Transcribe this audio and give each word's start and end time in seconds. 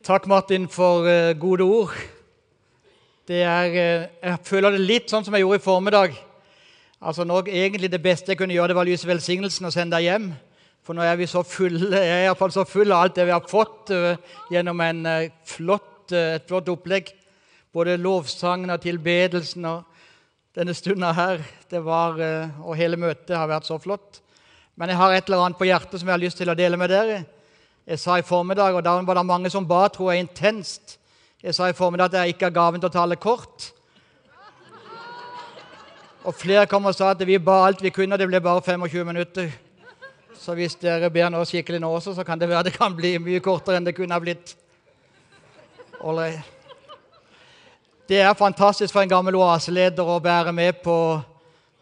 Takk, 0.00 0.24
Martin, 0.26 0.64
for 0.64 1.04
uh, 1.04 1.34
gode 1.36 1.60
ord. 1.60 1.90
Er, 3.28 3.66
uh, 3.68 4.06
jeg 4.24 4.36
føler 4.48 4.72
det 4.72 4.86
litt 4.88 5.10
sånn 5.12 5.26
som 5.26 5.34
jeg 5.36 5.42
gjorde 5.44 5.58
i 5.58 5.60
formiddag. 5.60 6.14
Altså, 7.04 7.26
når 7.28 7.50
egentlig 7.52 7.90
Det 7.92 8.00
beste 8.00 8.32
jeg 8.32 8.38
kunne 8.40 8.54
gjøre, 8.54 8.70
det 8.70 8.76
var 8.78 8.88
å 8.88 8.88
lyse 8.88 9.04
velsignelsen 9.04 9.66
og 9.68 9.74
sende 9.74 9.98
deg 9.98 10.06
hjem. 10.06 10.30
For 10.80 10.96
nå 10.96 11.04
er 11.04 11.18
vi 11.20 11.26
så 11.28 11.42
fulle, 11.44 11.90
jeg 11.92 12.14
er 12.14 12.24
iallfall 12.30 12.54
så 12.54 12.64
full 12.64 12.94
av 12.96 13.02
alt 13.04 13.18
det 13.18 13.26
vi 13.28 13.34
har 13.34 13.44
fått 13.44 13.92
uh, 13.92 14.38
gjennom 14.48 14.80
en, 14.86 15.08
flott, 15.44 16.14
et 16.16 16.46
flott 16.48 16.70
opplegg. 16.72 17.10
Både 17.68 17.98
lovsangen 18.00 18.72
og 18.72 18.80
tilbedelsen 18.80 19.66
og 19.68 20.06
denne 20.56 20.72
stunda 20.78 21.10
her. 21.12 21.44
Det 21.68 21.82
var, 21.84 22.16
og 22.64 22.72
hele 22.80 22.96
møtet 22.96 23.36
har 23.36 23.52
vært 23.52 23.68
så 23.68 23.76
flott. 23.76 24.22
Men 24.80 24.94
jeg 24.94 25.02
har 25.02 25.12
et 25.12 25.28
eller 25.28 25.44
annet 25.44 25.60
på 25.60 25.68
hjertet 25.68 26.00
som 26.00 26.08
jeg 26.08 26.16
har 26.16 26.24
lyst 26.24 26.40
til 26.40 26.48
å 26.48 26.56
dele 26.56 26.80
med 26.80 26.88
dere. 26.88 27.20
Jeg 27.90 27.98
sa 27.98 28.20
i 28.20 28.22
formiddag, 28.22 28.74
og 28.74 28.84
da 28.86 28.92
var 29.02 29.14
det 29.18 29.26
mange 29.26 29.50
som 29.50 29.64
ba, 29.66 29.88
tror 29.88 30.12
jeg, 30.12 30.20
intenst 30.22 30.98
Jeg 31.42 31.54
sa 31.54 31.66
i 31.66 31.72
formiddag 31.72 32.04
at 32.04 32.12
jeg 32.12 32.28
ikke 32.28 32.46
har 32.46 32.54
gaven 32.54 32.80
til 32.80 32.86
å 32.86 32.92
tale 32.92 33.16
kort. 33.16 33.72
Og 36.22 36.34
flere 36.34 36.68
kom 36.70 36.86
og 36.86 36.94
sa 36.94 37.10
at 37.10 37.26
vi 37.26 37.38
ba 37.38 37.64
alt 37.66 37.82
vi 37.82 37.90
kunne, 37.90 38.14
og 38.14 38.20
det 38.20 38.28
ble 38.28 38.40
bare 38.44 38.62
25 38.62 39.04
minutter. 39.08 39.50
Så 40.38 40.54
hvis 40.54 40.78
dere 40.78 41.10
ber 41.10 41.32
nå 41.34 41.42
skikkelig 41.44 41.80
nå 41.80 41.90
også, 41.96 42.14
så 42.14 42.24
kan 42.24 42.38
det 42.38 42.48
være 42.48 42.68
det 42.68 42.76
kan 42.78 42.94
bli 42.94 43.16
mye 43.18 43.42
kortere 43.42 43.80
enn 43.80 43.88
det 43.88 43.96
kunne 43.96 44.14
ha 44.14 44.22
blitt. 44.22 44.54
Det 48.08 48.20
er 48.20 48.34
fantastisk 48.38 48.92
for 48.94 49.02
en 49.02 49.10
gammel 49.18 49.34
oaseleder 49.34 50.06
å 50.06 50.22
være 50.22 50.52
med 50.52 50.78
på 50.84 50.98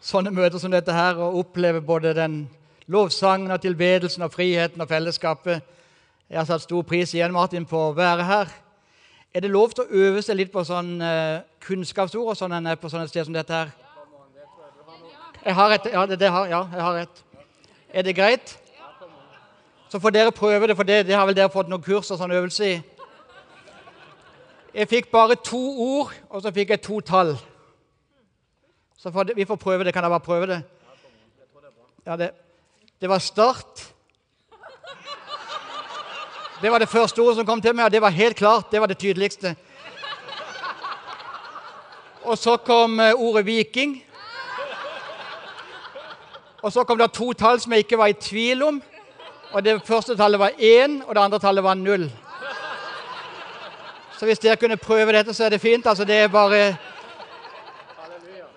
sånne 0.01 0.33
møter 0.33 0.57
som 0.57 0.71
dette 0.73 0.95
her 0.95 1.21
og 1.21 1.43
oppleve 1.43 1.85
både 1.85 2.17
den 2.17 2.47
lovsangen 2.87 3.51
og 3.51 3.61
tilbedelsen 3.61 4.25
og 4.25 4.33
friheten 4.33 4.81
og 4.81 4.89
fellesskapet. 4.89 5.75
Jeg 6.29 6.37
har 6.37 6.45
satt 6.45 6.61
stor 6.61 6.83
pris 6.85 7.09
igjen 7.15 7.33
Martin, 7.33 7.65
på 7.65 7.79
å 7.87 7.93
være 7.97 8.25
her. 8.27 8.51
Er 9.33 9.41
det 9.41 9.49
lov 9.49 9.71
til 9.73 9.81
å 9.81 10.03
øve 10.03 10.21
seg 10.21 10.37
litt 10.37 10.51
på 10.53 10.61
sånn 10.61 10.99
uh, 11.01 11.41
kunnskapsord 11.65 12.29
og 12.29 12.37
sånn 12.37 12.69
på 12.77 12.91
sånne 12.91 13.09
steder 13.09 13.25
som 13.25 13.33
dette 13.33 13.55
her? 13.55 13.71
Jeg 15.41 15.57
har 15.57 15.73
et, 15.73 15.89
ja, 15.89 16.05
det, 16.05 16.29
har, 16.29 16.45
ja, 16.51 16.61
jeg 16.75 16.85
har 16.85 17.01
et. 17.01 17.23
Er 17.89 18.05
det 18.05 18.13
greit? 18.13 18.53
Så 19.89 19.97
får 19.97 20.13
dere 20.13 20.35
prøve 20.35 20.69
det, 20.69 20.77
for 20.77 20.85
det, 20.85 21.01
det 21.09 21.17
har 21.17 21.25
vel 21.25 21.37
dere 21.37 21.49
fått 21.49 21.71
noen 21.71 21.81
kurs 21.81 22.11
og 22.13 22.21
sånn 22.21 22.37
øvelse 22.37 22.73
i. 22.75 22.79
Jeg 24.75 24.89
fikk 24.91 25.09
bare 25.09 25.39
to 25.41 25.65
ord, 25.81 26.13
og 26.29 26.43
så 26.45 26.53
fikk 26.53 26.75
jeg 26.75 26.85
to 26.85 27.01
tall. 27.01 27.39
Så 29.01 29.09
får, 29.09 29.33
vi 29.33 29.49
får 29.49 29.57
prøve 29.57 29.87
det. 29.87 29.97
Kan 29.97 30.05
jeg 30.05 30.13
bare 30.13 30.29
prøve 30.29 30.51
det? 30.51 30.61
Ja, 32.05 32.19
det, 32.21 32.35
det 33.01 33.09
var 33.09 33.17
start. 33.17 33.89
Det 36.61 36.71
var 36.71 36.79
det 36.79 36.89
første 36.89 37.21
ordet 37.21 37.37
som 37.37 37.45
kom 37.45 37.61
til 37.61 37.75
meg, 37.75 37.85
og 37.85 37.91
det 37.91 38.01
var 38.01 38.09
helt 38.09 38.35
klart. 38.35 38.71
Det 38.71 38.81
var 38.81 38.87
det 38.87 38.97
tydeligste. 38.97 39.55
Og 42.23 42.37
så 42.37 42.57
kom 42.57 42.99
eh, 42.99 43.13
ordet 43.15 43.45
viking. 43.45 44.03
Og 46.61 46.71
så 46.71 46.83
kom 46.83 46.97
det 46.97 47.11
to 47.15 47.31
tall 47.33 47.59
som 47.59 47.71
jeg 47.71 47.85
ikke 47.85 47.97
var 47.97 48.11
i 48.11 48.13
tvil 48.13 48.63
om. 48.63 48.81
Og 49.51 49.63
Det 49.63 49.81
første 49.85 50.17
tallet 50.17 50.39
var 50.39 50.51
én, 50.59 50.99
og 51.07 51.15
det 51.15 51.21
andre 51.21 51.39
tallet 51.39 51.63
var 51.63 51.73
null. 51.73 52.11
Så 54.19 54.25
hvis 54.25 54.39
dere 54.39 54.55
kunne 54.55 54.77
prøve 54.77 55.13
dette, 55.13 55.33
så 55.33 55.45
er 55.45 55.49
det 55.49 55.61
fint. 55.61 55.87
Altså, 55.87 56.05
det 56.05 56.15
er 56.15 56.27
bare... 56.27 56.75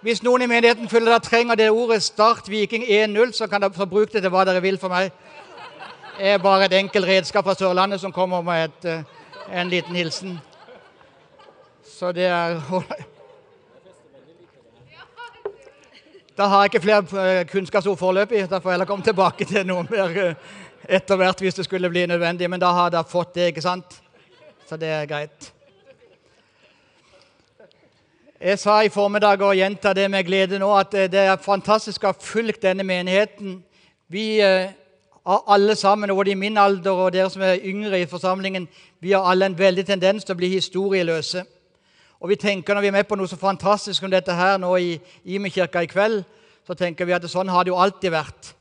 Hvis 0.00 0.22
noen 0.22 0.42
i 0.42 0.46
menigheten 0.46 0.88
føler 0.88 1.06
dere 1.06 1.20
trenger 1.20 1.54
det 1.54 1.70
ordet 1.70 2.02
Start 2.02 2.50
Viking 2.50 2.82
1-0, 2.84 3.32
så 3.32 3.70
få 3.74 3.86
bruke 3.86 4.12
det 4.12 4.22
til 4.22 4.30
hva 4.30 4.44
dere 4.44 4.62
vil 4.62 4.78
for 4.78 4.88
meg 4.88 5.12
er 6.22 6.38
bare 6.38 6.64
et 6.64 6.72
enkelt 6.78 7.06
redskap 7.06 7.44
fra 7.44 7.54
Sørlandet 7.58 8.00
som 8.00 8.12
kommer 8.12 8.42
med 8.46 8.64
et, 8.64 8.84
eh, 8.84 9.02
en 9.60 9.68
liten 9.68 9.96
hilsen. 9.96 10.40
Så 11.98 12.12
det 12.12 12.26
er 12.26 12.60
Da 16.38 16.46
har 16.46 16.62
jeg 16.62 16.64
ikke 16.74 16.80
flere 16.80 17.38
eh, 17.38 17.46
kunnskapsord 17.46 17.98
foreløpig. 17.98 18.50
Da 18.50 18.58
får 18.58 18.70
jeg 18.70 18.72
heller 18.72 18.86
komme 18.86 19.04
tilbake 19.04 19.44
til 19.44 19.66
noe 19.66 19.82
mer 19.90 20.16
eh, 20.28 20.34
etter 20.88 21.16
hvert 21.16 21.40
hvis 21.40 21.54
det 21.54 21.64
skulle 21.64 21.90
bli 21.90 22.06
nødvendig. 22.06 22.50
Men 22.50 22.60
da 22.60 22.70
har 22.72 22.90
dere 22.90 23.04
fått 23.04 23.34
det, 23.34 23.46
ikke 23.50 23.62
sant? 23.62 24.02
Så 24.68 24.76
det 24.76 24.88
er 24.88 25.06
greit. 25.06 25.52
Jeg 28.40 28.58
sa 28.58 28.80
i 28.82 28.88
formiddag 28.88 29.42
og 29.42 29.56
gjentar 29.56 29.92
det 29.92 30.10
med 30.10 30.24
glede 30.24 30.58
nå, 30.58 30.70
at 30.74 30.92
det 30.92 31.14
er 31.14 31.36
fantastisk 31.36 32.04
å 32.04 32.06
ha 32.14 32.18
fulgt 32.18 32.62
denne 32.62 32.82
menigheten. 32.82 33.64
Vi 34.08 34.40
alle 35.24 35.76
sammen, 35.76 36.10
både 36.10 36.30
i 36.30 36.34
min 36.34 36.58
alder 36.58 36.90
og 36.90 37.12
dere 37.14 37.30
som 37.30 37.42
er 37.42 37.62
yngre 37.64 38.00
i 38.00 38.06
forsamlingen, 38.06 38.68
vi 39.00 39.12
har 39.12 39.22
alle 39.22 39.46
en 39.46 39.58
veldig 39.58 39.84
tendens 39.86 40.24
til 40.24 40.34
å 40.34 40.38
bli 40.40 40.48
historieløse. 40.48 41.44
Og 42.20 42.28
vi 42.28 42.36
tenker 42.36 42.74
Når 42.74 42.80
vi 42.80 42.86
er 42.86 42.92
med 42.92 43.08
på 43.08 43.16
noe 43.18 43.28
så 43.28 43.36
fantastisk 43.36 44.00
som 44.00 44.10
dette 44.10 44.32
her 44.32 44.58
nå 44.58 44.76
i 44.76 45.00
Ime-kirka 45.24 45.82
i 45.82 45.86
kveld, 45.86 46.24
så 46.66 46.74
tenker 46.74 47.04
vi 47.04 47.12
at 47.12 47.26
sånn 47.30 47.48
har 47.48 47.64
det 47.64 47.72
jo 47.72 47.78
alltid 47.78 48.12
vært. 48.14 48.52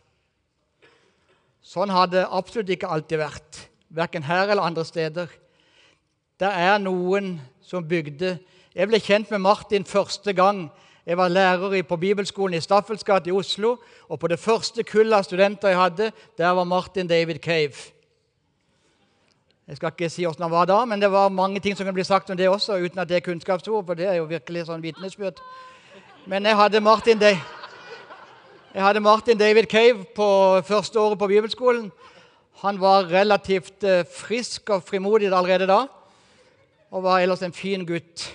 Sånn 1.61 1.89
har 1.89 2.07
det 2.09 2.25
absolutt 2.25 2.69
ikke 2.69 2.89
alltid 2.89 3.21
vært, 3.21 3.59
verken 3.89 4.23
her 4.23 4.49
eller 4.49 4.65
andre 4.65 4.85
steder. 4.85 5.29
Det 6.41 6.49
er 6.49 6.79
noen 6.81 7.39
som 7.61 7.85
bygde 7.85 8.39
Jeg 8.73 8.87
ble 8.87 8.99
kjent 9.03 9.29
med 9.31 9.41
Martin 9.43 9.83
første 9.83 10.33
gang 10.33 10.69
jeg 11.05 11.17
var 11.17 11.27
lærer 11.27 11.81
på 11.83 11.97
bibelskolen 11.97 12.57
i 12.57 12.61
Staffels 12.61 13.03
gate 13.03 13.29
i 13.29 13.33
Oslo. 13.33 13.77
Og 14.09 14.19
på 14.19 14.27
det 14.27 14.39
første 14.39 14.83
kullet 14.83 15.17
av 15.17 15.23
studenter 15.23 15.73
jeg 15.73 15.79
hadde, 15.79 16.11
der 16.37 16.49
var 16.49 16.63
Martin 16.63 17.07
David 17.07 17.39
Cave. 17.41 17.73
Jeg 19.67 19.77
skal 19.77 19.91
ikke 19.93 20.09
si 20.09 20.25
hvordan 20.25 20.43
han 20.43 20.51
var 20.51 20.65
da, 20.65 20.85
men 20.85 21.01
det 21.01 21.11
var 21.11 21.29
mange 21.29 21.59
ting 21.59 21.77
som 21.77 21.85
kan 21.85 21.93
bli 21.93 22.03
sagt 22.03 22.29
om 22.29 22.37
det 22.37 22.49
også, 22.49 22.75
uten 22.77 22.99
at 22.99 23.09
det 23.09 23.17
er 23.17 23.25
kunnskapsord, 23.25 23.85
for 23.85 23.93
det 23.93 24.07
er 24.09 24.17
jo 24.19 24.27
virkelig 24.27 24.65
sånn 24.67 24.83
vitnesbyrd. 24.83 25.39
Men 26.27 26.45
jeg 26.45 26.57
hadde 26.59 26.81
Martin, 26.83 27.21
jeg 27.21 28.83
hadde 28.83 28.99
Martin 28.99 29.37
David 29.37 29.69
Cave 29.71 30.03
på 30.15 30.27
første 30.67 30.99
året 30.99 31.19
på 31.19 31.27
bibelskolen. 31.31 31.91
Han 32.61 32.81
var 32.81 33.07
relativt 33.09 33.83
eh, 33.83 34.03
frisk 34.05 34.69
og 34.69 34.83
frimodig 34.83 35.31
allerede 35.31 35.65
da, 35.71 35.85
og 36.91 37.03
var 37.03 37.23
ellers 37.23 37.41
en 37.41 37.55
fin 37.55 37.85
gutt. 37.85 38.27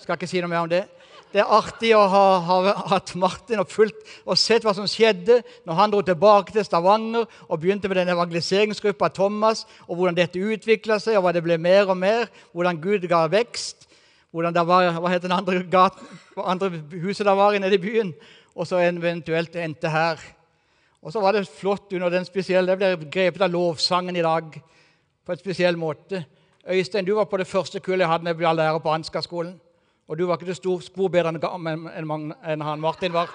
Skal 0.00 0.16
ikke 0.16 0.26
si 0.26 0.40
noe 0.40 0.50
mer 0.50 0.64
om 0.64 0.72
det. 0.72 0.86
Det 1.34 1.40
er 1.42 1.50
artig 1.50 1.88
å 1.98 2.04
ha, 2.06 2.26
ha 2.46 2.72
hatt 2.92 3.10
Martin 3.18 3.58
og 3.58 3.66
fulgt 3.66 4.04
og 4.22 4.38
sett 4.38 4.62
hva 4.62 4.70
som 4.76 4.86
skjedde 4.86 5.40
når 5.66 5.78
han 5.80 5.90
dro 5.90 6.02
tilbake 6.06 6.54
til 6.54 6.62
Stavanger 6.62 7.24
og 7.48 7.58
begynte 7.58 7.90
med 7.90 7.98
den 7.98 8.12
evangeliseringsgruppa 8.14 9.08
Thomas, 9.10 9.64
og 9.88 9.98
hvordan 9.98 10.14
dette 10.14 10.38
utvikla 10.38 11.00
seg, 11.02 11.18
og 11.18 11.24
hva 11.26 11.32
det 11.34 11.42
ble 11.42 11.56
mer 11.58 11.90
og 11.90 11.98
mer, 11.98 12.30
hvordan 12.54 12.78
Gud 12.78 13.08
ga 13.10 13.24
vekst. 13.32 13.88
hvordan 14.30 14.54
det 14.54 14.66
var, 14.66 14.92
Hva 15.00 15.10
het 15.10 15.22
det 15.22 15.32
andre, 15.32 15.64
gaten, 15.66 16.06
andre 16.38 16.70
huset 17.02 17.26
der 17.26 17.34
var 17.34 17.58
nede 17.58 17.74
i 17.74 17.82
byen? 17.82 18.14
Og 18.54 18.66
så 18.66 18.78
eventuelt 18.78 19.56
endte 19.56 19.90
her. 19.90 20.22
Og 21.02 21.12
så 21.12 21.20
var 21.20 21.32
det 21.32 21.48
flott 21.48 21.92
under 21.92 22.10
den 22.10 22.24
spesielle 22.24 22.78
Det 22.78 22.98
ble 22.98 23.10
grepet 23.10 23.42
av 23.42 23.50
lovsangen 23.50 24.16
i 24.16 24.22
dag 24.22 24.62
på 25.26 25.32
en 25.32 25.38
spesiell 25.38 25.76
måte. 25.76 26.24
Øystein, 26.70 27.04
du 27.04 27.14
var 27.14 27.24
på 27.24 27.36
det 27.36 27.46
første 27.46 27.80
kullet 27.80 28.06
jeg 28.06 28.08
hadde 28.08 28.24
med 28.24 28.34
jeg 28.34 28.38
ble 28.38 28.54
lærer 28.54 28.78
på 28.78 28.94
Ansgar-skolen. 28.94 29.58
Og 30.08 30.18
du 30.18 30.26
var 30.26 30.36
ikke 30.36 30.50
det 30.50 30.56
stor 30.56 30.80
spor 30.84 31.08
bedre 31.08 31.32
enn 31.32 32.62
han 32.62 32.80
Martin 32.80 33.12
var. 33.12 33.30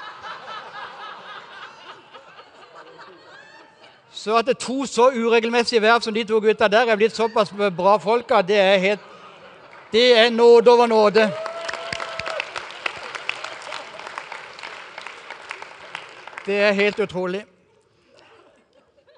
Så 4.12 4.35
at 4.38 4.46
det 4.46 4.56
er 4.57 4.66
to 4.66 4.85
så 4.85 5.08
uregelmessige 5.16 5.81
verv 5.81 6.02
som 6.02 6.13
de 6.13 6.24
to 6.28 6.40
gutta 6.44 6.68
der 6.68 6.91
er 6.91 6.97
blitt 7.00 7.16
såpass 7.16 7.53
bra 7.53 7.97
folk 7.97 8.31
av, 8.31 8.44
det 8.47 8.58
er 8.59 8.78
helt 8.78 9.06
Det 9.91 10.18
er 10.18 10.29
nåde 10.29 10.72
over 10.72 10.88
nåde. 10.88 11.31
Det 16.46 16.59
er 16.62 16.72
helt 16.72 17.00
utrolig. 17.00 17.46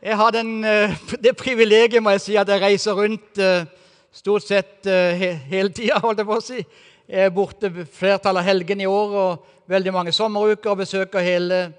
Jeg 0.01 0.17
har 0.17 0.31
den, 0.31 0.63
eh, 0.63 0.95
det 1.23 1.37
privilegiet 1.37 2.03
må 2.03 2.09
jeg 2.09 2.21
si, 2.21 2.35
at 2.35 2.47
jeg 2.49 2.61
reiser 2.61 2.93
rundt 2.93 3.37
eh, 3.37 3.65
stort 4.11 4.43
sett 4.43 4.87
eh, 4.87 5.37
hele 5.51 5.69
tida, 5.69 5.99
holdt 5.99 6.19
jeg 6.19 6.25
på 6.25 6.37
å 6.39 6.41
si. 6.41 6.63
Er 7.07 7.29
borte 7.33 7.71
flertallet 7.91 8.41
av 8.41 8.47
helgene 8.47 8.83
i 8.83 8.89
år 8.89 9.15
og 9.21 9.45
veldig 9.71 9.93
mange 9.93 10.13
sommeruker 10.15 10.71
og 10.71 10.83
besøker 10.83 11.23
hele, 11.25 11.73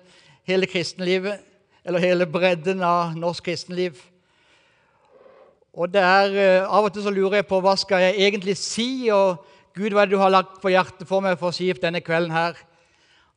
hele 0.49 0.67
kristenlivet, 0.67 1.41
eller 1.85 2.03
hele 2.03 2.27
bredden 2.27 2.83
av 2.83 3.17
norsk 3.19 3.45
kristenliv. 3.45 3.99
Og 5.73 5.89
det 5.89 6.03
er, 6.03 6.35
eh, 6.37 6.69
Av 6.69 6.85
og 6.85 6.93
til 6.93 7.03
så 7.03 7.11
lurer 7.11 7.41
jeg 7.41 7.47
på 7.49 7.61
hva 7.61 7.77
skal 7.77 8.01
jeg 8.01 8.21
egentlig 8.21 8.57
si, 8.57 9.09
og 9.09 9.45
Gud, 9.75 9.93
hva 9.93 10.03
er 10.03 10.07
det 10.07 10.13
du 10.13 10.21
har 10.21 10.31
lagt 10.31 10.61
på 10.61 10.69
hjertet 10.69 11.09
for 11.09 11.21
meg 11.21 11.39
for 11.39 11.49
å 11.49 11.55
si 11.55 11.73
denne 11.73 12.03
kvelden 12.05 12.31
her? 12.31 12.55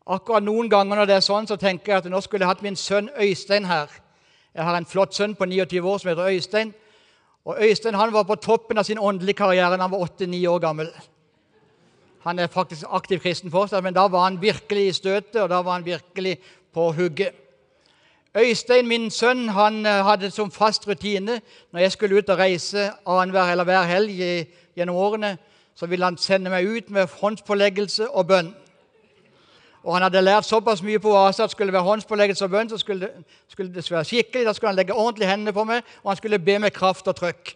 Akkurat 0.05 0.43
noen 0.43 0.69
ganger 0.69 0.99
når 0.99 1.07
det 1.07 1.15
er 1.15 1.23
sånn, 1.23 1.47
så 1.47 1.55
tenker 1.57 1.93
jeg 1.93 1.97
at 2.03 2.11
nå 2.11 2.19
skulle 2.21 2.43
jeg 2.43 2.51
hatt 2.51 2.61
min 2.61 2.75
sønn 2.75 3.09
Øystein 3.17 3.65
her. 3.65 3.87
Jeg 4.53 4.63
har 4.63 4.75
en 4.75 4.85
flott 4.85 5.15
sønn 5.15 5.35
på 5.35 5.47
29 5.47 5.81
år 5.81 5.99
som 5.99 6.09
heter 6.09 6.29
Øystein. 6.29 6.73
Og 7.45 7.57
Øystein 7.61 7.95
han 7.95 8.13
var 8.13 8.23
på 8.23 8.35
toppen 8.35 8.77
av 8.77 8.83
sin 8.83 8.99
åndelige 8.99 9.39
karriere 9.39 9.77
da 9.77 9.87
han 9.87 9.91
var 9.91 10.05
8-9 10.05 10.45
år 10.47 10.59
gammel. 10.59 10.91
Han 12.25 12.39
er 12.39 12.47
faktisk 12.47 12.85
aktiv 12.89 13.19
kristen 13.21 13.51
fortsatt, 13.51 13.83
men 13.83 13.93
da 13.93 14.07
var 14.09 14.23
han 14.23 14.41
virkelig 14.41 14.87
i 14.87 14.93
støtet, 14.97 15.41
og 15.41 15.49
da 15.49 15.61
var 15.61 15.77
han 15.77 15.85
virkelig 15.85 16.37
på 16.73 16.91
hugget. 16.91 17.31
Øystein, 18.37 18.87
min 18.87 19.11
sønn, 19.11 19.49
han 19.49 19.85
eh, 19.85 20.03
hadde 20.05 20.31
som 20.31 20.51
fast 20.51 20.87
rutine 20.87 21.39
når 21.71 21.79
jeg 21.79 21.91
skulle 21.91 22.17
ut 22.17 22.29
og 22.29 22.37
reise 22.37 22.91
annenhver 23.07 23.51
eller 23.51 23.63
hver 23.63 23.83
helg 23.87 24.17
gjennom 24.75 24.95
årene, 24.95 25.37
så 25.75 25.85
ville 25.85 26.05
han 26.05 26.17
sende 26.17 26.51
meg 26.51 26.67
ut 26.67 26.89
med 26.89 27.07
håndspåleggelse 27.21 28.09
og 28.09 28.27
bønn. 28.27 28.49
Og 29.83 29.93
han 29.93 30.03
hadde 30.03 30.21
lært 30.21 30.45
såpass 30.49 30.81
mye 30.83 30.99
på 30.99 31.13
Oase 31.13 31.43
at 31.43 31.51
skulle 31.51 31.69
det 31.69 31.77
være 31.77 31.87
håndspåleggelse 31.87 32.45
og 32.45 32.51
bønn, 32.51 32.69
så 32.69 32.77
skulle 32.77 33.07
det, 33.07 33.25
skulle 33.47 33.73
det 33.73 33.91
være 33.91 34.03
skikkelig. 34.03 34.45
Da 34.45 34.53
skulle 34.53 34.73
han 34.73 34.75
legge 34.75 34.93
ordentlig 34.93 35.29
hendene 35.29 35.53
på 35.53 35.63
meg, 35.63 35.83
og 36.03 36.11
han 36.11 36.17
skulle 36.17 36.39
be 36.39 36.57
med 36.59 36.73
kraft 36.73 37.07
og 37.07 37.15
trøkk. 37.15 37.53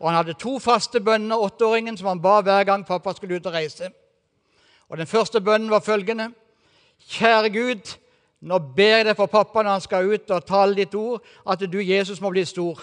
Og 0.00 0.08
han 0.08 0.16
hadde 0.16 0.34
to 0.40 0.58
faste 0.58 1.00
bønner, 1.00 1.36
åtteåringen, 1.36 1.96
som 1.96 2.08
han 2.10 2.22
ba 2.22 2.40
hver 2.40 2.64
gang 2.64 2.86
pappa 2.86 3.12
skulle 3.14 3.36
ut 3.36 3.46
og 3.46 3.54
reise. 3.54 3.92
Og 4.90 4.98
Den 4.98 5.06
første 5.06 5.40
bønnen 5.40 5.70
var 5.70 5.80
følgende.: 5.80 6.30
Kjære 7.08 7.50
Gud, 7.50 7.96
nå 8.40 8.58
ber 8.58 8.96
jeg 8.96 9.04
deg 9.04 9.16
for 9.16 9.26
pappa 9.26 9.62
når 9.62 9.70
han 9.70 9.84
skal 9.84 10.10
ut 10.14 10.30
og 10.30 10.46
tale 10.46 10.74
ditt 10.74 10.94
ord, 10.94 11.22
at 11.48 11.62
du, 11.72 11.78
Jesus, 11.78 12.20
må 12.20 12.30
bli 12.30 12.44
stor. 12.44 12.82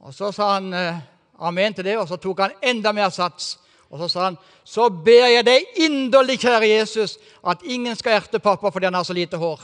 Og 0.00 0.14
Så 0.14 0.32
sa 0.32 0.54
han 0.54 0.72
eh, 0.74 0.98
amen 1.38 1.74
til 1.74 1.84
det, 1.84 1.98
og 1.98 2.08
så 2.08 2.16
tok 2.16 2.40
han 2.40 2.58
enda 2.62 2.92
mer 2.92 3.08
sats. 3.10 3.58
Og 3.90 3.98
så 3.98 4.08
sa 4.08 4.24
han, 4.24 4.36
så 4.64 4.88
ber 4.88 5.28
jeg 5.30 5.46
deg 5.46 5.66
inderlig, 5.76 6.40
kjære 6.42 6.68
Jesus, 6.68 7.18
at 7.46 7.62
ingen 7.64 7.96
skal 7.96 8.16
erte 8.16 8.38
pappa 8.38 8.70
fordi 8.70 8.86
han 8.86 8.94
har 8.94 9.04
så 9.06 9.14
lite 9.14 9.36
hår. 9.36 9.60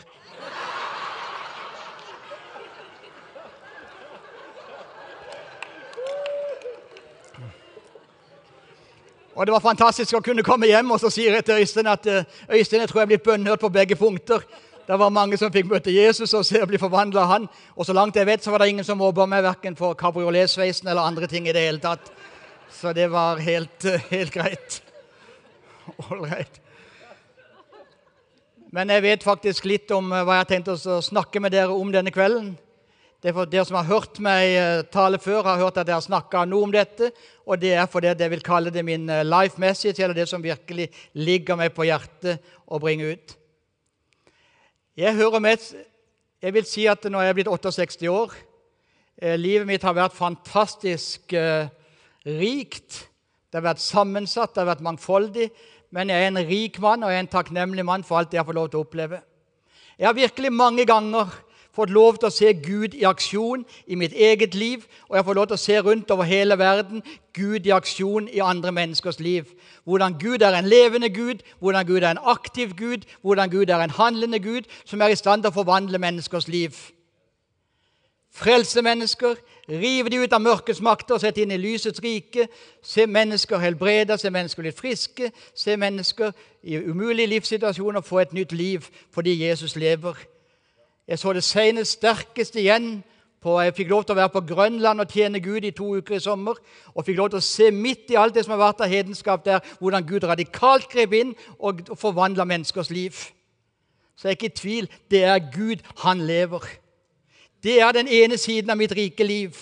Og 9.35 9.47
Det 9.47 9.53
var 9.53 9.65
fantastisk 9.65 10.19
å 10.19 10.25
kunne 10.25 10.45
komme 10.45 10.69
hjem 10.69 10.91
og 10.93 11.01
så 11.01 11.09
sier 11.13 11.33
jeg 11.39 11.47
til 11.47 11.63
Øystein 11.63 11.89
at 11.89 12.07
eh, 12.07 12.25
Øystein, 12.53 12.83
jeg 12.85 12.91
tror 12.91 13.01
jeg 13.01 13.07
er 13.07 13.13
blitt 13.15 13.25
bønnhørt 13.25 13.61
på 13.61 13.71
begge 13.73 13.97
punkter. 13.97 14.45
Det 14.87 14.99
var 14.99 15.15
mange 15.15 15.39
som 15.41 15.53
fikk 15.53 15.71
møte 15.71 15.95
Jesus 15.95 16.35
og 16.35 16.45
se 16.45 16.61
å 16.61 16.67
bli 16.69 16.81
forvandla 16.81 17.23
av 17.23 17.31
han. 17.31 17.47
Og 17.77 17.87
så 17.87 17.95
langt 17.97 18.17
jeg 18.19 18.29
vet, 18.29 18.45
så 18.45 18.53
var 18.53 18.61
det 18.61 18.69
ingen 18.73 18.85
som 18.85 18.99
mobba 19.01 19.25
meg 19.31 19.45
verken 19.47 19.77
for 19.79 19.97
kabrioletsveisen 19.97 20.91
eller 20.91 21.07
andre 21.07 21.31
ting 21.31 21.47
i 21.49 21.55
det 21.55 21.63
hele 21.65 21.81
tatt. 21.81 22.11
Så 22.73 22.93
det 22.93 23.09
var 23.13 23.41
helt, 23.41 23.85
eh, 23.89 24.05
helt 24.11 24.35
greit. 24.35 24.83
Ålreit. 26.11 26.61
Men 28.73 28.89
jeg 28.89 29.05
vet 29.05 29.25
faktisk 29.25 29.65
litt 29.71 29.91
om 29.97 30.13
eh, 30.13 30.27
hva 30.27 30.37
jeg 30.37 30.45
har 30.45 30.51
tenkt 30.51 30.75
å 30.75 31.01
snakke 31.01 31.41
med 31.41 31.57
dere 31.57 31.73
om 31.73 31.95
denne 31.95 32.13
kvelden. 32.13 32.53
Det 33.23 33.31
er 33.31 33.35
for 33.37 33.47
Dere 33.47 33.63
som 33.63 33.77
har 33.79 33.87
hørt 33.87 34.17
meg 34.19 34.53
eh, 34.59 34.81
tale 34.91 35.19
før, 35.23 35.45
har 35.47 35.61
hørt 35.61 35.77
at 35.79 35.87
jeg 35.87 35.95
har 35.95 36.03
snakka 36.03 36.41
noe 36.51 36.67
om 36.67 36.73
dette. 36.75 37.13
Og 37.47 37.61
det 37.63 37.71
er 37.79 37.85
fordi 37.87 38.09
jeg 38.11 38.31
vil 38.33 38.41
kalle 38.43 38.73
det 38.75 38.83
min 38.83 39.05
eh, 39.07 39.23
life 39.23 39.63
message, 39.63 40.03
eller 40.03 40.17
det 40.17 40.25
som 40.27 40.43
virkelig 40.43 40.89
ligger 41.15 41.61
meg 41.61 41.71
på 41.77 41.87
hjertet 41.87 42.43
å 42.67 42.81
bringe 42.83 43.13
ut. 43.13 43.35
Jeg 44.99 45.15
hører 45.21 45.45
med, 45.45 45.69
jeg 46.43 46.57
vil 46.57 46.67
si 46.67 46.89
at 46.91 47.07
når 47.07 47.23
jeg 47.23 47.35
er 47.35 47.39
blitt 47.39 47.53
68 47.53 48.11
år 48.11 48.35
eh, 49.23 49.39
Livet 49.39 49.71
mitt 49.71 49.87
har 49.87 49.95
vært 49.95 50.19
fantastisk 50.19 51.37
rikt. 52.27 52.99
Det 53.47 53.61
har 53.61 53.69
vært 53.69 53.87
sammensatt, 53.87 54.51
det 54.51 54.65
har 54.65 54.73
vært 54.73 54.85
mangfoldig. 54.89 55.47
Men 55.95 56.11
jeg 56.11 56.27
er 56.27 56.33
en 56.33 56.43
rik 56.51 56.83
mann, 56.83 57.07
og 57.07 57.15
jeg 57.15 57.23
er 57.23 57.29
en 57.29 57.33
takknemlig 57.39 57.87
mann 57.87 58.03
for 58.03 58.19
alt 58.19 58.35
jeg 58.35 58.43
har 58.43 58.51
fått 58.51 58.59
lov 58.59 58.75
til 58.75 58.83
å 58.83 58.85
oppleve. 58.89 59.23
Jeg 59.95 60.11
har 60.11 60.19
virkelig 60.19 60.55
mange 60.59 60.91
ganger 60.91 61.31
fått 61.75 61.91
lov 61.91 62.19
til 62.21 62.29
å 62.29 62.35
se 62.35 62.53
Gud 62.53 62.95
i 62.95 63.05
aksjon 63.09 63.65
i 63.87 63.97
mitt 63.97 64.13
eget 64.13 64.55
liv, 64.55 64.85
og 65.09 65.17
jeg 65.17 65.25
får 65.25 65.39
lov 65.39 65.47
til 65.49 65.57
å 65.57 65.63
se 65.63 65.79
rundt 65.81 66.11
over 66.11 66.29
hele 66.29 66.59
verden 66.61 67.03
Gud 67.33 67.67
i 67.67 67.73
aksjon 67.73 68.29
i 68.29 68.43
andre 68.45 68.73
menneskers 68.73 69.21
liv. 69.21 69.49
Hvordan 69.85 70.19
Gud 70.21 70.43
er 70.43 70.59
en 70.59 70.69
levende 70.69 71.09
Gud, 71.09 71.41
hvordan 71.61 71.87
Gud 71.87 72.03
er 72.03 72.11
en 72.11 72.25
aktiv 72.35 72.77
Gud, 72.77 73.07
hvordan 73.23 73.51
Gud 73.51 73.71
er 73.71 73.81
en 73.81 73.97
handlende 73.97 74.39
Gud 74.39 74.69
som 74.85 75.01
er 75.01 75.13
i 75.13 75.17
stand 75.17 75.43
til 75.43 75.53
å 75.53 75.59
forvandle 75.61 75.99
menneskers 75.99 76.49
liv. 76.49 76.77
Frelse 78.33 78.83
mennesker, 78.83 79.35
rive 79.69 80.09
de 80.09 80.23
ut 80.23 80.33
av 80.33 80.41
mørkets 80.41 80.81
makter 80.81 81.19
og 81.19 81.21
sette 81.21 81.43
inn 81.43 81.53
i 81.53 81.61
lysets 81.61 82.01
rike. 82.01 82.47
Se 82.83 83.05
mennesker 83.07 83.61
helbrede, 83.61 84.17
se 84.19 84.31
mennesker 84.33 84.65
litt 84.65 84.79
friske, 84.79 85.29
se 85.55 85.77
mennesker 85.77 86.33
i 86.65 86.81
umulige 86.81 87.29
livssituasjoner 87.29 88.01
få 88.01 88.23
et 88.23 88.33
nytt 88.33 88.53
liv 88.57 88.89
fordi 89.13 89.37
Jesus 89.45 89.77
lever. 89.77 90.17
Jeg 91.09 91.19
så 91.19 91.33
det 91.33 91.45
senest 91.45 91.99
sterkest 91.99 92.57
igjen 92.57 93.03
på, 93.43 93.61
Jeg 93.61 93.75
fikk 93.75 93.89
lov 93.91 94.05
til 94.05 94.15
å 94.15 94.21
være 94.21 94.31
på 94.37 94.45
Grønland 94.47 95.03
og 95.03 95.11
tjene 95.11 95.41
Gud 95.43 95.65
i 95.67 95.73
to 95.75 95.97
uker 95.99 96.15
i 96.15 96.23
sommer. 96.23 96.55
Og 96.95 97.05
fikk 97.05 97.17
lov 97.19 97.33
til 97.33 97.41
å 97.41 97.43
se 97.43 97.71
midt 97.75 98.13
i 98.15 98.19
alt 98.21 98.35
det 98.35 98.45
som 98.45 98.55
har 98.55 98.61
vært 98.61 98.85
av 98.85 98.93
hedenskap 98.93 99.45
der, 99.45 99.59
hvordan 99.81 100.07
Gud 100.07 100.23
radikalt 100.31 100.87
grep 100.93 101.17
inn 101.19 101.33
og 101.59 101.83
forvandla 101.99 102.47
menneskers 102.47 102.93
liv. 102.95 103.19
Så 104.15 104.29
jeg 104.29 104.37
er 104.37 104.39
ikke 104.39 104.53
i 104.53 104.61
tvil. 104.61 104.89
Det 105.11 105.25
er 105.25 105.43
Gud. 105.51 105.83
Han 106.05 106.23
lever. 106.27 106.69
Det 107.63 107.81
er 107.83 107.93
den 107.93 108.07
ene 108.07 108.39
siden 108.39 108.71
av 108.71 108.79
mitt 108.79 108.95
rike 108.95 109.27
liv. 109.27 109.59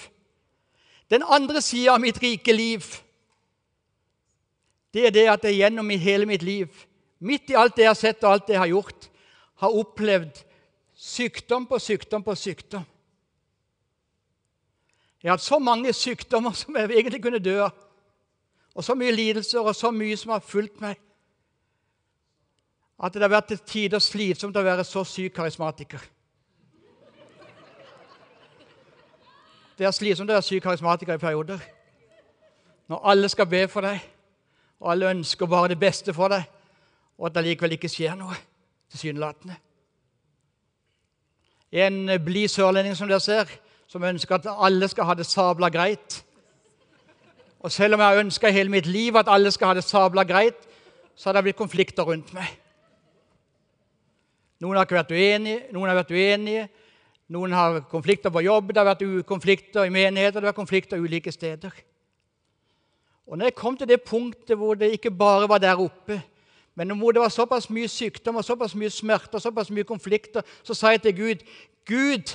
Den 1.11 1.25
andre 1.25 1.63
sida 1.65 1.95
av 1.97 2.05
mitt 2.05 2.21
rike 2.23 2.53
liv, 2.53 2.85
det 4.95 5.07
er 5.07 5.15
det 5.15 5.27
at 5.31 5.45
jeg 5.45 5.57
gjennom 5.57 5.91
hele 5.91 6.27
mitt 6.27 6.43
liv, 6.43 6.69
midt 7.19 7.51
i 7.51 7.57
alt 7.59 7.77
det 7.77 7.85
jeg 7.87 7.91
har 7.91 7.99
sett 7.99 8.25
og 8.25 8.33
alt 8.33 8.47
det 8.47 8.55
jeg 8.55 8.63
har 8.63 8.71
gjort, 8.71 9.09
har 9.63 9.77
opplevd 9.83 10.45
Sykdom 11.01 11.65
på 11.67 11.79
sykdom 11.81 12.23
på 12.23 12.35
sykdom. 12.37 12.83
Jeg 15.23 15.31
har 15.31 15.39
hatt 15.39 15.45
så 15.45 15.59
mange 15.59 15.93
sykdommer 15.97 16.53
som 16.57 16.77
jeg 16.77 16.91
egentlig 16.91 17.23
kunne 17.25 17.41
dø 17.41 17.55
av. 17.65 17.77
Og 18.75 18.85
så 18.85 18.95
mye 18.95 19.13
lidelser 19.13 19.65
og 19.65 19.77
så 19.77 19.91
mye 19.93 20.17
som 20.17 20.35
har 20.35 20.45
fulgt 20.45 20.81
meg. 20.81 21.01
At 23.01 23.17
det 23.17 23.25
har 23.25 23.33
vært 23.33 23.49
til 23.49 23.63
tider 23.65 24.01
slitsomt 24.01 24.57
å 24.57 24.65
være 24.65 24.85
så 24.85 25.05
syk 25.09 25.33
karismatiker. 25.39 26.05
Det 29.81 29.89
er 29.89 29.97
slitsomt 29.97 30.29
å 30.29 30.37
være 30.37 30.49
syk 30.51 30.63
karismatiker 30.69 31.17
i 31.17 31.23
perioder. 31.23 31.65
Når 32.93 33.09
alle 33.13 33.33
skal 33.33 33.49
be 33.49 33.65
for 33.73 33.89
deg, 33.89 34.05
og 34.81 34.93
alle 34.93 35.15
ønsker 35.17 35.49
bare 35.49 35.73
det 35.73 35.81
beste 35.81 36.13
for 36.13 36.33
deg, 36.33 36.45
og 37.17 37.29
at 37.29 37.37
det 37.39 37.47
likevel 37.49 37.77
ikke 37.77 37.89
skjer 37.89 38.17
noe 38.21 38.37
tilsynelatende. 38.93 39.57
En 41.73 42.09
blid 42.25 42.49
sørlending 42.51 42.97
som 42.99 43.09
dere 43.09 43.23
ser, 43.23 43.51
som 43.87 44.03
ønsker 44.03 44.39
at 44.39 44.49
alle 44.51 44.89
skal 44.91 45.07
ha 45.07 45.15
det 45.15 45.27
sabla 45.27 45.69
greit. 45.71 46.21
Og 47.61 47.73
selv 47.73 47.95
om 47.95 48.01
jeg 48.01 48.09
har 48.09 48.25
ønska 48.25 48.51
hele 48.51 48.73
mitt 48.73 48.87
liv 48.87 49.17
at 49.17 49.29
alle 49.29 49.51
skal 49.51 49.71
ha 49.71 49.75
det 49.79 49.85
sabla 49.85 50.25
greit, 50.25 50.59
så 51.15 51.29
har 51.29 51.37
det 51.37 51.51
blitt 51.51 51.61
konflikter 51.61 52.07
rundt 52.09 52.33
meg. 52.35 52.49
Noen 54.61 54.77
har 54.77 54.87
ikke 54.87 54.99
vært 54.99 55.13
uenige, 55.17 55.61
noen 55.73 55.89
har 55.89 55.99
vært 56.01 56.13
uenige. 56.13 56.69
Noen 57.31 57.53
har 57.55 57.77
konflikter 57.87 58.33
på 58.35 58.43
jobb, 58.43 58.73
det 58.73 58.81
har 58.81 58.89
vært 58.89 59.27
konflikter 59.27 59.87
i 59.87 59.93
menigheter, 59.95 60.41
det 60.41 60.49
har 60.49 60.51
vært 60.51 60.59
konflikter 60.59 60.99
ulike 60.99 61.31
steder. 61.33 61.71
Og 63.31 63.39
når 63.39 63.47
jeg 63.47 63.55
kom 63.61 63.77
til 63.79 63.87
det 63.87 64.01
punktet 64.03 64.59
hvor 64.59 64.75
det 64.75 64.91
ikke 64.97 65.13
bare 65.15 65.47
var 65.49 65.63
der 65.63 65.79
oppe, 65.79 66.19
men 66.81 66.97
når 66.97 67.13
det 67.13 67.21
var 67.21 67.29
såpass 67.29 67.67
mye 67.71 67.89
sykdom 67.89 68.39
og 68.41 68.45
såpass 68.45 68.73
mye 68.75 68.89
smerte 68.91 69.37
og 69.37 69.43
såpass 69.43 69.69
mye 69.71 69.85
konflikter, 69.85 70.41
så 70.65 70.75
sa 70.75 70.95
jeg 70.95 71.03
til 71.03 71.17
Gud 71.17 71.43
Gud, 71.85 72.31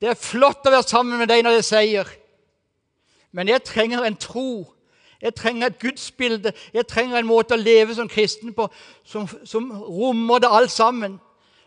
det 0.00 0.08
er 0.08 0.18
flott 0.18 0.66
å 0.66 0.72
være 0.72 0.88
sammen 0.88 1.20
med 1.20 1.28
deg 1.30 1.44
når 1.44 1.60
er 1.60 1.66
seier, 1.66 2.08
men 3.30 3.48
jeg 3.48 3.62
trenger 3.62 4.02
en 4.02 4.16
tro. 4.18 4.66
Jeg 5.22 5.34
trenger 5.38 5.70
et 5.70 5.78
gudsbilde. 5.78 6.52
Jeg 6.74 6.86
trenger 6.90 7.20
en 7.20 7.26
måte 7.26 7.54
å 7.54 7.60
leve 7.60 7.94
som 7.94 8.08
kristen 8.10 8.50
på 8.54 8.66
som, 9.06 9.28
som 9.44 9.70
rommer 9.70 10.42
det 10.42 10.50
alt 10.50 10.74
sammen 10.74 11.20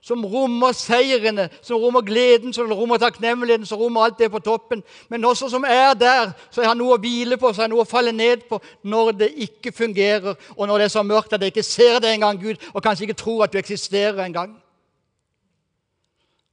som 0.05 0.21
rommer 0.25 0.75
seirene, 0.77 1.47
som 1.65 1.81
rommer 1.81 2.03
gleden, 2.05 2.53
som 2.53 2.69
rommer 2.69 3.01
takknemligheten, 3.01 3.65
som 3.65 3.79
rommer 3.81 4.05
alt 4.05 4.19
det 4.19 4.29
på 4.31 4.39
toppen. 4.39 4.83
Men 5.09 5.25
også 5.25 5.49
som 5.49 5.65
er 5.65 5.95
der, 5.97 6.35
så 6.51 6.61
jeg 6.61 6.69
har 6.69 6.77
noe 6.77 6.93
å 6.93 7.01
hvile 7.01 7.39
på, 7.41 7.49
så 7.49 7.63
jeg 7.63 7.65
har 7.65 7.71
noe 7.73 7.81
å 7.81 7.89
falle 7.89 8.13
ned 8.13 8.43
på 8.49 8.59
når 8.85 9.15
det 9.23 9.31
ikke 9.47 9.73
fungerer, 9.73 10.37
og 10.53 10.67
når 10.67 10.77
det 10.83 10.85
er 10.85 10.93
så 10.93 11.03
mørkt 11.03 11.33
at 11.33 11.41
jeg 11.41 11.55
ikke 11.55 11.65
ser 11.65 11.97
det 12.03 12.13
engang, 12.13 12.37
Gud, 12.37 12.61
og 12.73 12.85
kanskje 12.85 13.07
ikke 13.07 13.17
tror 13.23 13.47
at 13.47 13.55
du 13.55 13.57
eksisterer 13.57 14.21
engang. 14.27 14.53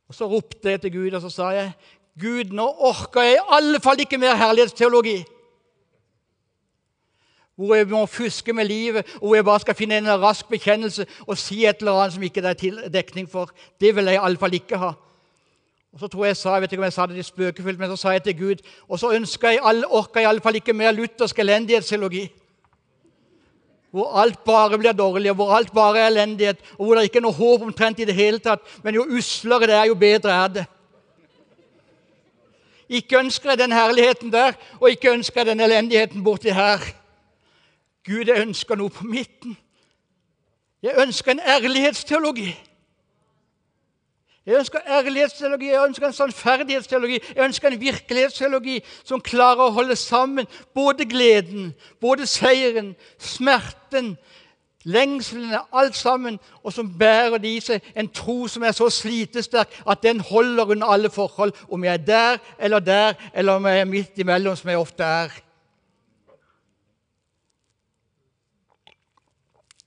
Og 0.09 0.17
Så 0.17 0.29
ropte 0.29 0.71
jeg 0.71 0.81
til 0.81 0.93
Gud, 0.97 1.13
og 1.13 1.21
så 1.21 1.29
sa 1.29 1.53
jeg, 1.53 1.73
Gud, 2.21 2.57
nå 2.57 2.71
orker 2.89 3.25
jeg 3.25 3.37
i 3.37 3.47
alle 3.57 3.81
fall 3.85 4.01
ikke 4.01 4.21
mer 4.21 4.37
herlighetsteologi 4.41 5.19
hvor 7.57 7.75
jeg 7.75 7.89
må 7.89 8.07
fuske 8.07 8.53
med 8.53 8.65
livet, 8.65 9.07
og 9.21 9.27
hvor 9.27 9.35
jeg 9.35 9.45
bare 9.45 9.61
skal 9.61 9.75
finne 9.75 9.99
en 9.99 10.11
rask 10.23 10.49
bekjennelse 10.49 11.07
og 11.27 11.39
si 11.39 11.65
et 11.65 11.81
eller 11.81 11.93
annet 11.93 12.15
som 12.15 12.23
ikke 12.23 12.43
det 12.43 12.53
er 12.53 12.89
dekning 12.89 13.29
for. 13.31 13.51
Det 13.81 13.97
vil 13.97 14.09
jeg 14.09 14.21
iallfall 14.21 14.55
ikke 14.57 14.81
ha. 14.81 14.93
Og 15.93 16.01
så 16.01 16.09
tror 16.09 16.25
jeg, 16.25 16.33
jeg 16.33 16.37
sa, 16.37 16.53
jeg 16.55 16.63
vet 16.63 16.73
ikke 16.73 16.81
om 16.81 16.89
jeg 16.89 16.93
sa 16.93 17.07
det 17.07 17.19
litt 17.19 17.29
spøkefullt, 17.29 17.79
men 17.79 17.91
så 17.93 17.97
sa 18.01 18.13
jeg 18.15 18.23
til 18.25 18.39
Gud 18.39 18.61
Og 18.89 18.99
så 18.99 19.11
ønsker 19.13 19.51
jeg, 19.51 19.83
orker 19.91 20.23
jeg 20.23 20.31
iallfall 20.31 20.57
ikke 20.57 20.73
mer 20.73 20.95
luthersk 20.97 21.39
elendighetsteologi. 21.39 22.31
Hvor 23.93 24.15
alt 24.23 24.39
bare 24.45 24.79
blir 24.81 24.97
dårlig, 24.97 25.31
og 25.31 25.37
hvor 25.37 25.53
alt 25.53 25.73
bare 25.73 25.99
er 26.01 26.07
elendighet, 26.07 26.57
og 26.79 26.87
hvor 26.87 26.97
det 26.97 27.05
ikke 27.05 27.21
er 27.21 27.27
noe 27.27 27.37
håp 27.37 27.67
omtrent 27.67 28.01
i 28.01 28.07
det 28.09 28.15
hele 28.17 28.41
tatt. 28.41 28.65
Men 28.83 28.97
jo 28.97 29.05
uslere 29.05 29.69
det 29.69 29.77
er, 29.77 29.91
jo 29.91 29.99
bedre 30.01 30.33
er 30.33 30.55
det. 30.55 30.65
Ikke 32.89 33.21
ønsker 33.21 33.53
jeg 33.53 33.61
den 33.61 33.73
herligheten 33.73 34.33
der, 34.33 34.57
og 34.81 34.91
ikke 34.91 35.13
ønsker 35.13 35.41
jeg 35.41 35.53
den 35.53 35.61
elendigheten 35.61 36.25
borti 36.25 36.57
her. 36.57 36.81
Gud, 38.07 38.27
jeg 38.27 38.43
ønsker 38.43 38.79
noe 38.79 38.91
på 38.91 39.07
midten. 39.07 39.57
Jeg 40.83 40.95
ønsker 40.99 41.33
en 41.33 41.41
ærlighetsteologi. 41.41 42.51
Jeg 44.47 44.59
ønsker 44.59 44.81
ærlighetsteologi, 44.89 45.69
jeg 45.71 45.85
ønsker 45.87 46.07
en 46.07 46.13
sannferdighetsteologi, 46.13 47.19
jeg 47.37 47.45
ønsker 47.45 47.69
en 47.69 47.81
virkelighetsteologi 47.81 48.81
som 49.05 49.21
klarer 49.23 49.69
å 49.69 49.75
holde 49.77 49.95
sammen 49.97 50.49
både 50.75 51.07
gleden, 51.07 51.69
både 52.03 52.27
seieren, 52.27 52.97
smerten, 53.23 54.17
lengslene, 54.83 55.61
alt 55.73 55.95
sammen, 55.95 56.41
og 56.63 56.75
som 56.75 56.91
bærer 56.99 57.39
det 57.39 57.55
i 57.55 57.63
seg 57.63 57.87
en 57.95 58.11
tro 58.11 58.49
som 58.51 58.67
er 58.67 58.75
så 58.75 58.91
slitesterk 58.91 59.79
at 59.87 60.03
den 60.03 60.21
holder 60.21 60.75
under 60.75 60.91
alle 60.91 61.11
forhold, 61.11 61.55
om 61.71 61.85
jeg 61.85 61.95
er 61.95 62.07
der 62.07 62.43
eller 62.59 62.79
der, 62.79 63.15
eller 63.35 63.63
om 63.63 63.67
jeg 63.67 63.81
er 63.81 63.91
midt 63.95 64.19
imellom, 64.19 64.57
som 64.57 64.75
jeg 64.75 64.83
ofte 64.83 65.05
er. 65.07 65.39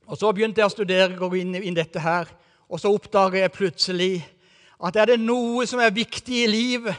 Og 0.06 0.18
Så 0.18 0.32
begynte 0.32 0.62
jeg 0.62 0.70
å 0.70 0.74
studere 0.74 1.18
gå 1.18 1.32
inn 1.40 1.56
i 1.56 1.74
dette 1.74 2.00
her, 2.00 2.30
og 2.70 2.80
så 2.80 2.92
oppdager 2.94 3.42
jeg 3.42 3.52
plutselig 3.52 4.14
at 4.84 4.96
er 4.96 5.06
det 5.14 5.20
noe 5.22 5.66
som 5.66 5.80
er 5.80 5.94
viktig 5.94 6.44
i 6.44 6.50
livet, 6.50 6.96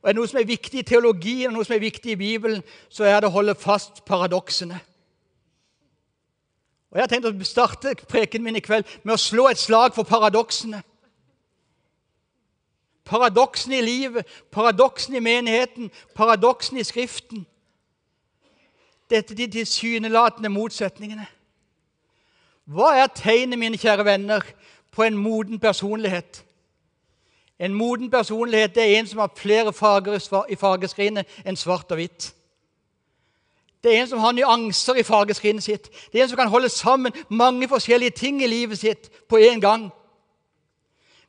og 0.00 0.08
er 0.08 0.14
det 0.14 0.20
noe 0.20 0.28
som 0.28 0.40
er 0.40 0.48
viktig 0.48 0.80
i 0.80 0.86
teologien, 0.86 1.50
og 1.50 1.58
noe 1.58 1.64
som 1.64 1.76
er 1.76 1.82
viktig 1.84 2.14
i 2.14 2.20
Bibelen, 2.20 2.62
så 2.88 3.04
er 3.04 3.20
det 3.20 3.28
å 3.28 3.34
holde 3.34 3.54
fast 3.54 4.04
paradoksene. 4.08 4.80
Og 6.90 6.98
Jeg 6.98 7.02
har 7.04 7.10
tenkt 7.12 7.28
å 7.28 7.46
starte 7.46 7.94
preken 8.08 8.42
min 8.42 8.58
i 8.58 8.64
kveld 8.64 8.88
med 9.04 9.14
å 9.14 9.20
slå 9.20 9.46
et 9.50 9.60
slag 9.60 9.94
for 9.94 10.08
paradoksene. 10.08 10.82
Paradoksene 13.06 13.78
i 13.78 13.84
livet, 13.84 14.26
paradoksene 14.50 15.20
i 15.20 15.24
menigheten, 15.24 15.90
paradoksene 16.14 16.80
i 16.80 16.86
Skriften. 16.86 17.44
Dette 19.10 19.34
de 19.34 19.46
tilsynelatende 19.50 20.50
motsetningene. 20.50 21.26
Hva 22.64 22.92
er 22.96 23.06
tegnet, 23.14 23.58
mine 23.58 23.78
kjære 23.78 24.04
venner, 24.04 24.44
på 24.92 25.02
en 25.02 25.16
moden 25.16 25.60
personlighet? 25.60 26.44
En 27.60 27.74
moden 27.74 28.10
personlighet 28.10 28.76
er 28.76 28.98
en 28.98 29.06
som 29.06 29.18
har 29.18 29.32
flere 29.36 29.72
farger 29.72 30.44
i 30.48 30.56
fargeskrinet 30.56 31.40
enn 31.44 31.56
svart 31.56 31.92
og 31.92 32.00
hvitt. 32.00 32.30
Det 33.84 33.92
er 33.92 34.02
en 34.02 34.08
som 34.08 34.20
har 34.20 34.32
nyanser 34.32 35.00
i 35.00 35.04
fargeskrinet 35.04 35.64
sitt. 35.64 35.88
Det 36.12 36.20
er 36.20 36.24
en 36.24 36.28
som 36.28 36.40
kan 36.40 36.52
holde 36.52 36.68
sammen 36.68 37.12
mange 37.28 37.68
forskjellige 37.68 38.10
ting 38.10 38.42
i 38.42 38.48
livet 38.48 38.78
sitt 38.78 39.10
på 39.28 39.36
en 39.36 39.60
gang. 39.60 39.90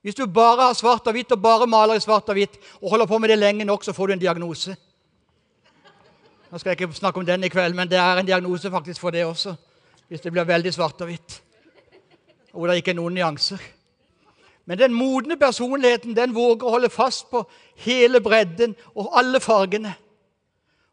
Hvis 0.02 0.16
du 0.16 0.26
bare 0.26 0.62
har 0.62 0.74
svart 0.74 1.08
og 1.08 1.14
hvitt 1.14 1.32
og 1.32 1.42
bare 1.42 1.68
maler 1.68 2.00
i 2.00 2.04
svart 2.04 2.30
og 2.30 2.36
hvitt 2.36 2.58
og 2.82 2.90
holder 2.90 3.06
på 3.06 3.18
med 3.18 3.30
det 3.30 3.38
lenge 3.38 3.66
nok, 3.66 3.84
så 3.84 3.94
får 3.94 4.08
du 4.08 4.14
en 4.14 4.24
diagnose. 4.24 4.76
Nå 6.52 6.58
skal 6.58 6.70
jeg 6.70 6.82
ikke 6.82 6.94
snakke 6.94 7.20
om 7.20 7.26
den 7.26 7.44
i 7.44 7.52
kveld, 7.52 7.76
men 7.76 7.90
det 7.90 8.00
er 8.00 8.20
en 8.20 8.26
diagnose 8.26 8.72
faktisk 8.72 9.02
for 9.02 9.10
det 9.10 9.26
også. 9.26 9.56
Hvis 10.12 10.22
det 10.22 10.34
blir 10.36 10.44
veldig 10.44 10.74
svart 10.76 11.00
og 11.02 11.08
hvitt, 11.08 11.38
hvor 12.52 12.68
det 12.68 12.82
ikke 12.82 12.92
er 12.92 12.98
noen 12.98 13.14
nyanser. 13.16 13.62
Men 14.68 14.82
den 14.82 14.92
modne 14.92 15.38
personligheten 15.40 16.18
den 16.18 16.34
våger 16.36 16.68
å 16.68 16.74
holde 16.74 16.90
fast 16.92 17.30
på 17.32 17.46
hele 17.86 18.20
bredden 18.20 18.74
og 18.92 19.08
alle 19.16 19.40
fargene. 19.40 19.94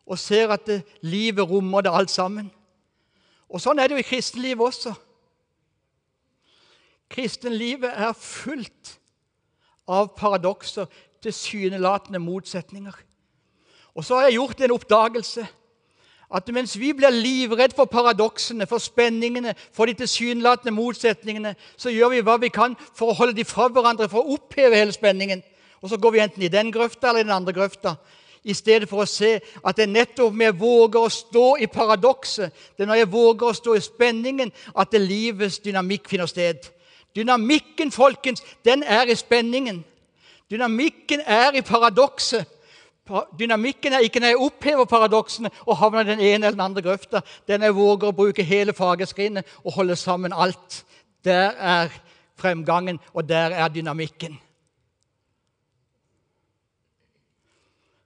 Og 0.07 0.23
ser 0.23 0.55
at 0.55 0.69
det, 0.71 0.79
livet 1.03 1.51
rommer 1.51 1.83
det 1.83 1.97
alt 1.99 2.15
sammen. 2.15 2.47
Og 3.51 3.59
Sånn 3.59 3.83
er 3.83 3.91
det 3.91 3.99
jo 3.99 4.05
i 4.05 4.07
kristenlivet 4.07 4.63
også. 4.71 4.95
Kristenlivet 7.11 7.91
er 7.91 8.15
fullt 8.15 8.95
av 9.91 10.13
paradokser, 10.15 10.87
tilsynelatende 11.27 12.23
motsetninger. 12.23 12.95
Og 13.99 14.07
så 14.07 14.15
har 14.15 14.29
jeg 14.29 14.39
gjort 14.39 14.63
en 14.63 14.79
oppdagelse 14.79 15.49
at 16.35 16.49
mens 16.53 16.75
vi 16.77 16.93
blir 16.93 17.11
livredd 17.11 17.73
for 17.77 17.89
paradoksene, 17.89 18.67
for 18.67 18.79
spenningene, 18.79 19.55
for 19.73 19.89
de 19.89 19.95
tilsynelatende 19.97 20.75
motsetningene, 20.77 21.55
så 21.77 21.91
gjør 21.91 22.13
vi 22.13 22.25
hva 22.27 22.37
vi 22.41 22.51
kan 22.53 22.77
for 22.95 23.09
å 23.09 23.17
holde 23.17 23.39
de 23.39 23.47
fra 23.49 23.71
hverandre, 23.73 24.11
for 24.13 24.21
å 24.21 24.37
oppheve 24.37 24.77
hele 24.77 24.93
spenningen. 24.93 25.43
Og 25.81 25.89
så 25.89 25.97
går 25.97 26.13
vi 26.13 26.21
enten 26.21 26.45
i 26.45 26.53
den 26.53 26.73
grøfta 26.73 27.09
eller 27.09 27.25
i 27.25 27.29
den 27.29 27.37
andre 27.37 27.55
grøfta. 27.57 27.95
I 28.45 28.55
stedet 28.55 28.89
for 28.89 29.03
å 29.03 29.09
se 29.09 29.39
at 29.39 29.77
det 29.77 29.87
er 29.87 29.93
nettopp 29.93 30.35
når 30.35 30.51
jeg 30.51 30.59
våger 30.61 31.01
å 31.01 31.13
stå 31.13 31.47
i 31.65 31.67
paradokset, 31.67 32.53
det 32.77 32.85
er 32.85 32.91
når 32.91 33.01
jeg 33.01 33.13
våger 33.13 33.49
å 33.49 33.57
stå 33.57 33.75
i 33.77 33.85
spenningen, 33.85 34.53
at 34.77 34.93
det 34.93 35.01
livets 35.05 35.59
dynamikk 35.65 36.09
finner 36.13 36.29
sted. 36.31 36.69
Dynamikken, 37.17 37.91
folkens, 37.93 38.45
den 38.65 38.85
er 38.85 39.09
i 39.09 39.17
spenningen. 39.17 39.81
Dynamikken 40.51 41.25
er 41.27 41.57
i 41.57 41.65
paradokset. 41.65 42.47
Dynamikken 43.39 43.93
er 43.93 44.05
ikke 44.05 44.21
når 44.21 44.33
jeg 44.33 44.41
opphever 44.45 44.85
paradoksene 44.85 45.51
og 45.67 45.77
havner 45.77 46.01
i 46.01 46.11
den 46.11 46.21
ene 46.21 46.47
eller 46.47 46.57
den 46.57 46.67
andre 46.67 46.83
grøfta. 46.83 47.21
Den 47.49 47.63
jeg 47.63 47.77
våger 47.77 48.11
å 48.11 48.17
bruke 48.17 48.45
hele 48.45 48.75
fargeskrinet 48.77 49.47
og 49.65 49.73
holde 49.79 49.97
sammen 49.97 50.33
alt. 50.33 50.85
Der 51.25 51.55
er 51.57 51.89
fremgangen, 52.39 53.01
og 53.15 53.29
der 53.29 53.55
er 53.57 53.69
dynamikken. 53.69 54.39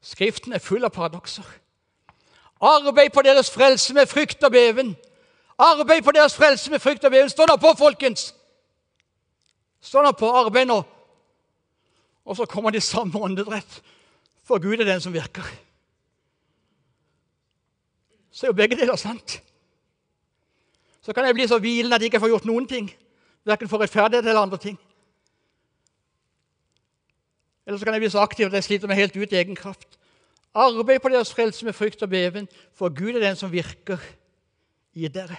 Skriften 0.03 0.53
er 0.53 0.59
full 0.59 0.85
av 0.85 0.91
paradokser. 0.91 1.47
Arbeid 2.63 3.11
på 3.15 3.23
deres 3.23 3.51
frelse 3.51 3.95
med 3.95 4.07
frykt 4.07 4.43
og 4.45 4.53
beven. 4.53 4.97
Arbeid 5.59 6.03
på 6.03 6.15
deres 6.15 6.35
frelse 6.35 6.71
med 6.71 6.81
frykt 6.83 7.05
og 7.05 7.11
beven. 7.11 7.31
Stå 7.31 7.47
nå 7.47 7.57
på, 7.57 7.75
folkens! 7.79 8.33
Stå 9.83 10.03
nå 10.03 10.13
på, 10.15 10.31
arbeid 10.31 10.67
nå. 10.71 10.83
Og 12.25 12.37
så 12.39 12.47
kommer 12.47 12.71
de 12.71 12.81
samme 12.81 13.19
åndedrett. 13.19 13.83
For 14.43 14.59
Gud 14.59 14.81
er 14.81 14.89
den 14.89 15.01
som 15.01 15.15
virker. 15.15 15.47
Så 18.31 18.47
er 18.47 18.51
jo 18.51 18.57
begge 18.57 18.77
deler 18.77 18.97
sant. 18.97 19.43
Så 21.03 21.13
kan 21.13 21.27
jeg 21.27 21.35
bli 21.35 21.47
så 21.49 21.59
hvilende 21.59 21.97
at 21.97 22.03
jeg 22.03 22.13
ikke 22.13 22.21
får 22.23 22.33
gjort 22.33 22.49
noen 22.49 22.67
ting. 22.69 22.89
Verken 23.45 23.69
for 23.69 23.83
rettferdighet 23.83 24.27
eller 24.27 24.41
andre 24.41 24.59
ting. 24.59 24.79
Eller 27.67 27.79
så 27.79 27.85
kan 27.85 27.95
jeg 27.95 28.03
bli 28.03 28.11
så 28.11 28.23
aktiv 28.23 28.47
at 28.47 28.57
jeg 28.59 28.65
sliter 28.65 28.91
meg 28.91 28.99
helt 28.99 29.17
ut 29.17 29.33
i 29.33 29.39
egen 29.39 29.59
kraft. 29.59 29.99
Arbeid 30.55 31.01
på 31.01 31.09
deres 31.09 31.33
frelse 31.33 31.65
med 31.65 31.73
frykt 31.73 32.03
og 32.03 32.11
beven, 32.11 32.49
for 32.75 32.93
Gud 32.93 33.15
er 33.15 33.23
den 33.23 33.37
som 33.37 33.53
virker 33.53 34.01
i 34.95 35.09
dere. 35.09 35.39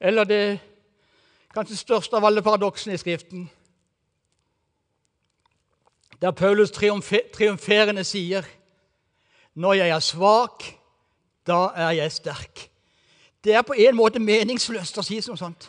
Eller 0.00 0.24
det 0.24 0.60
kanskje 1.54 1.76
største 1.78 2.16
av 2.16 2.24
alle 2.26 2.42
paradoksene 2.42 2.94
i 2.94 3.00
Skriften 3.00 3.48
der 6.22 6.30
Paulus 6.30 6.70
triumferende 6.70 8.04
sier 8.04 8.46
når 9.54 9.72
jeg 9.72 9.88
er 9.88 9.98
svak, 10.00 10.64
da 11.46 11.66
er 11.74 11.90
jeg 11.90 12.12
sterk. 12.12 12.68
Det 13.44 13.54
er 13.54 13.62
på 13.62 13.74
en 13.76 13.96
måte 13.96 14.22
meningsløst 14.22 14.98
å 14.98 15.04
si 15.04 15.18
noe 15.26 15.36
sånt. 15.36 15.66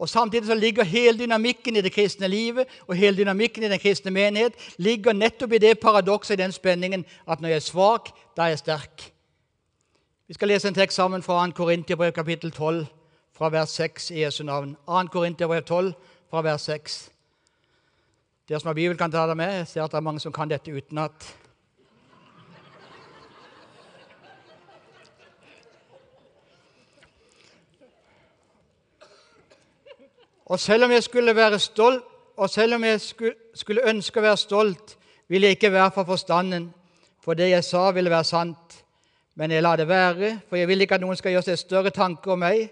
Og 0.00 0.08
Samtidig 0.08 0.46
så 0.46 0.54
ligger 0.54 0.84
hele 0.84 1.18
dynamikken 1.18 1.76
i 1.76 1.80
det 1.84 1.92
kristne 1.92 2.28
livet 2.28 2.68
og 2.86 2.96
hele 2.96 3.16
dynamikken 3.16 3.64
i 3.64 3.68
den 3.68 3.80
kristne 3.80 4.10
menighet 4.10 4.54
ligger 4.78 5.12
nettopp 5.12 5.52
i 5.52 5.58
det 5.58 5.80
paradokset, 5.80 6.38
i 6.38 6.42
den 6.42 6.52
spenningen, 6.52 7.04
at 7.26 7.40
når 7.40 7.48
jeg 7.48 7.56
er 7.56 7.66
svak, 7.66 8.08
da 8.36 8.42
er 8.42 8.54
jeg 8.54 8.58
sterk. 8.58 9.12
Vi 10.28 10.34
skal 10.34 10.48
lese 10.48 10.68
en 10.68 10.74
tekst 10.74 10.96
sammen 10.96 11.22
fra 11.22 11.46
2. 11.46 11.52
Korintiabrev 11.52 12.12
kapittel 12.12 12.52
12, 12.52 12.86
fra 13.36 13.48
vers 13.48 13.70
6 13.70 14.10
i 14.10 14.22
Jesu 14.22 14.44
navn. 14.44 14.76
2. 14.86 15.06
Korinterbrev 15.12 15.62
12, 15.62 15.92
fra 16.30 16.42
vers 16.42 16.62
6. 16.62 17.09
Dere 18.50 18.58
som 18.60 18.66
har 18.66 18.74
Bibel, 18.74 18.96
kan 18.98 19.12
ta 19.12 19.26
det 19.26 19.36
med. 19.36 19.52
Jeg 19.58 19.66
ser 19.66 19.82
at 19.84 19.92
det 19.92 19.96
er 19.96 20.02
mange 20.02 20.20
som 20.20 20.32
kan 20.34 20.50
dette 20.50 20.72
utenat. 20.74 21.26
Og 30.46 30.58
selv 30.60 30.84
om 30.84 30.90
jeg 30.90 31.02
skulle 31.02 31.36
være 31.36 31.58
stolt, 31.58 32.02
og 32.36 32.50
selv 32.50 32.74
om 32.74 32.84
jeg 32.84 33.00
skulle 33.54 33.86
ønske 33.86 34.18
å 34.18 34.26
være 34.26 34.42
stolt, 34.42 34.96
ville 35.28 35.46
jeg 35.46 35.60
ikke 35.60 35.72
være 35.72 35.94
for 35.94 36.10
forstanden, 36.10 36.72
for 37.22 37.38
det 37.38 37.52
jeg 37.52 37.64
sa, 37.64 37.90
ville 37.94 38.10
være 38.10 38.24
sant. 38.24 38.80
Men 39.38 39.54
jeg 39.54 39.62
lar 39.62 39.78
det 39.78 39.88
være, 39.88 40.40
for 40.48 40.58
jeg 40.58 40.68
vil 40.68 40.82
ikke 40.82 40.98
at 40.98 41.06
noen 41.06 41.22
skal 41.22 41.36
gjøre 41.36 41.52
seg 41.52 41.62
større 41.62 41.94
tanker 41.94 42.34
om 42.34 42.42
meg 42.42 42.66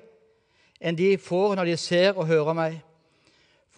enn 0.81 0.99
de 0.99 1.15
får 1.23 1.55
når 1.55 1.71
de 1.71 1.77
ser 1.79 2.19
og 2.19 2.27
hører 2.27 2.55
meg. 2.65 2.83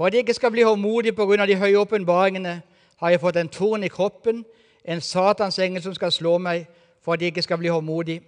For 0.01 0.07
at 0.07 0.15
jeg 0.15 0.19
ikke 0.19 0.35
skal 0.35 0.51
bli 0.51 0.63
håndmodig 0.63 1.13
pga. 1.15 1.47
de 1.47 1.57
høye 1.57 1.79
åpenbaringene, 1.79 2.63
har 2.97 3.11
jeg 3.11 3.21
fått 3.21 3.37
en 3.37 3.49
torn 3.49 3.83
i 3.85 3.89
kroppen, 3.89 4.45
en 4.85 5.01
Satans 5.01 5.59
engel 5.59 5.83
som 5.83 5.95
skal 5.95 6.13
slå 6.13 6.39
meg, 6.39 6.67
for 7.05 7.13
at 7.13 7.21
jeg 7.21 7.27
ikke 7.27 7.43
skal 7.43 7.59
bli 7.59 7.69
håndmodig. 7.69 8.23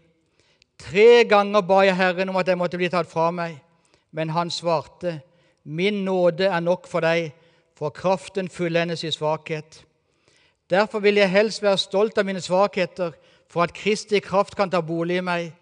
Tre 0.78 1.24
ganger 1.24 1.60
ba 1.60 1.80
jeg 1.80 1.96
Herren 1.96 2.28
om 2.28 2.36
at 2.36 2.48
jeg 2.48 2.58
måtte 2.58 2.76
bli 2.76 2.90
tatt 2.92 3.08
fra 3.08 3.30
meg, 3.30 3.56
men 4.10 4.28
han 4.28 4.50
svarte, 4.50 5.20
Min 5.64 6.04
nåde 6.04 6.44
er 6.44 6.60
nok 6.60 6.86
for 6.86 7.00
deg, 7.00 7.32
for 7.74 7.88
kraften 7.88 8.48
fullendes 8.48 9.04
i 9.04 9.10
svakhet. 9.10 9.84
Derfor 10.70 10.98
vil 10.98 11.14
jeg 11.14 11.30
helst 11.30 11.62
være 11.62 11.78
stolt 11.78 12.18
av 12.18 12.24
mine 12.24 12.40
svakheter, 12.40 13.12
for 13.48 13.62
at 13.62 13.72
Kristi 13.72 14.20
kraft 14.20 14.56
kan 14.56 14.70
ta 14.70 14.80
bolig 14.80 15.16
i 15.16 15.24
meg. 15.24 15.52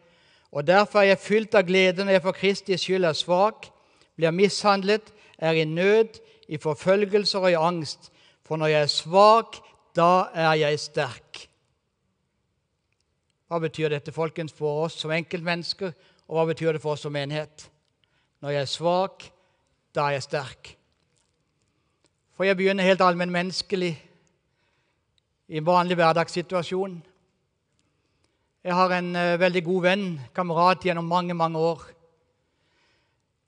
Og 0.51 0.67
derfor 0.67 0.99
er 0.99 1.15
jeg 1.15 1.19
fylt 1.19 1.55
av 1.55 1.63
glede 1.63 2.05
når 2.05 2.13
jeg 2.13 2.23
for 2.23 2.33
Kristi 2.33 2.77
skyld 2.77 3.05
er 3.05 3.13
svak, 3.13 3.71
blir 4.17 4.31
mishandlet, 4.31 5.13
er 5.41 5.57
i 5.57 5.65
nød, 5.65 6.21
i 6.49 6.59
forfølgelser 6.61 7.39
og 7.39 7.51
i 7.51 7.59
angst. 7.59 8.13
For 8.45 8.61
når 8.61 8.67
jeg 8.67 8.83
er 8.83 8.93
svak, 8.93 9.57
da 9.97 10.31
er 10.35 10.55
jeg 10.61 10.81
sterk. 10.81 11.47
Hva 13.51 13.59
betyr 13.59 13.91
dette 13.91 14.13
folkens, 14.15 14.53
for 14.55 14.85
oss 14.85 15.01
som 15.01 15.11
enkeltmennesker, 15.15 15.95
og 16.29 16.37
hva 16.39 16.45
betyr 16.53 16.77
det 16.77 16.83
for 16.83 16.95
oss 16.95 17.03
som 17.07 17.15
menighet? 17.15 17.67
Når 18.41 18.55
jeg 18.55 18.63
er 18.63 18.71
svak, 18.71 19.25
da 19.95 20.07
er 20.07 20.19
jeg 20.19 20.29
sterk. 20.29 20.75
For 22.37 22.47
jeg 22.47 22.57
begynner 22.57 22.87
helt 22.87 23.03
allmennmenneskelig 23.05 23.91
i 25.51 25.59
en 25.59 25.67
vanlig 25.67 25.99
hverdagssituasjon. 25.99 27.01
Jeg 28.65 28.77
har 28.77 28.93
en 28.95 29.11
uh, 29.17 29.41
veldig 29.41 29.65
god 29.67 29.83
venn, 29.83 30.07
kamerat, 30.37 30.85
gjennom 30.85 31.09
mange, 31.11 31.35
mange 31.35 31.59
år. 31.59 31.83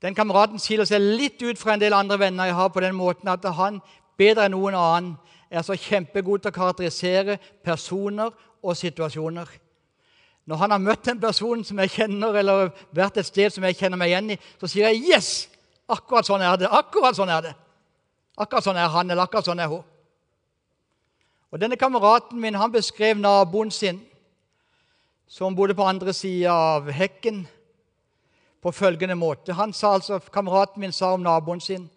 Den 0.03 0.15
kameraten 0.15 0.59
skiller 0.59 0.85
seg 0.85 0.99
litt 0.99 1.41
ut 1.41 1.59
fra 1.59 1.73
en 1.73 1.81
del 1.81 1.95
andre 1.95 2.19
venner 2.19 2.49
jeg 2.49 2.57
har, 2.57 2.71
på 2.75 2.83
den 2.83 2.95
måten 2.95 3.29
at 3.31 3.45
han 3.55 3.79
bedre 4.19 4.45
enn 4.45 4.55
noen 4.57 4.75
annen 4.75 5.13
er 5.53 5.63
så 5.63 5.77
kjempegod 5.79 6.43
til 6.43 6.51
å 6.51 6.55
karakterisere 6.57 7.37
personer 7.63 8.33
og 8.63 8.75
situasjoner. 8.75 9.47
Når 10.43 10.59
han 10.59 10.75
har 10.75 10.81
møtt 10.83 11.07
en 11.07 11.21
person 11.21 11.63
som 11.63 11.79
jeg 11.79 11.93
kjenner, 11.93 12.35
eller 12.35 12.73
vært 12.91 13.21
et 13.21 13.29
sted 13.29 13.53
som 13.53 13.63
jeg 13.63 13.77
kjenner 13.79 13.99
meg 13.99 14.11
igjen 14.11 14.33
i, 14.35 14.39
så 14.59 14.67
sier 14.67 14.89
jeg 14.89 15.05
'Yes! 15.07 15.47
Akkurat 15.87 16.25
sånn 16.25 16.41
er 16.41 16.57
det.' 16.57 16.71
Akkurat 16.71 17.15
sånn 17.15 17.29
er 17.29 17.41
det. 17.41 17.55
Akkurat 18.37 18.63
sånn 18.63 18.77
er 18.77 18.89
han, 18.89 19.11
eller 19.11 19.23
akkurat 19.23 19.45
sånn 19.45 19.59
er 19.59 19.67
hun. 19.67 19.83
Og 21.51 21.59
Denne 21.59 21.77
kameraten 21.77 22.39
min 22.41 22.55
han 22.55 22.71
beskrev 22.71 23.17
naboen 23.17 23.71
sin, 23.71 24.01
som 25.27 25.55
bodde 25.55 25.75
på 25.75 25.85
andre 25.85 26.13
sida 26.13 26.51
av 26.51 26.91
hekken, 26.91 27.47
på 28.63 28.71
følgende 28.71 29.15
måte. 29.15 29.53
Han 29.53 29.73
sa 29.73 29.93
altså, 29.93 30.19
Kameraten 30.19 30.81
min 30.81 30.91
sa 30.91 31.13
om 31.13 31.23
naboen 31.23 31.61
sin 31.61 31.89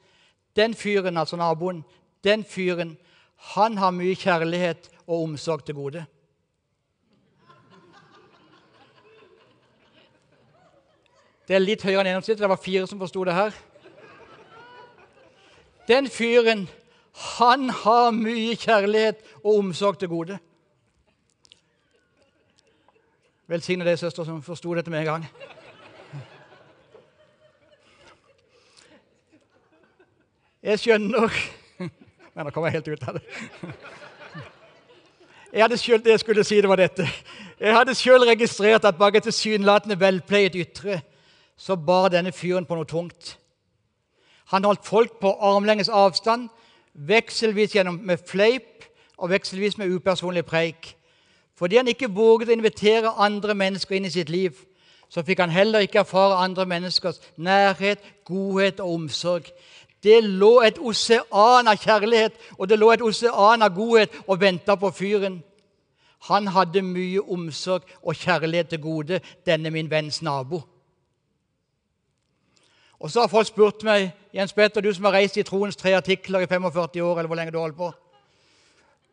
Den 0.56 0.74
fyren, 0.74 1.16
altså 1.16 1.36
naboen, 1.36 1.84
den 2.24 2.44
fyren, 2.44 2.96
han 3.36 3.76
har 3.78 3.90
mye 3.90 4.14
kjærlighet 4.14 4.88
og 5.06 5.22
omsorg 5.22 5.64
til 5.64 5.74
gode. 5.74 6.06
Det 11.48 11.54
er 11.54 11.62
litt 11.62 11.84
høyere 11.84 12.00
enn 12.00 12.08
gjennomsnittet. 12.08 12.40
Det 12.40 12.48
var 12.48 12.62
fire 12.62 12.86
som 12.88 12.98
forsto 12.98 13.24
det 13.24 13.34
her. 13.36 13.52
Den 15.88 16.08
fyren, 16.08 16.64
han 17.36 17.68
har 17.70 18.10
mye 18.16 18.56
kjærlighet 18.56 19.20
og 19.44 19.58
omsorg 19.58 20.00
til 20.00 20.08
gode. 20.08 20.38
Velsigne 23.46 23.84
deg, 23.86 23.98
søster, 23.98 24.24
som 24.24 24.42
forsto 24.42 24.74
dette 24.74 24.90
med 24.90 25.04
en 25.04 25.12
gang. 25.12 25.28
Jeg 30.66 30.80
skjønner 30.82 31.30
Nei, 31.78 32.42
nå 32.42 32.50
kommer 32.50 32.68
jeg 32.68 32.80
helt 32.80 32.88
ut 32.88 33.04
av 33.08 33.16
det. 33.16 33.22
Jeg 35.52 35.62
hadde 35.62 35.76
selv, 35.78 36.02
det 36.04 36.10
jeg 36.10 36.20
skulle 36.20 36.44
si, 36.44 36.58
det 36.60 36.68
var 36.68 36.80
dette. 36.80 37.06
Jeg 37.60 37.72
hadde 37.72 37.94
sjøl 37.96 38.26
registrert 38.28 38.84
at 38.84 38.98
bak 38.98 39.14
et 39.16 39.24
tilsynelatende 39.24 39.96
velpleiet 40.00 40.58
ytre 40.58 40.98
så 41.56 41.76
bar 41.78 42.10
denne 42.12 42.34
fyren 42.36 42.66
på 42.68 42.76
noe 42.76 42.88
tungt. 42.88 43.36
Han 44.52 44.66
holdt 44.66 44.84
folk 44.84 45.16
på 45.22 45.32
armlengdes 45.40 45.88
avstand, 45.88 46.50
vekselvis 46.92 47.72
gjennom 47.72 48.02
med 48.04 48.20
fleip 48.28 48.84
og 49.16 49.30
vekselvis 49.32 49.78
med 49.78 49.94
upersonlig 49.94 50.44
preik. 50.50 50.92
Fordi 51.56 51.78
han 51.80 51.88
ikke 51.88 52.12
våget 52.12 52.50
å 52.50 52.58
invitere 52.58 53.14
andre 53.16 53.54
mennesker 53.56 53.96
inn 53.96 54.10
i 54.10 54.12
sitt 54.12 54.28
liv, 54.28 54.58
så 55.08 55.22
fikk 55.22 55.40
han 55.40 55.54
heller 55.54 55.86
ikke 55.86 56.02
erfare 56.02 56.42
andre 56.42 56.66
menneskers 56.66 57.22
nærhet, 57.38 58.02
godhet 58.26 58.82
og 58.82 58.92
omsorg. 58.98 59.48
Det 60.06 60.20
lå 60.22 60.60
et 60.62 60.78
osean 60.78 61.66
av 61.66 61.80
kjærlighet 61.82 62.38
og 62.54 62.68
det 62.70 62.78
lå 62.78 62.92
et 62.94 63.02
osean 63.02 63.66
av 63.66 63.74
godhet 63.74 64.14
og 64.26 64.38
venta 64.40 64.76
på 64.78 64.92
fyren. 64.94 65.40
Han 66.30 66.46
hadde 66.54 66.82
mye 66.82 67.22
omsorg 67.22 67.82
og 68.02 68.14
kjærlighet 68.14 68.70
til 68.70 68.80
gode, 68.80 69.20
denne 69.46 69.70
min 69.70 69.90
venns 69.90 70.22
nabo. 70.22 70.62
Og 72.98 73.10
så 73.10 73.20
har 73.20 73.28
folk 73.28 73.46
spurt 73.46 73.82
meg 73.84 74.12
Jens 74.34 74.52
Petter, 74.52 74.80
du 74.80 74.92
som 74.94 75.04
har 75.04 75.18
reist 75.18 75.36
i 75.36 75.44
troens 75.44 75.76
tre 75.76 75.92
artikler 75.96 76.40
i 76.40 76.46
45 76.46 77.02
år, 77.02 77.18
eller 77.18 77.26
hvor 77.26 77.36
lenge 77.36 77.52
du 77.52 77.58
holder 77.58 77.76
på 77.76 77.92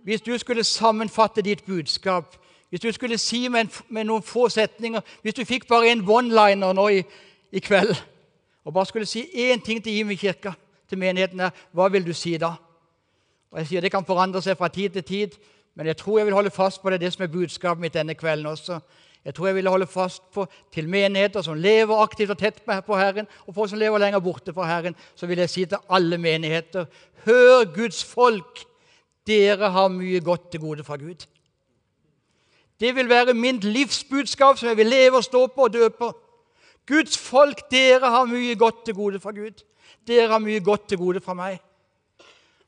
Hvis 0.04 0.22
du 0.22 0.38
skulle 0.38 0.64
sammenfatte 0.64 1.42
ditt 1.42 1.66
budskap, 1.66 2.36
hvis 2.70 2.80
du 2.80 2.92
skulle 2.92 3.18
si 3.18 3.48
med, 3.48 3.60
en, 3.60 3.72
med 3.90 4.04
noen 4.04 4.24
få 4.24 4.50
setninger 4.50 5.02
Hvis 5.22 5.34
du 5.34 5.46
fikk 5.46 5.68
bare 5.68 5.92
en 5.92 6.10
one-liner 6.10 6.74
nå 6.74 6.88
i, 6.88 7.04
i, 7.52 7.60
kveld, 7.60 7.96
og 8.66 8.74
bare 8.74 8.86
skulle 8.86 9.06
si 9.06 9.26
én 9.52 9.62
ting 9.66 9.84
til 9.84 9.98
Imi 9.98 10.16
kirka, 10.16 10.54
til 10.94 11.02
menigheten 11.02 11.42
her, 11.44 11.64
hva 11.74 11.90
vil 11.92 12.06
du 12.06 12.14
si 12.16 12.38
da? 12.38 12.54
Og 13.54 13.62
jeg 13.62 13.70
sier 13.70 13.86
Det 13.86 13.92
kan 13.94 14.06
forandre 14.06 14.42
seg 14.42 14.58
fra 14.58 14.70
tid 14.74 14.96
til 14.96 15.04
tid, 15.04 15.38
men 15.76 15.90
jeg 15.90 15.98
tror 15.98 16.20
jeg 16.20 16.30
vil 16.30 16.38
holde 16.38 16.54
fast 16.54 16.82
på 16.82 16.90
det, 16.90 17.02
det 17.02 17.14
som 17.14 17.26
er 17.26 17.34
budskapet 17.34 17.82
mitt 17.82 17.98
denne 17.98 18.16
kvelden 18.16 18.46
også. 18.50 18.80
Jeg 19.26 19.36
tror 19.36 19.48
jeg 19.48 19.56
ville 19.56 19.70
holde 19.72 19.88
fast 19.88 20.24
på 20.36 20.46
til 20.74 20.90
menigheter 20.90 21.42
som 21.42 21.58
lever 21.58 22.02
aktivt 22.04 22.34
og 22.34 22.38
tett 22.38 22.60
på 22.66 22.98
Herren, 22.98 23.28
og 23.48 23.56
folk 23.56 23.70
som 23.72 23.80
lever 23.80 24.02
lenger 24.04 24.20
borte 24.20 24.54
fra 24.54 24.68
Herren, 24.68 24.96
så 25.16 25.28
vil 25.28 25.40
jeg 25.40 25.50
si 25.50 25.66
til 25.66 25.78
alle 25.90 26.18
menigheter 26.18 26.86
Hør, 27.26 27.64
Guds 27.76 28.04
folk! 28.04 28.66
Dere 29.28 29.70
har 29.72 29.88
mye 29.88 30.20
godt 30.20 30.50
til 30.52 30.60
gode 30.60 30.84
fra 30.84 30.98
Gud. 31.00 31.24
Det 32.80 32.96
vil 32.96 33.10
være 33.10 33.34
min 33.34 33.62
livsbudskap 33.64 34.58
som 34.60 34.68
jeg 34.68 34.78
vil 34.78 34.92
leve 34.92 35.16
og 35.16 35.24
stå 35.24 35.46
på 35.48 35.70
og 35.70 35.74
dø 35.74 35.88
på. 35.88 36.10
Guds 36.88 37.18
folk, 37.18 37.72
dere 37.72 38.10
har 38.12 38.26
mye 38.28 38.56
godt 38.60 38.86
til 38.86 38.98
gode 38.98 39.20
fra 39.24 39.32
Gud. 39.32 39.64
Dere 40.08 40.32
har 40.32 40.44
mye 40.44 40.64
godt 40.64 40.88
til 40.90 40.98
gode 40.98 41.22
fra 41.24 41.34
meg. 41.38 41.60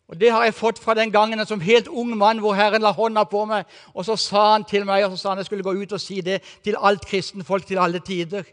Og 0.08 0.19
Det 0.19 0.32
har 0.32 0.43
jeg 0.43 0.54
fått 0.54 0.80
fra 0.80 0.93
den 0.93 1.12
gangen 1.12 1.45
som 1.45 1.62
helt 1.62 1.88
ung 1.88 2.13
mann 2.17 2.39
hvor 2.39 2.54
Herren 2.54 2.82
la 2.82 2.91
hånda 2.93 3.23
på 3.25 3.45
meg. 3.49 3.65
Og 3.93 4.06
så 4.06 4.15
sa 4.15 4.51
han 4.51 4.65
til 4.69 4.86
meg 4.86 5.06
og 5.06 5.15
så 5.15 5.17
sa 5.17 5.30
han 5.30 5.41
jeg 5.41 5.49
skulle 5.49 5.65
gå 5.65 5.73
ut 5.73 5.95
og 5.97 6.01
si 6.01 6.21
det 6.21 6.41
til 6.63 6.78
alt 6.78 7.06
kristenfolk 7.06 7.65
til 7.65 7.82
alle 7.82 7.99
tider. 7.99 8.43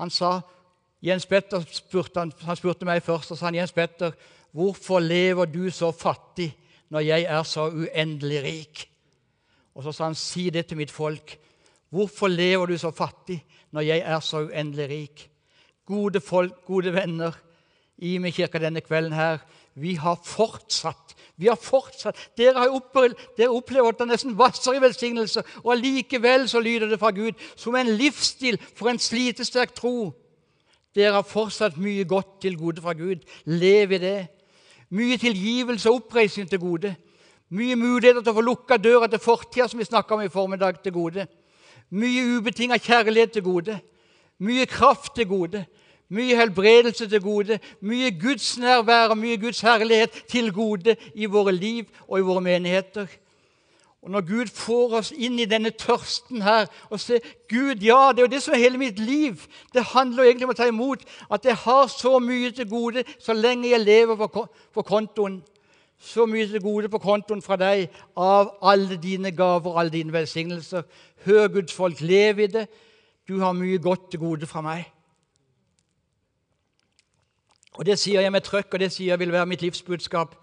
Han 0.00 0.10
sa, 0.10 0.40
Jens 1.02 1.26
Petter 1.26 1.62
spurte, 1.70 2.20
han, 2.20 2.32
han 2.42 2.56
spurte 2.56 2.88
meg 2.88 3.04
først 3.04 3.30
og 3.30 3.38
sa 3.38 3.46
han, 3.46 3.54
Jens 3.54 3.72
Petter, 3.72 4.12
hvorfor 4.50 4.98
lever 5.00 5.46
du 5.46 5.70
så 5.70 5.92
fattig 5.92 6.50
når 6.90 7.06
jeg 7.06 7.22
er 7.22 7.42
så 7.42 7.68
uendelig 7.70 8.42
rik? 8.42 8.88
Og 9.76 9.84
så 9.84 9.92
sa 9.92 10.08
han, 10.08 10.18
si 10.18 10.50
det 10.50 10.66
til 10.66 10.80
mitt 10.80 10.90
folk. 10.90 11.36
Hvorfor 11.92 12.28
lever 12.28 12.66
du 12.66 12.78
så 12.78 12.90
fattig 12.90 13.38
når 13.70 13.86
jeg 13.86 14.02
er 14.02 14.20
så 14.20 14.42
uendelig 14.48 14.88
rik? 14.90 15.26
Gode 15.86 16.20
folk, 16.20 16.64
gode 16.66 16.92
venner, 16.94 17.36
i 17.98 18.18
meg 18.20 18.34
kirka 18.36 18.60
denne 18.60 18.82
kvelden 18.84 19.14
her, 19.16 19.38
vi 19.76 19.94
har 20.00 20.18
fortsatt. 20.24 21.14
Vi 21.36 21.48
har 21.50 21.58
fortsatt. 21.60 22.16
Dere 22.36 22.58
har 22.58 22.72
opplevd, 22.72 23.16
at 23.88 23.98
det 24.00 24.08
nesten 24.08 24.36
vasser 24.38 24.76
i 24.76 24.80
velsignelse, 24.80 25.42
og 25.64 25.72
allikevel 25.74 26.48
så 26.48 26.60
lyder 26.60 26.88
det 26.88 27.00
fra 27.00 27.12
Gud 27.12 27.36
som 27.56 27.76
en 27.76 27.92
livsstil 27.98 28.58
for 28.74 28.88
en 28.88 29.00
slitesterk 29.00 29.74
tro. 29.76 30.14
Dere 30.96 31.18
har 31.18 31.28
fortsatt 31.28 31.76
mye 31.76 32.06
godt 32.08 32.40
til 32.40 32.56
gode 32.56 32.80
fra 32.80 32.96
Gud. 32.96 33.20
Lev 33.44 33.92
i 33.92 34.00
det. 34.00 34.20
Mye 34.96 35.18
tilgivelse 35.20 35.90
og 35.90 36.00
oppreisning 36.00 36.48
til 36.48 36.62
gode. 36.62 36.94
Mye 37.52 37.76
muligheter 37.76 38.22
til 38.22 38.32
å 38.32 38.38
få 38.38 38.44
lukka 38.46 38.78
døra 38.80 39.10
til 39.12 39.20
fortida, 39.20 39.68
som 39.68 39.78
vi 39.78 39.84
snakka 39.84 40.16
om 40.16 40.24
i 40.24 40.32
formiddag, 40.32 40.80
til 40.82 40.94
gode. 40.96 41.26
Mye 41.90 42.24
ubetinga 42.38 42.78
kjærlighet 42.80 43.36
til 43.36 43.44
gode. 43.44 43.76
Mye 44.40 44.64
kraft 44.66 45.14
til 45.14 45.28
gode. 45.28 45.66
Mye 46.08 46.36
helbredelse 46.38 47.08
til 47.10 47.22
gode, 47.22 47.58
mye 47.80 48.12
Guds 48.20 48.58
nærvær 48.58 49.10
og 49.10 49.18
mye 49.18 49.38
Guds 49.42 49.60
herlighet 49.60 50.10
til 50.30 50.52
gode 50.54 50.96
i 51.14 51.26
våre 51.26 51.52
liv 51.52 51.84
og 52.08 52.18
i 52.18 52.22
våre 52.22 52.40
menigheter. 52.40 53.06
Og 54.06 54.10
Når 54.10 54.20
Gud 54.20 54.46
får 54.54 54.92
oss 54.94 55.08
inn 55.10 55.40
i 55.42 55.48
denne 55.50 55.72
tørsten 55.74 56.44
her 56.46 56.68
og 56.94 57.00
ser 57.02 57.24
Gud, 57.50 57.82
ja, 57.82 58.12
det 58.14 58.22
er 58.22 58.28
jo 58.28 58.30
det 58.36 58.42
som 58.44 58.54
er 58.54 58.62
hele 58.62 58.78
mitt 58.78 59.00
liv. 59.02 59.42
Det 59.74 59.82
handler 59.82 60.22
egentlig 60.22 60.46
om 60.46 60.52
å 60.54 60.56
ta 60.60 60.68
imot 60.70 61.02
at 61.26 61.44
jeg 61.44 61.58
har 61.64 61.90
så 61.90 62.20
mye 62.22 62.52
til 62.54 62.68
gode 62.70 63.02
så 63.18 63.34
lenge 63.34 63.72
jeg 63.72 63.82
lever 63.82 64.30
på, 64.30 64.46
kontoen. 64.86 65.40
Så 65.98 66.22
mye 66.30 66.46
til 66.46 66.62
gode 66.62 66.92
på 66.92 67.02
kontoen 67.02 67.42
fra 67.42 67.58
deg 67.58 67.88
av 68.14 68.54
alle 68.62 68.94
dine 69.02 69.34
gaver 69.34 69.74
alle 69.80 69.90
dine 69.90 70.14
velsignelser. 70.14 70.86
Hør 71.26 71.48
Guds 71.58 71.74
folk, 71.74 71.98
lev 72.00 72.46
i 72.46 72.52
det. 72.60 72.68
Du 73.26 73.40
har 73.42 73.58
mye 73.58 73.82
godt 73.82 74.12
til 74.12 74.22
gode 74.22 74.46
fra 74.46 74.62
meg. 74.62 74.86
Og 77.76 77.84
Det 77.84 77.98
sier 78.00 78.20
jeg 78.24 78.32
med 78.32 78.44
trøkk, 78.44 78.72
og 78.72 78.80
det 78.80 78.92
sier 78.92 79.12
jeg 79.12 79.18
vil 79.20 79.32
være 79.32 79.46
mitt 79.46 79.62
livsbudskap. 79.62 80.34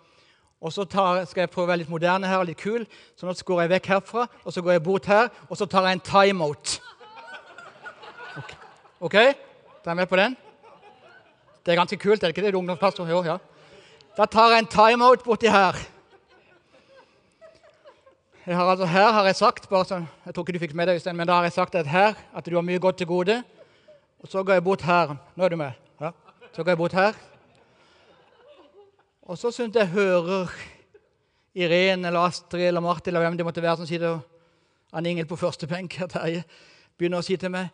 Og 0.64 0.74
så 0.74 0.86
tar, 0.86 1.26
skal 1.26 1.42
jeg 1.42 1.50
prøve 1.52 1.66
å 1.66 1.72
være 1.74 1.82
litt 1.82 1.92
moderne 1.92 2.30
her 2.30 2.44
litt 2.48 2.62
kul, 2.62 2.86
så 3.20 3.28
nå 3.28 3.34
går 3.36 3.66
jeg 3.66 3.72
vekk 3.74 3.88
herfra 3.92 4.28
og 4.46 4.54
så 4.54 4.62
går 4.64 4.78
jeg 4.78 4.84
bort 4.86 5.10
her, 5.12 5.28
og 5.50 5.60
så 5.60 5.66
tar 5.68 5.90
jeg 5.90 5.98
en 5.98 6.04
timeout. 6.08 6.78
Ok? 8.38 8.54
okay? 9.02 9.34
Er 9.84 9.92
jeg 9.92 10.00
med 10.00 10.08
på 10.08 10.16
den? 10.22 10.38
Det 11.66 11.74
er 11.74 11.82
ganske 11.82 12.00
kult, 12.00 12.24
er 12.24 12.32
det 12.32 12.38
ikke 12.38 12.46
det? 12.48 12.56
Ungdomspastor? 12.56 13.10
Jo, 13.12 13.20
ja. 13.28 13.38
Da 14.16 14.26
tar 14.26 14.54
jeg 14.54 14.64
en 14.64 14.72
timeout 14.72 15.28
borti 15.28 15.52
her. 15.52 15.76
Jeg 18.46 18.56
har 18.56 18.68
altså, 18.72 18.86
her 18.86 19.12
har 19.12 19.28
jeg 19.28 19.36
sagt 19.40 19.70
bare 19.72 19.88
sånn, 19.88 20.08
Jeg 20.26 20.34
tror 20.34 20.44
ikke 20.44 20.56
du 20.56 20.64
fikk 20.64 20.76
med 20.76 20.88
deg, 20.88 21.00
Øystein, 21.00 21.16
men 21.16 21.28
da 21.28 21.42
har 21.42 21.48
jeg 21.48 21.60
sagt 21.60 21.76
at 21.76 21.88
her 21.88 22.16
at 22.36 22.46
du 22.46 22.56
har 22.56 22.64
mye 22.64 22.80
godt 22.80 23.04
til 23.04 23.08
gode. 23.08 23.44
Og 24.24 24.32
så 24.32 24.44
går 24.44 24.60
jeg 24.60 24.64
bort 24.64 24.82
her. 24.88 25.16
Nå 25.36 25.44
er 25.44 25.50
du 25.50 25.60
med. 25.60 25.83
Så 26.54 26.64
går 26.64 26.72
jeg 26.72 26.78
bort 26.78 26.94
her. 26.94 27.16
Og 29.26 29.38
så 29.38 29.50
syns 29.52 29.76
jeg 29.76 29.90
hører 29.90 30.52
Irene 31.56 32.08
eller 32.08 32.28
Astrid 32.28 32.68
eller 32.68 32.84
Martin 32.84 33.10
eller 33.14 33.26
hvem 33.26 33.38
det 33.38 33.46
måtte 33.48 33.64
være 33.64 33.80
som 33.80 33.90
sitter 33.90 34.20
Ann 34.94 35.06
Ingel 35.10 35.26
på 35.26 35.38
første 35.40 35.66
benk 35.68 35.96
her, 35.98 36.10
Terje, 36.12 36.44
begynner 36.98 37.24
å 37.24 37.26
si 37.26 37.38
til 37.42 37.50
meg 37.54 37.72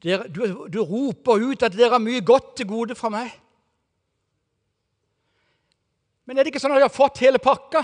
du, 0.00 0.66
du 0.72 0.78
roper 0.80 1.42
ut 1.50 1.64
at 1.66 1.74
dere 1.76 1.98
har 1.98 2.00
mye 2.00 2.22
godt 2.24 2.54
til 2.56 2.68
gode 2.70 2.96
fra 2.96 3.10
meg. 3.12 3.28
Men 6.24 6.38
er 6.38 6.46
det 6.46 6.54
ikke 6.54 6.62
sånn 6.62 6.72
at 6.72 6.80
jeg 6.80 6.88
har 6.88 6.94
fått 6.94 7.20
hele 7.20 7.42
pakka? 7.42 7.82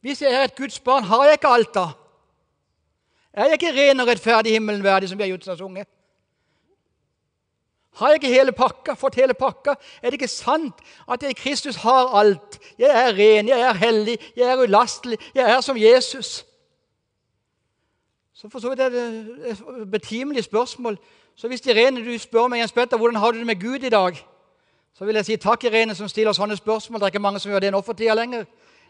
Hvis 0.00 0.22
jeg 0.24 0.32
er 0.32 0.46
et 0.46 0.56
Guds 0.56 0.78
barn, 0.80 1.04
har 1.04 1.26
jeg 1.26 1.40
ikke 1.40 1.52
alt 1.52 1.74
da? 1.74 1.86
Er 3.34 3.50
jeg 3.50 3.58
ikke 3.58 3.74
ren 3.76 4.00
og 4.00 4.08
rettferdig 4.08 4.54
himmelen 4.54 4.84
verdig, 4.86 5.10
som 5.10 5.18
vi 5.18 5.26
har 5.26 5.34
gjort 5.34 5.50
oss 5.52 5.64
unge? 5.66 5.84
Har 7.98 8.08
jeg 8.08 8.20
ikke 8.20 8.34
hele 8.34 8.52
pakka, 8.52 8.94
fått 8.94 9.16
hele 9.18 9.34
pakka? 9.34 9.74
Er 10.02 10.10
det 10.10 10.20
ikke 10.20 10.30
sant 10.30 10.82
at 11.10 11.22
jeg 11.22 11.34
i 11.34 11.38
Kristus 11.38 11.76
har 11.82 12.12
alt? 12.20 12.58
Jeg 12.78 12.90
er 12.90 13.16
ren, 13.16 13.48
jeg 13.48 13.60
er 13.60 13.74
hellig, 13.74 14.18
jeg 14.36 14.46
er 14.46 14.62
ulastelig, 14.62 15.18
jeg 15.34 15.50
er 15.50 15.60
som 15.60 15.76
Jesus. 15.76 16.44
Så 18.34 18.48
for 18.48 18.62
så 18.62 18.68
vidt 18.70 18.80
er 18.80 18.88
det 18.88 19.06
et 19.50 19.90
betimelig 19.90 20.44
spørsmål. 20.44 20.98
Så 21.36 21.48
hvis 21.48 21.66
Irene 21.66 22.04
du 22.04 22.18
spør 22.18 22.46
meg 22.46 22.60
Jens 22.60 22.72
Petter, 22.72 22.96
hvordan 22.96 23.18
har 23.18 23.30
du 23.30 23.38
det 23.38 23.46
med 23.46 23.60
Gud 23.60 23.82
i 23.82 23.88
dag, 23.90 24.26
så 24.94 25.04
vil 25.04 25.14
jeg 25.14 25.24
si 25.24 25.36
takk, 25.36 25.64
Irene, 25.64 25.94
som 25.94 26.08
stiller 26.08 26.32
sånne 26.32 26.56
spørsmål. 26.56 27.00
Det 27.00 27.06
er 27.06 27.12
ikke 27.12 27.22
mange 27.22 27.40
som 27.42 27.50
gjør 27.50 27.60
det 27.60 27.72
nå 27.72 27.80
for 27.86 27.98
tida 27.98 28.14
lenger. 28.14 28.44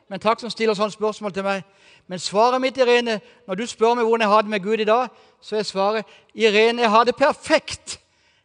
Men 0.09 0.21
takk 0.21 0.41
som 0.41 0.51
stiller 0.51 0.77
sånne 0.77 0.93
spørsmål 0.93 1.33
til 1.33 1.45
meg. 1.45 1.65
Men 2.09 2.19
svaret 2.19 2.61
mitt, 2.61 2.77
Irene, 2.77 3.21
når 3.47 3.55
du 3.55 3.67
spør 3.67 3.95
meg 3.95 4.05
hvordan 4.05 4.25
jeg 4.25 4.33
har 4.33 4.45
det 4.45 4.51
med 4.51 4.63
Gud 4.65 4.81
i 4.81 4.89
dag, 4.89 5.09
så 5.41 5.57
er 5.57 5.63
svaret 5.69 6.05
Irene, 6.35 6.83
jeg 6.83 6.91
har 6.91 7.05
det 7.05 7.17
perfekt. 7.17 8.01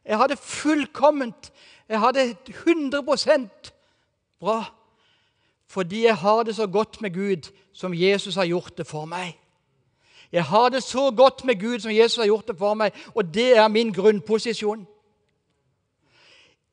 Jeg 0.06 0.18
har 0.18 0.28
det 0.28 0.40
fullkomment. 0.40 1.52
Jeg 1.90 2.00
har 2.00 2.12
det 2.12 2.38
100% 2.50 3.72
bra. 4.40 4.64
Fordi 5.68 6.06
jeg 6.06 6.16
har 6.16 6.44
det 6.44 6.56
så 6.56 6.68
godt 6.68 7.02
med 7.02 7.14
Gud 7.14 7.52
som 7.74 7.94
Jesus 7.94 8.36
har 8.36 8.46
gjort 8.46 8.78
det 8.78 8.88
for 8.88 9.06
meg. 9.06 9.38
Jeg 10.32 10.44
har 10.44 10.70
det 10.70 10.84
så 10.84 11.12
godt 11.12 11.46
med 11.46 11.60
Gud 11.60 11.80
som 11.80 11.92
Jesus 11.92 12.18
har 12.18 12.26
gjort 12.26 12.48
det 12.48 12.58
for 12.58 12.74
meg, 12.74 12.92
og 13.16 13.34
det 13.34 13.58
er 13.58 13.68
min 13.68 13.94
grunnposisjon. 13.94 14.88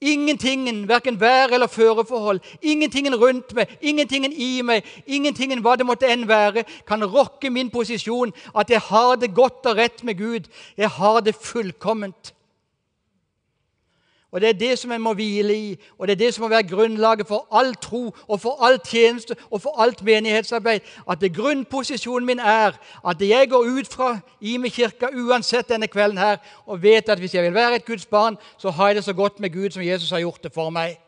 Ingentingen, 0.01 0.89
verken 0.89 1.21
vær- 1.21 1.53
eller 1.53 1.67
føreforhold, 1.67 2.41
ingentingen 2.63 3.15
rundt 3.17 3.55
meg, 3.55 3.79
ingentingen 3.81 4.33
i 4.33 4.63
meg, 4.63 4.85
ingentingen 5.07 5.61
hva 5.61 5.77
det 5.77 5.87
måtte 5.87 6.09
enn 6.09 6.29
være, 6.29 6.65
kan 6.89 7.05
rokke 7.05 7.51
min 7.51 7.71
posisjon, 7.71 8.33
at 8.57 8.71
jeg 8.71 8.81
har 8.81 9.17
det 9.17 9.35
godt 9.35 9.67
og 9.67 9.77
rett 9.77 10.05
med 10.05 10.19
Gud. 10.19 10.49
Jeg 10.77 10.89
har 10.89 11.21
det 11.21 11.35
fullkomment. 11.35 12.35
Og 14.33 14.41
Det 14.41 14.49
er 14.49 14.53
det 14.53 14.79
som 14.79 14.93
en 14.93 15.01
må 15.01 15.13
hvile 15.15 15.55
i, 15.57 15.79
og 15.99 16.07
det 16.07 16.13
er 16.13 16.19
det 16.25 16.35
som 16.35 16.43
må 16.43 16.49
være 16.49 16.63
grunnlaget 16.63 17.27
for 17.27 17.47
all 17.51 17.75
tro 17.75 18.15
og 18.29 18.41
for 18.41 18.65
all 18.65 18.79
tjeneste 18.79 19.37
og 19.51 19.63
for 19.63 19.83
alt 19.83 20.05
menighetsarbeid. 20.05 20.81
At 21.11 21.21
det 21.21 21.35
grunnposisjonen 21.35 22.27
min 22.27 22.39
er 22.39 22.79
at 23.09 23.21
jeg 23.21 23.51
går 23.51 23.67
ut 23.79 23.89
fra 23.91 24.19
Ime 24.41 24.71
kirke 24.71 25.11
uansett 25.15 25.69
denne 25.69 25.87
kvelden 25.87 26.19
her, 26.19 26.37
og 26.67 26.83
vet 26.83 27.09
at 27.09 27.19
hvis 27.19 27.35
jeg 27.35 27.43
vil 27.43 27.55
være 27.55 27.77
et 27.77 27.85
Guds 27.85 28.07
barn, 28.07 28.39
så 28.59 28.71
har 28.71 28.87
jeg 28.87 28.97
det 28.97 29.05
så 29.05 29.13
godt 29.13 29.41
med 29.41 29.51
Gud 29.51 29.71
som 29.71 29.83
Jesus 29.83 30.11
har 30.11 30.19
gjort 30.19 30.43
det 30.43 30.53
for 30.55 30.71
meg. 30.71 30.99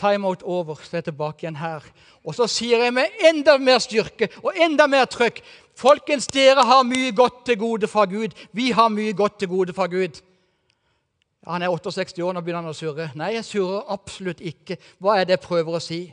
Time-out 0.00 0.42
over, 0.42 0.74
så 0.74 0.96
er 0.96 0.98
jeg 0.98 1.04
tilbake 1.04 1.44
igjen 1.44 1.56
her. 1.56 1.84
Og 2.24 2.34
så 2.34 2.46
sier 2.50 2.82
jeg 2.82 2.94
med 2.94 3.20
enda 3.28 3.58
mer 3.58 3.78
styrke 3.78 4.28
og 4.42 4.56
enda 4.56 4.86
mer 4.90 5.04
trøkk 5.04 5.38
Folkens, 5.74 6.26
dere 6.26 6.62
har 6.64 6.82
mye 6.86 7.12
godt 7.12 7.44
til 7.46 7.58
gode 7.58 7.88
fra 7.90 8.04
Gud. 8.04 8.34
Vi 8.52 8.70
har 8.70 8.88
mye 8.88 9.12
godt 9.12 9.38
til 9.38 9.48
gode 9.48 9.74
fra 9.74 9.86
Gud. 9.86 10.20
Han 11.46 11.62
er 11.62 11.68
68 11.68 12.18
år, 12.18 12.32
nå 12.32 12.40
begynner 12.40 12.62
han 12.62 12.72
å 12.72 12.76
surre. 12.76 13.10
Nei, 13.18 13.34
jeg 13.34 13.44
surrer 13.44 13.90
absolutt 13.92 14.40
ikke. 14.40 14.78
Hva 15.02 15.18
er 15.18 15.26
det 15.26 15.36
jeg 15.36 15.44
prøver 15.44 15.76
å 15.76 15.82
si? 15.82 16.06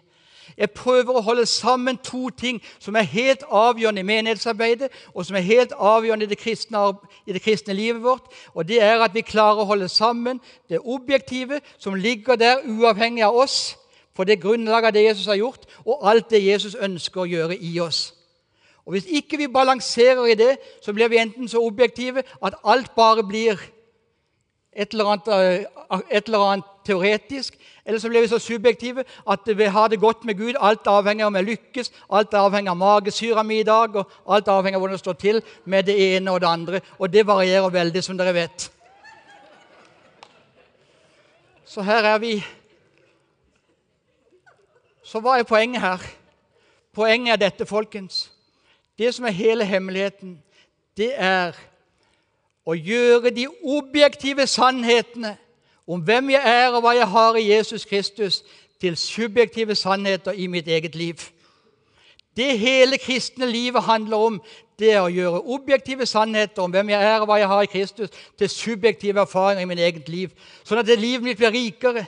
Jeg 0.58 0.74
prøver 0.76 1.16
å 1.16 1.24
holde 1.24 1.46
sammen 1.48 1.98
to 2.04 2.30
ting 2.36 2.60
som 2.80 2.98
er 3.00 3.08
helt 3.08 3.44
avgjørende 3.48 4.02
i 4.04 4.08
menighetsarbeidet, 4.08 4.90
og 5.14 5.26
som 5.26 5.38
er 5.40 5.46
helt 5.48 5.76
avgjørende 5.78 6.28
i 6.28 6.32
det, 6.34 6.38
kristne, 6.42 6.82
i 7.26 7.34
det 7.34 7.42
kristne 7.46 7.74
livet 7.78 8.04
vårt. 8.04 8.28
Og 8.54 8.68
det 8.68 8.82
er 8.84 9.00
at 9.00 9.16
vi 9.16 9.24
klarer 9.24 9.64
å 9.64 9.70
holde 9.70 9.88
sammen 9.90 10.42
det 10.70 10.82
objektive 10.84 11.62
som 11.78 11.96
ligger 11.96 12.36
der 12.36 12.66
uavhengig 12.66 13.24
av 13.24 13.38
oss, 13.46 13.78
på 14.12 14.26
det 14.28 14.42
grunnlaget 14.42 14.94
det 14.94 15.06
Jesus 15.06 15.30
har 15.32 15.40
gjort, 15.40 15.64
og 15.86 16.02
alt 16.10 16.28
det 16.34 16.44
Jesus 16.44 16.76
ønsker 16.76 17.24
å 17.24 17.30
gjøre 17.30 17.56
i 17.56 17.78
oss. 17.80 18.10
Og 18.86 18.92
Hvis 18.92 19.06
ikke 19.06 19.38
vi 19.38 19.48
balanserer 19.48 20.26
i 20.26 20.36
det, 20.36 20.58
så 20.82 20.94
blir 20.94 21.08
vi 21.08 21.18
enten 21.18 21.48
så 21.48 21.62
objektive 21.62 22.24
at 22.44 22.54
alt 22.66 22.96
bare 22.96 23.24
blir 23.24 23.60
et 24.74 24.92
eller 24.92 25.06
annet, 25.06 25.28
eh, 25.28 25.98
et 26.10 26.26
eller 26.26 26.40
annet 26.40 26.66
teoretisk, 26.86 27.58
eller 27.86 28.00
så 28.00 28.10
blir 28.10 28.22
vi 28.22 28.28
så 28.28 28.40
subjektive 28.40 29.04
at 29.30 29.40
vi 29.46 29.64
har 29.64 29.88
det 29.88 30.00
godt 30.00 30.26
med 30.26 30.38
Gud. 30.38 30.54
Alt 30.60 30.88
avhenger 30.88 31.26
av 31.26 31.28
om 31.28 31.36
jeg 31.36 31.46
lykkes, 31.46 31.92
alt 32.10 32.34
avhenger 32.34 32.72
av 32.72 32.78
magesyra 32.78 33.44
mi 33.44 33.60
i 33.60 33.64
dag, 33.64 33.96
og 33.96 34.12
alt 34.28 34.48
avhenger 34.48 34.78
av 34.78 34.82
hvordan 34.82 34.98
det 34.98 35.00
står 35.00 35.14
til 35.14 35.42
med 35.66 35.86
det 35.86 36.16
ene 36.16 36.32
og 36.32 36.42
det 36.42 36.48
andre. 36.48 36.82
Og 37.00 37.14
det 37.14 37.28
varierer 37.28 37.70
veldig, 37.70 38.04
som 38.04 38.18
dere 38.18 38.34
vet. 38.34 38.72
Så 41.66 41.82
her 41.82 42.04
er 42.04 42.18
vi. 42.20 42.46
Så 45.04 45.20
hva 45.20 45.38
er 45.40 45.44
poenget 45.44 45.82
her? 45.82 46.04
Poenget 46.94 47.34
er 47.34 47.44
dette, 47.50 47.66
folkens. 47.66 48.32
Det 49.02 49.14
som 49.14 49.26
er 49.26 49.30
hele 49.30 49.66
hemmeligheten, 49.66 50.36
det 50.98 51.10
er 51.18 51.56
å 52.70 52.76
gjøre 52.78 53.32
de 53.34 53.48
objektive 53.50 54.46
sannhetene 54.46 55.32
om 55.90 56.04
hvem 56.06 56.30
jeg 56.36 56.42
er 56.46 56.68
og 56.70 56.84
hva 56.86 56.92
jeg 56.94 57.08
har 57.10 57.40
i 57.40 57.48
Jesus 57.48 57.86
Kristus, 57.90 58.44
til 58.78 58.94
subjektive 58.98 59.74
sannheter 59.76 60.38
i 60.38 60.46
mitt 60.46 60.70
eget 60.70 60.94
liv. 60.96 61.18
Det 62.38 62.60
hele 62.60 63.02
kristne 63.02 63.50
livet 63.50 63.82
handler 63.90 64.18
om, 64.18 64.38
det 64.78 64.94
er 64.94 65.02
å 65.02 65.10
gjøre 65.10 65.42
objektive 65.50 66.06
sannheter 66.06 66.62
om 66.62 66.70
hvem 66.70 66.94
jeg 66.94 67.10
er 67.10 67.24
og 67.24 67.32
hva 67.32 67.40
jeg 67.42 67.50
har 67.50 67.66
i 67.66 67.74
Kristus, 67.74 68.14
til 68.38 68.54
subjektive 68.54 69.26
erfaringer 69.26 69.66
i 69.66 69.72
mitt 69.74 69.82
eget 69.82 70.14
liv, 70.14 70.30
sånn 70.62 70.86
at 70.86 70.94
livet 70.94 71.26
mitt 71.26 71.42
blir 71.42 71.58
rikere. 71.58 72.06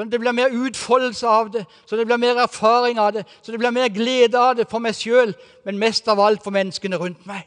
Sånn 0.00 0.08
at 0.08 0.14
det 0.14 0.20
blir 0.22 0.32
mer 0.32 0.54
utfoldelse 0.56 1.28
av 1.28 1.50
det, 1.52 1.66
så 1.84 1.96
det 1.98 2.06
blir 2.08 2.16
mer 2.16 2.38
erfaring 2.40 2.96
av 2.96 3.10
det, 3.12 3.26
så 3.44 3.52
det 3.52 3.58
blir 3.60 3.74
mer 3.76 3.90
glede 3.92 4.40
av 4.40 4.54
det 4.56 4.64
for 4.70 4.80
meg 4.80 4.94
sjøl, 4.96 5.34
men 5.66 5.76
mest 5.76 6.06
av 6.08 6.22
alt 6.24 6.40
for 6.40 6.56
menneskene 6.56 6.96
rundt 6.96 7.26
meg. 7.28 7.42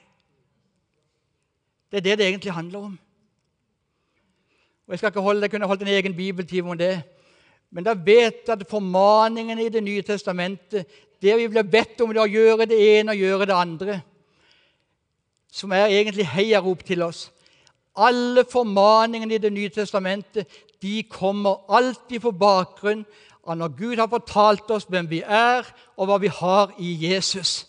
Det 1.89 1.97
er 1.97 2.03
det 2.05 2.17
det 2.19 2.27
egentlig 2.27 2.53
handler 2.53 2.83
om. 2.91 2.91
Og 4.85 4.93
Jeg 4.93 4.99
skal 4.99 5.09
ikke 5.09 5.23
holde, 5.25 5.41
jeg 5.41 5.51
kunne 5.55 5.67
holdt 5.71 5.81
en 5.81 5.87
egen 5.95 6.13
bibeltime 6.13 6.69
om 6.69 6.77
det. 6.77 6.91
Men 7.73 7.87
da 7.87 7.95
vet 7.97 8.45
jeg 8.45 8.53
at 8.53 8.69
formaningene 8.69 9.65
i 9.65 9.69
Det 9.73 9.81
nye 9.83 10.01
testamentet, 10.05 10.85
det 11.21 11.37
vi 11.37 11.47
blir 11.47 11.65
bedt 11.65 12.01
om, 12.05 12.13
det 12.13 12.21
å 12.21 12.29
gjøre 12.29 12.67
det 12.69 12.77
ene 12.99 13.15
og 13.15 13.17
gjøre 13.17 13.47
det 13.49 13.55
andre, 13.57 14.01
som 15.49 15.71
er 15.71 15.89
egentlig 15.89 16.27
heiarop 16.27 16.85
til 16.85 17.01
oss 17.01 17.31
Alle 17.97 18.45
formaningene 18.45 19.33
i 19.33 19.41
Det 19.41 19.53
nye 19.53 19.73
testamentet 19.73 20.45
de 20.83 21.03
kommer 21.07 21.63
alltid 21.71 22.21
på 22.21 22.31
bakgrunn 22.35 23.05
av 23.43 23.57
når 23.59 23.75
Gud 23.77 23.99
har 23.99 24.11
fortalt 24.11 24.71
oss 24.71 24.87
hvem 24.91 25.07
vi 25.09 25.21
er, 25.23 25.67
og 25.97 26.07
hva 26.07 26.19
vi 26.19 26.31
har 26.31 26.75
i 26.79 26.93
Jesus. 27.07 27.63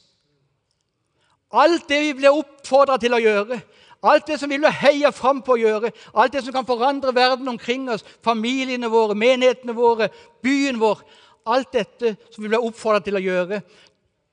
Alt 1.55 1.89
det 1.89 2.01
vi 2.03 2.13
blir 2.19 2.35
oppfordra 2.35 2.99
til 2.99 3.15
å 3.15 3.23
gjøre, 3.23 3.61
alt 4.05 4.27
det 4.29 4.37
som 4.41 4.51
vi 4.51 4.59
blir 4.59 4.75
heia 4.83 5.11
fram 5.15 5.41
på 5.43 5.55
å 5.55 5.61
gjøre, 5.61 5.93
alt 6.15 6.35
det 6.35 6.43
som 6.45 6.55
kan 6.55 6.67
forandre 6.67 7.15
verden 7.15 7.49
omkring 7.49 7.87
oss, 7.91 8.05
familiene 8.23 8.91
våre, 8.93 9.17
menighetene 9.17 9.77
våre, 9.77 10.11
byen 10.43 10.83
vår 10.83 11.05
Alt 11.45 11.75
dette 11.77 12.15
som 12.33 12.41
vi 12.41 12.49
blir 12.49 12.63
oppfordra 12.65 13.03
til 13.05 13.19
å 13.19 13.21
gjøre, 13.21 13.59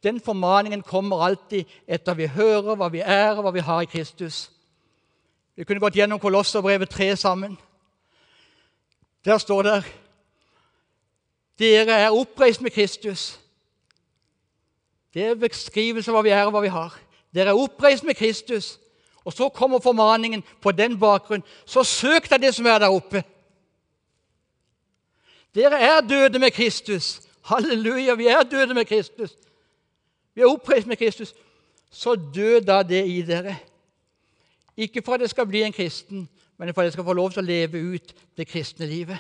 den 0.04 0.22
formaningen 0.24 0.80
kommer 0.88 1.26
alltid 1.26 1.68
etter 1.84 2.16
vi 2.16 2.30
hører 2.32 2.78
hva 2.80 2.88
vi 2.88 3.02
er, 3.04 3.36
og 3.36 3.44
hva 3.44 3.52
vi 3.52 3.64
har 3.68 3.82
i 3.84 3.90
Kristus. 3.92 4.46
Vi 5.60 5.66
kunne 5.68 5.84
gått 5.84 5.98
gjennom 6.00 6.22
Kolosserbrevet 6.24 6.90
3 6.90 7.10
sammen. 7.20 7.58
Der 9.26 9.38
står 9.38 9.62
det 9.62 9.84
dere 11.62 11.92
er 11.92 12.10
oppreist 12.10 12.62
med 12.62 12.72
Kristus. 12.72 13.40
Det 15.14 15.26
er 15.26 15.36
beskrivelse 15.36 16.10
av 16.10 16.16
hva 16.16 16.24
vi 16.26 16.34
er 16.34 16.48
og 16.48 16.56
hva 16.56 16.64
vi 16.64 16.72
har. 16.74 16.96
Dere 17.36 17.54
er 17.54 17.60
oppreist 17.60 18.08
med 18.08 18.18
Kristus. 18.18 18.80
Og 19.22 19.34
så 19.34 19.50
kommer 19.54 19.80
formaningen 19.80 20.42
på 20.62 20.72
den 20.74 20.98
bakgrunn. 21.00 21.44
Så 21.66 21.84
søk 21.86 22.30
deg 22.32 22.42
det 22.42 22.56
som 22.56 22.66
er 22.66 22.80
der 22.82 22.90
oppe. 22.96 23.22
Dere 25.54 25.78
er 25.78 26.02
døde 26.02 26.40
med 26.40 26.52
Kristus. 26.56 27.20
Halleluja, 27.46 28.16
vi 28.16 28.28
er 28.28 28.42
døde 28.44 28.74
med 28.74 28.86
Kristus. 28.86 29.36
Vi 30.34 30.42
er 30.42 30.50
oppreist 30.50 30.88
med 30.88 30.98
Kristus. 30.98 31.36
Så 31.92 32.16
død 32.16 32.62
da 32.66 32.82
det 32.84 33.06
i 33.06 33.22
dere. 33.22 33.58
Ikke 34.78 35.02
for 35.06 35.14
at 35.14 35.20
det 35.20 35.30
skal 35.30 35.46
bli 35.46 35.62
en 35.62 35.76
kristen, 35.76 36.30
men 36.62 36.74
for 36.74 36.82
at 36.82 36.86
jeg 36.86 36.94
skal 36.94 37.04
få 37.04 37.14
lov 37.14 37.32
til 37.32 37.42
å 37.42 37.46
leve 37.46 37.80
ut 37.82 38.14
det 38.38 38.46
kristne 38.46 38.86
livet. 38.86 39.18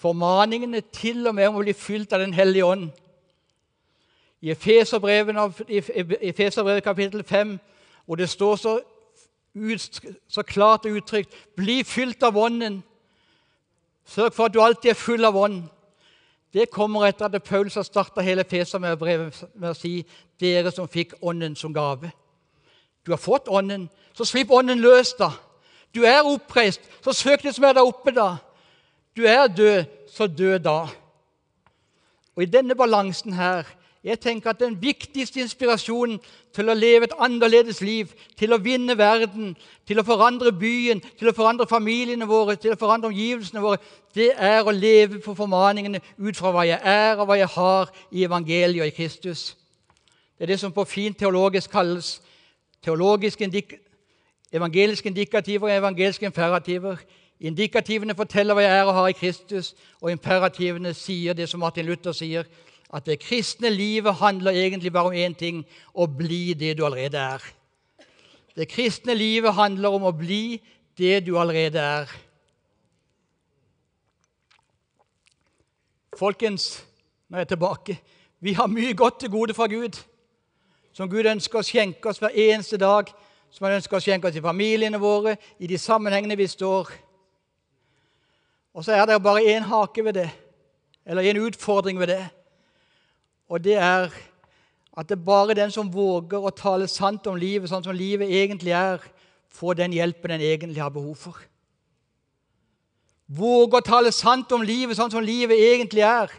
Formaningene 0.00 0.80
til 0.80 1.26
og 1.28 1.34
med 1.36 1.50
om 1.50 1.58
å 1.58 1.64
bli 1.66 1.74
fylt 1.76 2.14
av 2.16 2.22
Den 2.24 2.32
hellige 2.32 2.64
ånd. 2.64 2.86
I 4.40 4.54
Efeserbrevet 4.54 6.84
kapittel 6.84 7.24
5, 7.24 7.58
hvor 8.06 8.16
det 8.16 8.28
står 8.32 8.56
så, 8.56 8.80
ut, 9.54 10.00
så 10.28 10.42
klart 10.42 10.86
og 10.86 10.96
uttrykt 10.96 11.34
'Bli 11.56 11.84
fylt 11.84 12.22
av 12.22 12.36
Ånden'. 12.36 12.82
Sørg 14.06 14.32
for 14.32 14.44
at 14.44 14.54
du 14.54 14.60
alltid 14.60 14.90
er 14.90 14.94
full 14.94 15.24
av 15.24 15.36
ånd. 15.36 15.62
det 16.52 16.70
kommer 16.70 17.06
etter 17.06 17.24
at 17.24 17.42
Paulus 17.42 17.74
har 17.74 17.82
starta 17.82 18.20
hele 18.20 18.40
Efeser 18.40 18.78
med, 18.78 18.96
med 19.54 19.70
å 19.70 19.74
si 19.74 20.06
'dere 20.40 20.70
som 20.70 20.88
fikk 20.88 21.14
Ånden 21.22 21.56
som 21.56 21.74
gave'. 21.74 22.10
Du 23.08 23.12
har 23.12 23.16
fått 23.16 23.48
Ånden, 23.48 23.88
så 24.12 24.24
slipp 24.28 24.50
Ånden 24.52 24.82
løs, 24.84 25.14
da. 25.16 25.30
Du 25.96 26.02
er 26.04 26.26
oppreist, 26.28 26.80
så 27.00 27.14
søk 27.16 27.42
det 27.42 27.54
som 27.56 27.64
er 27.64 27.78
der 27.78 27.88
oppe, 27.88 28.12
da. 28.12 28.34
Du 29.16 29.24
er 29.24 29.46
død, 29.48 29.84
så 30.12 30.26
dø 30.26 30.58
da. 30.60 30.82
Og 32.36 32.42
I 32.44 32.50
denne 32.52 32.76
balansen 32.76 33.32
her 33.32 33.64
jeg 34.04 34.20
tenker 34.20 34.50
at 34.50 34.60
Den 34.60 34.82
viktigste 34.82 35.40
inspirasjonen 35.40 36.20
til 36.54 36.68
å 36.68 36.74
leve 36.74 37.08
et 37.08 37.16
annerledes 37.18 37.80
liv, 37.80 38.12
til 38.36 38.52
å 38.52 38.60
vinne 38.60 38.98
verden, 38.98 39.56
til 39.86 39.98
å 39.98 40.04
forandre 40.04 40.52
byen, 40.52 41.00
til 41.18 41.28
å 41.28 41.34
forandre 41.34 41.66
familiene 41.66 42.28
våre, 42.28 42.56
til 42.56 42.76
å 42.76 42.78
forandre 42.78 43.08
omgivelsene 43.08 43.64
våre, 43.64 43.80
det 44.14 44.34
er 44.36 44.62
å 44.62 44.74
leve 44.76 45.18
på 45.24 45.34
formaningene 45.34 46.00
ut 46.18 46.36
fra 46.36 46.52
hva 46.52 46.68
jeg 46.68 46.78
er 46.84 47.16
og 47.16 47.26
hva 47.26 47.40
jeg 47.40 47.50
har 47.56 47.90
i 48.12 48.24
evangeliet 48.28 48.84
og 48.84 48.92
i 48.92 48.96
Kristus. 49.00 49.56
Det 50.38 50.46
er 50.46 50.52
det 50.52 50.60
som 50.60 50.72
på 50.72 50.84
fint 50.84 51.18
teologisk 51.18 51.70
kalles 51.70 52.20
teologiske 52.82 53.44
indik 53.44 53.74
evangeliske 54.52 55.08
indikativer 55.08 55.68
og 55.68 55.76
evangeliske 55.76 56.26
imperativer. 56.26 56.96
Indikativene 57.40 58.16
forteller 58.18 58.56
hva 58.56 58.64
jeg 58.64 58.78
er 58.78 58.88
og 58.88 58.94
har 58.94 59.08
i 59.08 59.16
Kristus, 59.18 59.74
og 60.00 60.10
imperativene 60.10 60.94
sier 60.96 61.36
det 61.38 61.48
som 61.48 61.60
Martin 61.60 61.86
Luther 61.86 62.12
sier, 62.12 62.48
at 62.94 63.06
det 63.06 63.20
kristne 63.20 63.70
livet 63.70 64.14
handler 64.14 64.56
egentlig 64.56 64.92
bare 64.92 65.12
om 65.12 65.16
én 65.16 65.36
ting 65.36 65.62
å 65.94 66.06
bli 66.06 66.54
det 66.54 66.78
du 66.78 66.86
allerede 66.86 67.18
er. 67.20 67.44
Det 68.56 68.68
kristne 68.68 69.14
livet 69.14 69.54
handler 69.54 69.94
om 69.94 70.08
å 70.08 70.16
bli 70.16 70.58
det 70.98 71.20
du 71.26 71.36
allerede 71.38 71.78
er. 71.78 72.10
Folkens, 76.18 76.80
nå 77.28 77.36
er 77.36 77.44
jeg 77.44 77.52
tilbake. 77.52 77.98
Vi 78.40 78.56
har 78.58 78.66
mye 78.72 78.96
godt 78.98 79.20
til 79.20 79.30
gode 79.30 79.54
fra 79.54 79.68
Gud, 79.70 80.00
som 80.98 81.06
Gud 81.06 81.28
ønsker 81.30 81.60
å 81.60 81.66
skjenke 81.66 82.10
oss 82.10 82.18
hver 82.18 82.34
eneste 82.34 82.74
dag. 82.80 83.06
Som 83.54 83.68
han 83.68 83.76
ønsker 83.78 83.96
å 83.96 84.02
skjenke 84.02 84.26
oss 84.28 84.36
i 84.36 84.42
familiene 84.42 84.98
våre, 85.00 85.36
i 85.62 85.68
de 85.70 85.78
sammenhengene 85.78 86.36
vi 86.36 86.48
står. 86.50 86.90
Og 88.74 88.82
så 88.84 88.96
er 88.96 89.06
det 89.06 89.20
bare 89.22 89.46
én 89.46 89.64
hake 89.64 90.02
ved 90.04 90.18
det, 90.18 90.26
eller 91.06 91.24
en 91.30 91.40
utfordring 91.46 92.00
ved 92.02 92.10
det. 92.12 92.24
Og 93.48 93.62
det 93.64 93.78
er 93.78 94.10
at 94.98 95.06
det 95.08 95.14
er 95.14 95.22
bare 95.22 95.54
den 95.54 95.70
som 95.70 95.88
våger 95.94 96.42
å 96.42 96.50
tale 96.52 96.90
sant 96.90 97.26
om 97.30 97.38
livet 97.38 97.70
sånn 97.70 97.86
som 97.86 97.96
livet 97.96 98.28
egentlig 98.34 98.74
er, 98.74 98.98
får 99.54 99.78
den 99.78 99.94
hjelpen 99.94 100.34
den 100.34 100.44
egentlig 100.44 100.82
har 100.82 100.92
behov 100.92 101.14
for. 101.22 101.38
Våge 103.30 103.78
å 103.78 103.86
tale 103.86 104.10
sant 104.12 104.50
om 104.52 104.66
livet 104.66 104.98
sånn 104.98 105.14
som 105.14 105.24
livet 105.24 105.62
egentlig 105.62 106.02
er. 106.02 106.34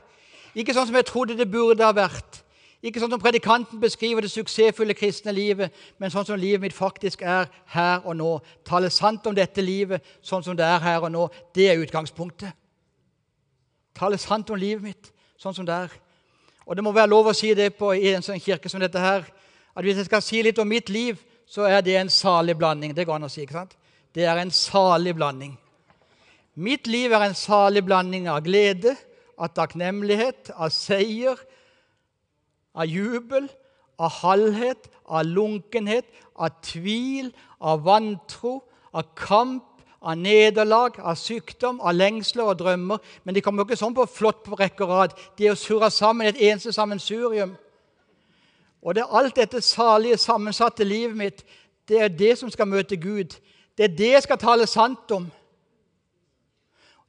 Ikke 0.52 0.76
sånn 0.76 0.90
som 0.92 1.00
jeg 1.00 1.08
trodde 1.08 1.40
det 1.40 1.48
burde 1.50 1.88
ha 1.88 1.96
vært. 1.96 2.44
Ikke 2.80 3.02
sånn 3.02 3.12
som 3.12 3.20
predikanten 3.20 3.80
beskriver 3.82 4.24
det 4.24 4.32
suksessfulle 4.32 4.96
kristne 4.96 5.34
livet, 5.36 5.74
men 6.00 6.12
sånn 6.14 6.28
som 6.28 6.40
livet 6.40 6.64
mitt 6.64 6.76
faktisk 6.76 7.26
er 7.28 7.50
her 7.74 8.06
og 8.08 8.16
nå. 8.16 8.30
Tale 8.68 8.88
sant 8.94 9.26
om 9.28 9.36
dette 9.36 9.64
livet 9.64 10.06
sånn 10.24 10.46
som 10.46 10.56
det 10.56 10.64
er 10.64 10.80
her 10.80 11.04
og 11.04 11.12
nå. 11.12 11.26
Det 11.56 11.68
er 11.68 11.82
utgangspunktet. 11.84 12.56
Tale 14.00 14.18
sant 14.22 14.50
om 14.50 14.60
livet 14.60 14.86
mitt 14.86 15.12
sånn 15.40 15.58
som 15.58 15.68
det 15.68 15.76
er. 15.76 15.98
Og 16.70 16.78
det 16.78 16.86
må 16.86 16.94
være 16.96 17.12
lov 17.12 17.32
å 17.32 17.36
si 17.36 17.52
det 17.58 17.74
på, 17.76 17.92
i 17.98 18.14
en 18.14 18.24
sånn 18.24 18.40
kirke 18.40 18.72
som 18.72 18.80
dette 18.80 19.02
her, 19.02 19.28
at 19.76 19.84
hvis 19.84 20.00
jeg 20.00 20.08
skal 20.08 20.24
si 20.24 20.44
litt 20.46 20.60
om 20.62 20.70
mitt 20.70 20.92
liv, 20.94 21.20
så 21.50 21.66
er 21.68 21.82
det 21.84 21.98
en 21.98 22.12
salig 22.14 22.56
blanding. 22.56 22.94
Det 22.96 23.08
går 23.10 23.18
an 23.18 23.28
å 23.28 23.32
si. 23.32 23.42
ikke 23.44 23.58
sant? 23.58 23.76
Det 24.16 24.24
er 24.24 24.40
en 24.40 24.52
salig 24.54 25.16
blanding. 25.18 25.58
Mitt 26.60 26.88
liv 26.88 27.12
er 27.12 27.26
en 27.28 27.38
salig 27.38 27.84
blanding 27.86 28.28
av 28.32 28.44
glede, 28.46 28.96
av 29.40 29.52
takknemlighet, 29.56 30.52
av 30.56 30.72
seier, 30.76 31.40
av 32.76 32.86
jubel, 32.86 33.50
av 34.00 34.12
halvhet, 34.22 34.90
av 35.06 35.26
lunkenhet, 35.26 36.06
av 36.36 36.50
tvil, 36.64 37.34
av 37.60 37.84
vantro, 37.84 38.60
av 38.92 39.04
kamp, 39.16 39.66
av 40.00 40.16
nederlag, 40.18 41.00
av 41.00 41.16
sykdom, 41.20 41.82
av 41.82 41.96
lengsler 41.96 42.48
og 42.48 42.60
drømmer. 42.60 43.02
Men 43.24 43.36
de 43.36 43.42
kommer 43.44 43.64
jo 43.64 43.70
ikke 43.70 43.82
sånn 43.82 43.96
på 43.98 44.08
flott 44.08 44.46
på 44.46 44.60
rekke 44.60 44.86
og 44.86 44.94
rad. 44.94 45.18
De 45.38 45.50
er 45.50 45.60
surra 45.60 45.90
sammen 45.92 46.28
i 46.28 46.32
et 46.32 46.44
eneste 46.52 46.72
sammensurium. 46.76 47.58
Og 48.82 48.96
det 48.96 49.04
er 49.04 49.18
alt 49.20 49.36
dette 49.36 49.62
salige, 49.62 50.18
sammensatte 50.18 50.88
livet 50.88 51.18
mitt, 51.18 51.44
det 51.90 52.02
er 52.02 52.08
det 52.08 52.38
som 52.38 52.52
skal 52.54 52.68
møte 52.70 52.96
Gud. 52.96 53.36
Det 53.78 53.84
er 53.84 53.96
det 53.98 54.12
jeg 54.12 54.24
skal 54.24 54.38
tale 54.38 54.68
sant 54.68 55.12
om. 55.12 55.26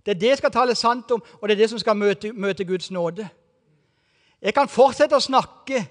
Det 0.07 0.15
er 0.15 0.19
det 0.19 0.29
jeg 0.29 0.39
skal 0.39 0.53
tale 0.53 0.75
sant 0.75 1.11
om, 1.11 1.23
og 1.41 1.49
det 1.49 1.55
er 1.55 1.61
det 1.61 1.71
som 1.71 1.79
skal 1.79 1.97
møte, 1.97 2.33
møte 2.33 2.65
Guds 2.65 2.91
nåde. 2.91 3.29
Jeg 4.43 4.55
kan 4.57 4.69
fortsette 4.69 5.17
å 5.17 5.23
snakke 5.23 5.85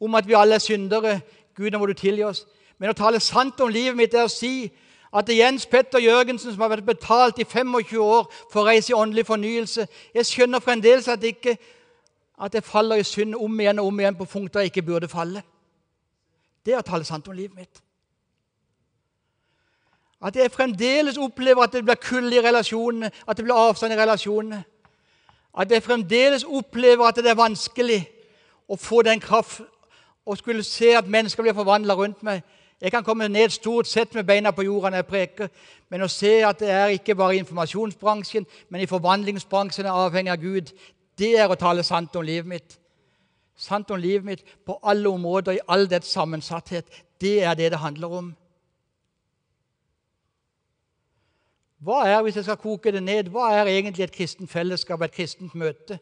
om 0.00 0.14
at 0.14 0.26
vi 0.26 0.36
alle 0.36 0.58
er 0.58 0.62
syndere. 0.62 1.20
Gud, 1.54 1.70
nå 1.70 1.78
må 1.78 1.86
du 1.86 1.94
tilgi 1.94 2.24
oss. 2.26 2.44
Men 2.78 2.90
å 2.90 2.98
tale 2.98 3.20
sant 3.20 3.60
om 3.60 3.70
livet 3.70 3.96
mitt 3.98 4.14
er 4.14 4.26
å 4.26 4.32
si 4.32 4.70
at 5.08 5.26
det 5.26 5.34
er 5.34 5.46
Jens 5.46 5.66
Petter 5.66 6.02
Jørgensen, 6.02 6.52
som 6.52 6.60
har 6.60 6.74
vært 6.74 6.86
betalt 6.86 7.38
i 7.40 7.44
25 7.44 7.96
år 8.02 8.26
for 8.52 8.60
å 8.60 8.66
reise 8.68 8.92
i 8.92 8.96
åndelig 8.96 9.24
fornyelse 9.26 9.86
Jeg 10.14 10.26
skjønner 10.28 10.60
fremdeles 10.60 11.08
at, 11.08 11.24
ikke, 11.24 11.56
at 12.38 12.54
jeg 12.54 12.64
faller 12.64 13.00
i 13.00 13.06
synd 13.06 13.34
om 13.34 13.60
igjen 13.60 13.80
og 13.80 13.88
om 13.88 14.00
igjen 14.00 14.18
på 14.18 14.28
punkter 14.28 14.60
jeg 14.60 14.72
ikke 14.72 14.86
burde 14.90 15.08
falle. 15.08 15.42
Det 16.64 16.74
er 16.74 16.82
å 16.82 16.86
tale 16.86 17.06
sant 17.08 17.28
om 17.28 17.36
livet 17.36 17.56
mitt. 17.56 17.82
At 20.20 20.36
jeg 20.36 20.50
fremdeles 20.50 21.18
opplever 21.18 21.62
at 21.62 21.72
det 21.72 21.84
blir 21.86 21.98
kull 22.02 22.32
i 22.34 22.42
relasjonene, 22.42 23.10
at 23.26 23.36
det 23.36 23.46
blir 23.46 23.56
avstand 23.56 23.94
i 23.94 23.98
relasjonene. 23.98 24.64
At 25.54 25.70
jeg 25.70 25.82
fremdeles 25.82 26.44
opplever 26.44 27.08
at 27.08 27.16
det 27.16 27.30
er 27.30 27.38
vanskelig 27.38 28.02
å 28.68 28.76
få 28.76 29.02
den 29.02 29.20
kraft 29.20 29.62
og 30.28 30.38
skulle 30.38 30.62
se 30.62 30.92
at 30.96 31.08
mennesker 31.08 31.42
blir 31.42 31.56
forvandla 31.56 31.94
rundt 31.96 32.22
meg. 32.22 32.42
Jeg 32.80 32.92
kan 32.92 33.04
komme 33.04 33.28
ned 33.28 33.50
stort 33.50 33.88
sett 33.88 34.14
med 34.14 34.26
beina 34.26 34.50
på 34.54 34.62
jorda 34.62 34.90
når 34.92 35.00
jeg 35.00 35.06
preker, 35.06 35.48
men 35.90 36.04
å 36.04 36.10
se 36.12 36.34
at 36.46 36.60
det 36.60 36.68
er 36.70 36.92
ikke 36.94 37.16
bare 37.18 37.34
i 37.34 37.40
informasjonsbransjen, 37.42 38.46
men 38.68 38.84
i 38.84 38.86
forvandlingsbransjen 38.86 39.88
er 39.88 39.96
avhengig 40.04 40.30
av 40.30 40.42
Gud, 40.42 40.70
det 41.18 41.32
er 41.40 41.50
å 41.50 41.58
tale 41.58 41.82
sant 41.82 42.14
om 42.16 42.22
livet 42.22 42.46
mitt. 42.46 42.76
Sant 43.58 43.90
om 43.90 43.98
livet 43.98 44.24
mitt 44.24 44.44
på 44.66 44.76
alle 44.86 45.10
områder, 45.10 45.56
i 45.58 45.64
all 45.66 45.88
dets 45.90 46.12
sammensatthet. 46.14 46.86
Det 47.18 47.40
er 47.42 47.58
det 47.58 47.72
det 47.72 47.82
handler 47.82 48.14
om. 48.20 48.28
Hva 51.78 52.02
er, 52.08 52.22
hvis 52.22 52.36
jeg 52.36 52.44
skal 52.44 52.56
koke 52.56 52.92
det 52.92 53.02
ned, 53.02 53.30
hva 53.30 53.52
er 53.54 53.70
egentlig 53.70 54.02
et 54.04 54.12
kristent 54.12 54.50
fellesskap, 54.50 55.02
et 55.02 55.14
kristent 55.14 55.54
møte? 55.54 55.98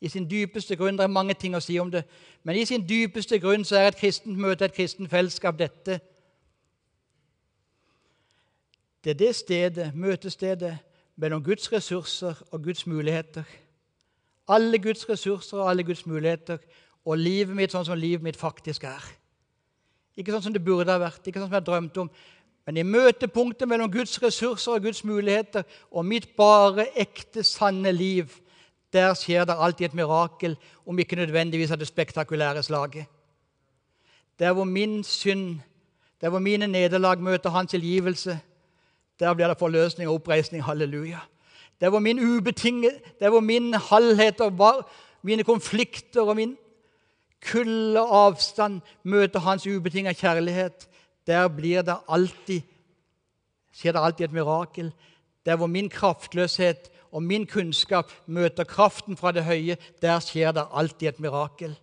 I 0.00 0.08
sin 0.08 0.30
dypeste 0.30 0.76
grunn, 0.76 0.98
Det 0.98 1.04
er 1.04 1.08
mange 1.08 1.34
ting 1.34 1.56
å 1.56 1.60
si 1.60 1.78
om 1.78 1.90
det, 1.90 2.04
men 2.44 2.56
i 2.56 2.64
sin 2.64 2.88
dypeste 2.88 3.38
grunn 3.38 3.64
så 3.64 3.76
er 3.76 3.88
et 3.88 3.96
kristent 3.96 4.38
møte, 4.38 4.64
et 4.64 4.74
kristent 4.74 5.10
fellesskap, 5.10 5.58
dette. 5.58 6.00
Det 9.04 9.10
er 9.10 9.14
det 9.14 9.34
stedet, 9.36 9.94
møtestedet 9.94 10.78
mellom 11.16 11.42
Guds 11.42 11.72
ressurser 11.72 12.34
og 12.50 12.62
Guds 12.62 12.86
muligheter. 12.86 13.44
Alle 14.48 14.78
Guds 14.78 15.08
ressurser 15.08 15.58
og 15.58 15.70
alle 15.70 15.84
Guds 15.84 16.06
muligheter 16.06 16.58
og 17.06 17.18
livet 17.18 17.56
mitt 17.56 17.72
sånn 17.72 17.86
som 17.86 17.98
livet 17.98 18.22
mitt 18.22 18.36
faktisk 18.36 18.84
er. 18.84 19.04
Ikke 20.16 20.32
sånn 20.32 20.42
som 20.42 20.52
det 20.52 20.64
burde 20.64 20.92
ha 20.92 20.98
vært, 20.98 21.26
ikke 21.26 21.40
sånn 21.40 21.50
som 21.50 21.58
jeg 21.58 21.66
drømte 21.66 22.02
om, 22.02 22.10
men 22.66 22.76
i 22.76 22.82
møtepunktet 22.82 23.68
mellom 23.68 23.90
Guds 23.92 24.22
ressurser 24.22 24.72
og 24.72 24.82
Guds 24.82 25.04
muligheter 25.04 25.62
og 25.90 26.06
mitt 26.06 26.32
bare 26.36 26.88
ekte, 26.98 27.42
sanne 27.42 27.92
liv 27.92 28.32
der 28.92 29.14
skjer 29.14 29.44
det 29.44 29.56
alltid 29.58 29.90
et 29.90 29.94
mirakel, 29.94 30.56
om 30.86 30.98
ikke 30.98 31.18
nødvendigvis 31.18 31.70
av 31.70 31.80
det 31.80 31.88
spektakulære 31.88 32.62
slaget. 32.62 33.06
Der 34.38 34.52
hvor 34.52 34.64
min 34.64 35.04
synd, 35.04 35.60
der 36.20 36.28
hvor 36.28 36.38
mine 36.38 36.66
nederlag 36.66 37.18
møter 37.18 37.50
hans 37.50 37.70
tilgivelse, 37.70 38.38
der 39.20 39.34
blir 39.34 39.48
det 39.48 39.58
forløsning 39.58 40.08
og 40.08 40.14
oppreisning. 40.14 40.64
Halleluja. 40.64 41.18
Der 41.80 41.88
hvor 41.88 41.98
min 41.98 42.20
ubetinget, 42.20 42.94
der 43.20 43.30
hvor 43.30 43.40
min 43.40 43.74
halvhet 43.74 44.40
og 44.40 44.58
var, 44.58 44.90
mine 45.22 45.44
konflikter 45.44 46.22
og 46.22 46.36
min 46.36 46.56
kulde 47.50 48.00
avstand 48.00 48.80
møter 49.02 49.40
hans 49.40 49.66
ubetinget 49.66 50.16
kjærlighet, 50.16 50.88
der 51.26 51.48
det 51.82 51.96
alltid, 52.08 52.62
skjer 53.72 53.92
det 53.92 54.00
alltid 54.00 54.24
et 54.24 54.32
mirakel. 54.32 54.92
Der 55.46 55.56
hvor 55.56 55.66
min 55.66 55.88
kraftløshet 55.88 56.90
og 57.12 57.22
min 57.22 57.46
kunnskap 57.46 58.12
møter 58.26 58.64
kraften 58.64 59.16
fra 59.16 59.32
det 59.32 59.44
høye, 59.44 59.76
der 60.02 60.20
skjer 60.20 60.52
det 60.52 60.66
alltid 60.72 61.08
et 61.08 61.20
mirakel. 61.20 61.76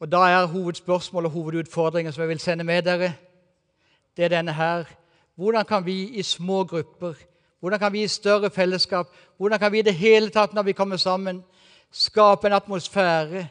Og 0.00 0.12
Da 0.12 0.16
er 0.16 0.46
hovedspørsmålet 0.46 1.26
og 1.26 1.32
hovedutfordringen 1.32 2.12
som 2.12 2.20
jeg 2.20 2.28
vil 2.28 2.40
sende 2.40 2.64
med 2.64 2.82
dere, 2.82 3.14
det 4.16 4.24
er 4.24 4.28
denne 4.28 4.52
her. 4.52 4.84
Hvordan 5.34 5.64
kan 5.64 5.86
vi 5.86 6.08
i 6.08 6.22
små 6.22 6.64
grupper, 6.64 7.14
hvordan 7.60 7.78
kan 7.78 7.92
vi 7.92 8.02
i 8.02 8.08
større 8.08 8.50
fellesskap, 8.50 9.06
hvordan 9.36 9.58
kan 9.58 9.72
vi 9.72 9.78
i 9.78 9.82
det 9.82 9.94
hele 9.94 10.30
tatt 10.30 10.52
når 10.54 10.62
vi 10.62 10.72
kommer 10.72 10.96
sammen, 10.96 11.44
skape 11.90 12.46
en 12.46 12.52
atmosfære, 12.52 13.48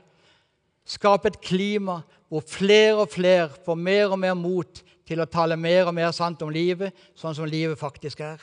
skape 0.86 1.28
et 1.28 1.42
klima 1.42 2.02
hvor 2.34 2.42
flere 2.50 2.96
og 2.98 3.12
flere 3.14 3.50
får 3.66 3.76
mer 3.78 4.10
og 4.10 4.18
mer 4.18 4.34
mot 4.34 4.80
til 5.06 5.20
å 5.22 5.28
tale 5.30 5.54
mer 5.54 5.86
og 5.86 5.94
mer 5.94 6.10
sant 6.18 6.42
om 6.42 6.50
livet, 6.50 6.90
sånn 7.14 7.36
som 7.38 7.46
livet 7.46 7.78
faktisk 7.78 8.24
er? 8.26 8.42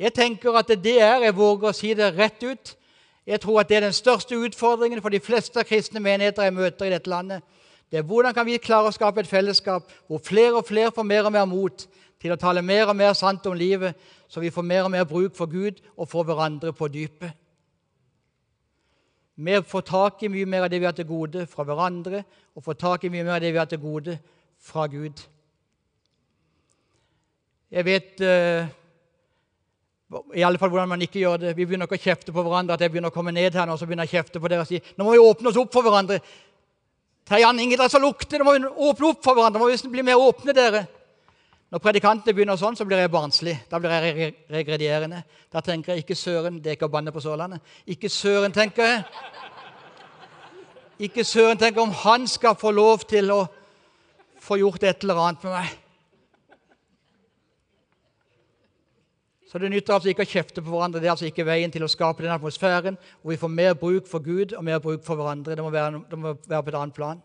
Jeg 0.00 0.14
tenker 0.16 0.56
at 0.56 0.72
det 0.72 0.94
er, 1.02 1.26
jeg 1.26 1.36
våger 1.36 1.68
å 1.68 1.76
si 1.76 1.90
det 1.92 2.14
rett 2.16 2.40
ut, 2.40 2.72
jeg 3.28 3.42
tror 3.44 3.60
at 3.60 3.68
det 3.68 3.76
er 3.76 3.84
den 3.84 3.96
største 3.96 4.38
utfordringen 4.46 5.04
for 5.04 5.12
de 5.12 5.20
fleste 5.20 5.66
kristne 5.68 6.00
menigheter 6.00 6.48
jeg 6.48 6.56
møter 6.56 6.88
i 6.88 6.94
dette 6.94 7.12
landet. 7.12 7.44
Det 7.92 8.00
er 8.00 8.08
hvordan 8.08 8.32
kan 8.32 8.48
vi 8.48 8.56
klare 8.56 8.88
å 8.88 8.96
skape 8.96 9.20
et 9.20 9.28
fellesskap 9.28 9.92
hvor 10.08 10.24
flere 10.24 10.56
og 10.62 10.64
flere 10.64 10.92
får 10.96 11.08
mer 11.12 11.28
og 11.28 11.36
mer 11.36 11.44
mot 11.50 11.84
til 12.24 12.32
å 12.32 12.40
tale 12.40 12.64
mer 12.64 12.88
og 12.88 12.96
mer 12.96 13.12
sant 13.12 13.44
om 13.44 13.56
livet, 13.56 13.92
så 14.32 14.40
vi 14.40 14.54
får 14.54 14.64
mer 14.64 14.88
og 14.88 14.94
mer 14.96 15.04
bruk 15.04 15.36
for 15.36 15.52
Gud 15.52 15.84
og 15.92 16.08
for 16.08 16.24
hverandre 16.24 16.72
på 16.72 16.88
dypet. 16.88 17.36
Vi 19.34 19.62
får 19.66 19.82
tak 19.88 20.22
i 20.22 20.30
mye 20.30 20.46
mer 20.46 20.64
av 20.66 20.70
det 20.70 20.78
vi 20.78 20.86
har 20.86 20.94
til 20.94 21.08
gode 21.08 21.46
fra 21.50 21.64
hverandre, 21.66 22.22
og 22.54 22.62
får 22.62 22.78
tak 22.78 23.04
i 23.04 23.10
mye 23.10 23.24
mer 23.26 23.36
av 23.36 23.42
det 23.42 23.50
vi 23.50 23.58
har 23.58 23.66
til 23.70 23.82
gode 23.82 24.14
fra 24.62 24.86
Gud. 24.86 25.24
Jeg 27.74 27.86
vet 27.88 28.22
uh, 28.22 28.70
i 30.38 30.44
alle 30.46 30.60
fall 30.60 30.70
hvordan 30.70 30.92
man 30.92 31.02
ikke 31.02 31.18
gjør 31.24 31.40
det. 31.42 31.56
Vi 31.58 31.66
begynner 31.66 31.88
ikke 31.88 31.98
å 31.98 32.04
kjefte 32.04 32.34
på 32.34 32.44
hverandre. 32.46 32.76
at 32.76 32.84
jeg 32.84 32.92
begynner 32.92 33.10
å 33.10 33.16
komme 33.16 33.34
ned 33.34 33.58
her 33.58 33.66
nå, 33.66 33.74
så 33.76 33.88
begynner 33.88 34.06
jeg 34.06 34.14
å 34.14 34.16
kjefte 34.20 34.40
på 34.40 34.50
dere 34.52 34.62
og 34.62 34.70
si 34.70 34.78
nå 34.94 35.06
må 35.06 35.16
vi 35.16 35.24
åpne 35.24 35.50
oss 35.50 35.58
opp 35.58 35.72
for 35.74 35.82
hverandre. 35.82 36.20
Terjan, 37.26 37.58
igjen, 37.58 37.74
det 37.74 37.88
er 37.88 37.90
så 37.90 37.98
lukter. 37.98 38.38
Nå 38.38 38.46
må 38.46 38.54
vi 38.54 38.68
åpne 38.68 39.10
opp 39.10 39.24
for 39.24 39.34
hverandre. 39.34 39.58
Nå 39.58 39.66
må 39.66 39.72
vi 39.72 39.90
bli 39.96 40.06
mer 40.06 40.20
åpne, 40.20 40.54
dere. 40.54 40.84
Når 41.74 41.80
predikantene 41.82 42.30
begynner 42.36 42.54
sånn, 42.54 42.76
så 42.78 42.84
blir 42.86 43.00
jeg 43.02 43.10
barnslig. 43.10 43.52
Da 43.66 43.80
blir 43.82 43.90
jeg 43.90 44.28
regredierende. 44.46 45.24
Da 45.50 45.58
tenker 45.58 45.90
jeg 45.90 46.04
ikke 46.04 46.14
søren, 46.14 46.60
det 46.62 46.70
er 46.70 46.76
ikke 46.76 46.86
å 46.86 46.92
banne 46.92 47.10
på 47.10 47.18
Sørlandet. 47.24 47.64
Ikke 47.90 48.06
søren, 48.06 48.52
tenker 48.54 48.86
jeg. 48.86 49.00
Ikke 51.08 51.24
søren 51.26 51.58
tenker 51.58 51.82
om 51.82 51.90
han 52.04 52.28
skal 52.30 52.54
få 52.54 52.70
lov 52.70 53.02
til 53.10 53.32
å 53.34 53.40
få 54.38 54.60
gjort 54.60 54.86
et 54.86 55.02
eller 55.02 55.18
annet 55.18 55.42
med 55.42 55.52
meg. 55.56 55.72
Så 59.50 59.58
det 59.58 59.70
nytter 59.72 59.96
altså 59.96 60.12
ikke 60.12 60.26
å 60.28 60.30
kjefte 60.30 60.62
på 60.62 60.70
hverandre. 60.70 61.00
Det 61.02 61.08
er 61.08 61.14
altså 61.16 61.26
ikke 61.26 61.46
veien 61.48 61.74
til 61.74 61.82
å 61.82 61.88
skape 61.90 62.22
den 62.22 62.36
atmosfæren 62.36 63.00
hvor 63.16 63.32
vi 63.32 63.40
får 63.40 63.50
mer 63.56 63.74
bruk 63.80 64.06
for 64.12 64.22
Gud 64.22 64.54
og 64.54 64.62
mer 64.68 64.78
bruk 64.84 65.02
for 65.02 65.18
hverandre. 65.18 65.58
Det 65.58 65.66
må 65.66 65.74
være, 65.74 66.04
det 66.06 66.20
må 66.22 66.36
være 66.38 66.62
på 66.68 66.70
et 66.70 66.78
annet 66.84 66.94
plan. 67.00 67.24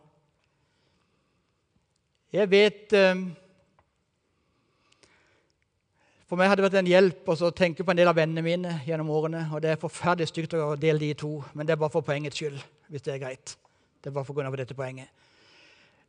Jeg 2.34 2.50
vet 2.50 2.98
eh, 2.98 3.24
For 6.30 6.38
meg 6.38 6.52
har 6.52 6.60
det 6.60 6.68
vært 6.68 6.76
en 6.78 6.90
hjelp 6.92 7.30
å 7.34 7.48
tenke 7.58 7.82
på 7.82 7.90
en 7.90 7.98
del 7.98 8.10
av 8.12 8.18
vennene 8.20 8.44
mine 8.46 8.76
gjennom 8.86 9.08
årene. 9.10 9.48
og 9.50 9.64
Det 9.64 9.72
er 9.72 9.80
forferdelig 9.82 10.28
stygt 10.30 10.54
å 10.54 10.76
dele 10.78 11.02
de 11.02 11.08
i 11.10 11.18
to, 11.18 11.40
men 11.58 11.66
det 11.66 11.74
er 11.74 11.80
bare 11.82 11.90
for 11.90 12.06
poengets 12.06 12.38
skyld. 12.38 12.60
hvis 12.88 13.02
Det 13.02 13.16
er 13.16 13.24
greit. 13.24 13.56
Det 13.98 14.12
er 14.12 14.14
bare 14.14 14.26
for 14.26 14.38
grunn 14.38 14.46
av 14.46 14.58
dette 14.58 14.78
poenget. 14.78 15.10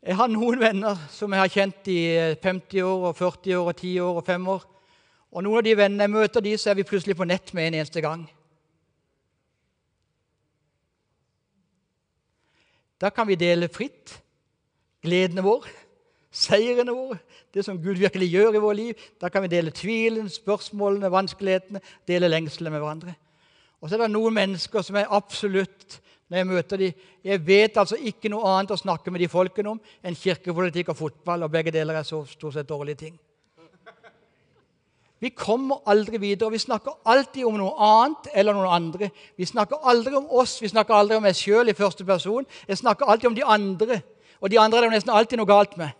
Jeg 0.04 0.16
har 0.16 0.28
noen 0.28 0.60
venner 0.60 1.00
som 1.08 1.32
jeg 1.32 1.40
har 1.40 1.48
kjent 1.48 1.88
i 1.88 2.00
50 2.42 2.82
år, 2.82 3.08
og 3.08 3.16
40 3.16 3.56
år, 3.56 3.66
og 3.72 3.76
10 3.76 4.00
år 4.00 4.20
og 4.20 4.26
5 4.26 4.48
år. 4.48 4.68
Og 5.32 5.44
noen 5.44 5.56
av 5.56 5.64
de 5.64 5.76
vennene 5.76 6.04
jeg 6.04 6.12
møter, 6.12 6.44
de, 6.44 6.52
så 6.58 6.70
er 6.70 6.76
vi 6.76 6.88
plutselig 6.88 7.16
på 7.16 7.24
nett 7.24 7.54
med 7.56 7.70
en 7.70 7.80
eneste 7.80 8.04
gang. 8.04 8.28
Da 13.00 13.08
kan 13.08 13.28
vi 13.28 13.40
dele 13.40 13.72
fritt 13.72 14.20
gledene 15.00 15.40
våre, 15.40 15.72
seirene 16.30 16.94
våre, 16.94 17.18
det 17.54 17.64
som 17.66 17.78
Gud 17.82 17.98
virkelig 17.98 18.30
gjør 18.30 18.54
i 18.54 18.62
vårt 18.62 18.78
liv. 18.78 19.08
Da 19.20 19.28
kan 19.28 19.42
vi 19.42 19.50
dele 19.50 19.74
tvilen, 19.74 20.28
spørsmålene, 20.30 21.10
vanskelighetene, 21.10 21.82
dele 22.08 22.30
lengslene 22.30 22.70
med 22.70 22.82
hverandre. 22.82 23.16
Og 23.80 23.88
så 23.88 23.96
er 23.96 24.04
det 24.04 24.12
noen 24.12 24.36
mennesker 24.36 24.84
som 24.84 24.98
er 25.00 25.10
absolutt 25.10 26.00
når 26.30 26.38
jeg 26.38 26.46
møter 26.46 26.76
dem, 26.76 26.92
Jeg 27.24 27.46
vet 27.46 27.76
altså 27.76 27.96
ikke 27.96 28.30
noe 28.30 28.46
annet 28.46 28.70
å 28.70 28.76
snakke 28.78 29.10
med 29.10 29.20
de 29.20 29.28
folkene 29.28 29.72
om 29.74 29.80
enn 30.02 30.14
kirkepolitikk 30.14 30.88
og 30.88 30.96
fotball, 30.96 31.42
og 31.42 31.50
begge 31.50 31.72
deler 31.74 31.98
er 31.98 32.06
så 32.06 32.22
stort 32.24 32.54
sett 32.54 32.68
dårlige 32.68 32.96
ting. 32.96 33.18
Vi 35.20 35.28
kommer 35.36 35.82
aldri 35.86 36.16
videre. 36.16 36.50
Vi 36.50 36.58
snakker 36.58 37.02
alltid 37.04 37.44
om 37.44 37.58
noe 37.60 37.74
annet 37.76 38.30
eller 38.32 38.56
noen 38.56 38.72
andre. 38.72 39.10
Vi 39.36 39.44
snakker 39.44 39.82
aldri 39.84 40.14
om 40.16 40.30
oss, 40.30 40.62
vi 40.62 40.70
snakker 40.70 40.94
aldri 40.96 41.18
om 41.18 41.26
meg 41.26 41.36
sjøl 41.36 41.68
i 41.68 41.76
første 41.76 42.06
person. 42.08 42.46
Jeg 42.68 42.80
snakker 42.80 43.04
alltid 43.04 43.28
om 43.28 43.36
de 43.36 43.44
andre, 43.44 44.00
og 44.40 44.50
de 44.50 44.58
andre 44.58 44.78
er 44.78 44.88
det 44.88 44.94
nesten 44.94 45.12
alltid 45.12 45.42
noe 45.42 45.50
galt 45.50 45.76
med. 45.76 45.92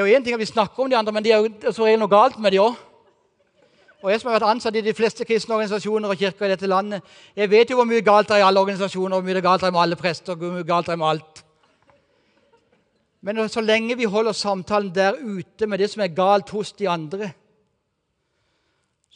Det 0.00 0.06
er 0.06 0.14
jo 0.14 0.16
én 0.16 0.24
ting 0.24 0.32
at 0.32 0.40
vi 0.40 0.46
snakker 0.48 0.80
om 0.80 0.88
de 0.88 0.96
andre, 0.96 1.12
men 1.12 1.24
det 1.24 1.32
er 1.32 1.42
jo 1.44 1.72
så 1.76 1.84
regel 1.84 1.98
noe 2.00 2.08
galt 2.08 2.38
med 2.40 2.54
de 2.54 2.60
òg. 2.62 2.76
Og 4.00 4.08
jeg 4.08 4.20
som 4.22 4.30
har 4.30 4.38
vært 4.38 4.48
ansatt 4.48 4.78
i 4.80 4.82
de 4.86 4.94
fleste 4.96 5.26
kristne 5.28 5.58
organisasjoner 5.58 6.08
og 6.08 6.16
kirker 6.16 6.46
i 6.46 6.54
dette 6.54 6.70
landet, 6.70 7.04
jeg 7.36 7.50
vet 7.52 7.68
jo 7.68 7.76
hvor 7.76 7.88
mye 7.90 8.00
galt 8.00 8.30
det 8.30 8.38
er 8.38 8.40
i 8.40 8.46
alle 8.46 8.62
organisasjoner, 8.62 9.12
hvor 9.12 9.26
mye 9.26 9.34
det 9.36 9.42
er 9.42 9.44
galt 9.44 9.60
det 9.60 9.68
er 9.68 9.74
med 9.76 9.82
alle 9.82 9.98
prester, 10.00 10.38
hvor 10.40 10.54
mye 10.54 10.64
galt 10.64 10.88
det 10.88 10.94
er 10.94 11.00
med 11.02 11.08
alt. 11.10 11.42
Men 13.20 13.42
så 13.52 13.60
lenge 13.60 13.98
vi 14.00 14.08
holder 14.08 14.32
samtalen 14.32 14.88
der 14.96 15.20
ute 15.20 15.68
med 15.68 15.84
det 15.84 15.90
som 15.92 16.00
er 16.06 16.16
galt 16.16 16.48
hos 16.56 16.72
de 16.80 16.88
andre, 16.88 17.34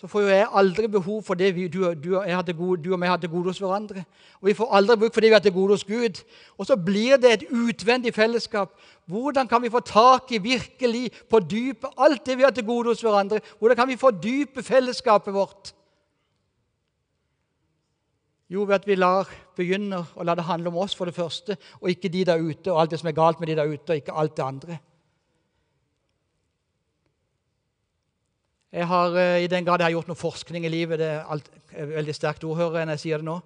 så 0.05 0.09
får 0.13 0.21
jo 0.21 0.29
jeg 0.29 0.49
aldri 0.53 0.89
behov 0.93 1.23
for 1.25 1.39
det 1.41 1.47
vi, 1.57 1.63
du, 1.73 1.79
du, 1.97 2.11
gode, 2.13 2.83
du, 2.85 2.91
og 2.93 3.01
jeg 3.01 3.09
har 3.09 3.17
til 3.17 3.31
gode 3.33 3.49
hos 3.49 3.59
hverandre. 3.63 4.03
Og 4.43 4.51
vi 4.51 4.55
får 4.59 4.75
aldri 4.77 4.97
bruk 5.01 5.15
for 5.15 5.25
det 5.25 5.31
vi 5.31 5.33
har 5.39 5.41
til 5.41 5.55
gode 5.55 5.73
hos 5.73 5.85
Gud. 5.89 6.21
Og 6.61 6.67
så 6.69 6.77
blir 6.77 7.17
det 7.17 7.31
et 7.33 7.45
utvendig 7.49 8.13
fellesskap. 8.13 8.75
Hvordan 9.09 9.49
kan 9.49 9.63
vi 9.63 9.71
få 9.73 9.81
tak 9.81 10.29
i 10.37 10.43
virkelig 10.45 11.09
på 11.31 11.41
dypet 11.41 11.97
alt 11.97 12.21
det 12.27 12.37
vi 12.37 12.45
har 12.45 12.53
til 12.53 12.67
gode 12.69 12.93
hos 12.93 13.01
hverandre? 13.01 13.41
Hvordan 13.59 13.81
kan 13.81 13.89
vi 13.89 13.97
få 13.97 14.11
dype 14.11 14.63
fellesskapet 14.63 15.35
vårt? 15.35 15.73
Jo, 18.53 18.69
ved 18.69 18.75
at 18.75 18.87
vi 18.87 19.01
lar, 19.01 19.31
begynner 19.57 20.05
å 20.21 20.29
la 20.29 20.37
det 20.37 20.45
handle 20.45 20.69
om 20.69 20.83
oss 20.85 20.93
for 20.93 21.09
det 21.09 21.17
første, 21.17 21.57
og 21.81 21.89
ikke 21.89 22.13
de 22.13 22.27
der 22.29 22.45
ute 22.45 22.69
og 22.69 22.83
alt 22.83 22.93
det 22.93 23.01
som 23.01 23.09
er 23.09 23.17
galt 23.17 23.41
med 23.41 23.49
de 23.49 23.57
der 23.57 23.73
ute, 23.73 23.89
og 23.89 23.97
ikke 23.97 24.21
alt 24.21 24.37
det 24.37 24.45
andre. 24.45 24.79
Jeg 28.75 28.87
har, 28.87 29.15
eh, 29.15 29.45
I 29.45 29.47
den 29.47 29.65
grad 29.65 29.79
jeg 29.79 29.87
har 29.87 29.93
gjort 29.95 30.09
noe 30.11 30.19
forskning 30.19 30.65
i 30.67 30.69
livet 30.69 30.99
Det 30.99 31.07
er, 31.07 31.21
alt, 31.31 31.47
er 31.71 31.93
veldig 31.93 32.15
sterkt 32.15 32.45
ord, 32.45 32.57
hører 32.57 32.81
jeg 32.81 32.87
når 32.89 32.97
jeg 32.97 33.03
sier 33.05 33.21
det 33.23 33.27
nå. 33.29 33.37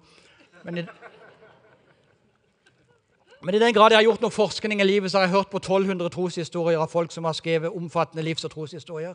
Men 0.63 0.77
i, 0.81 0.83
men 3.45 3.55
i 3.55 3.59
den 3.61 3.75
grad 3.77 3.93
jeg 3.93 3.99
har 3.99 4.07
gjort 4.07 4.25
noe 4.25 4.33
forskning 4.33 4.81
i 4.81 4.87
livet, 4.87 5.11
så 5.11 5.19
har 5.19 5.27
jeg 5.27 5.35
hørt 5.35 5.51
på 5.51 5.61
1200 5.61 6.09
troshistorier 6.09 6.81
av 6.81 6.89
folk 6.89 7.13
som 7.13 7.29
har 7.29 7.37
skrevet 7.37 7.69
omfattende 7.69 8.25
livs- 8.25 8.47
og 8.49 8.55
troshistorier. 8.55 9.13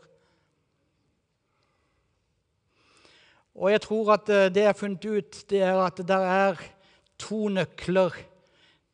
Og 3.55 3.75
jeg 3.75 3.83
tror 3.83 4.15
at 4.15 4.31
eh, 4.31 4.47
det 4.55 4.63
jeg 4.63 4.71
har 4.71 4.79
funnet 4.79 5.11
ut, 5.11 5.43
det 5.51 5.67
er 5.67 5.83
at 5.83 5.99
det 5.99 6.23
er 6.39 6.65
to 7.19 7.49
nøkler 7.49 8.15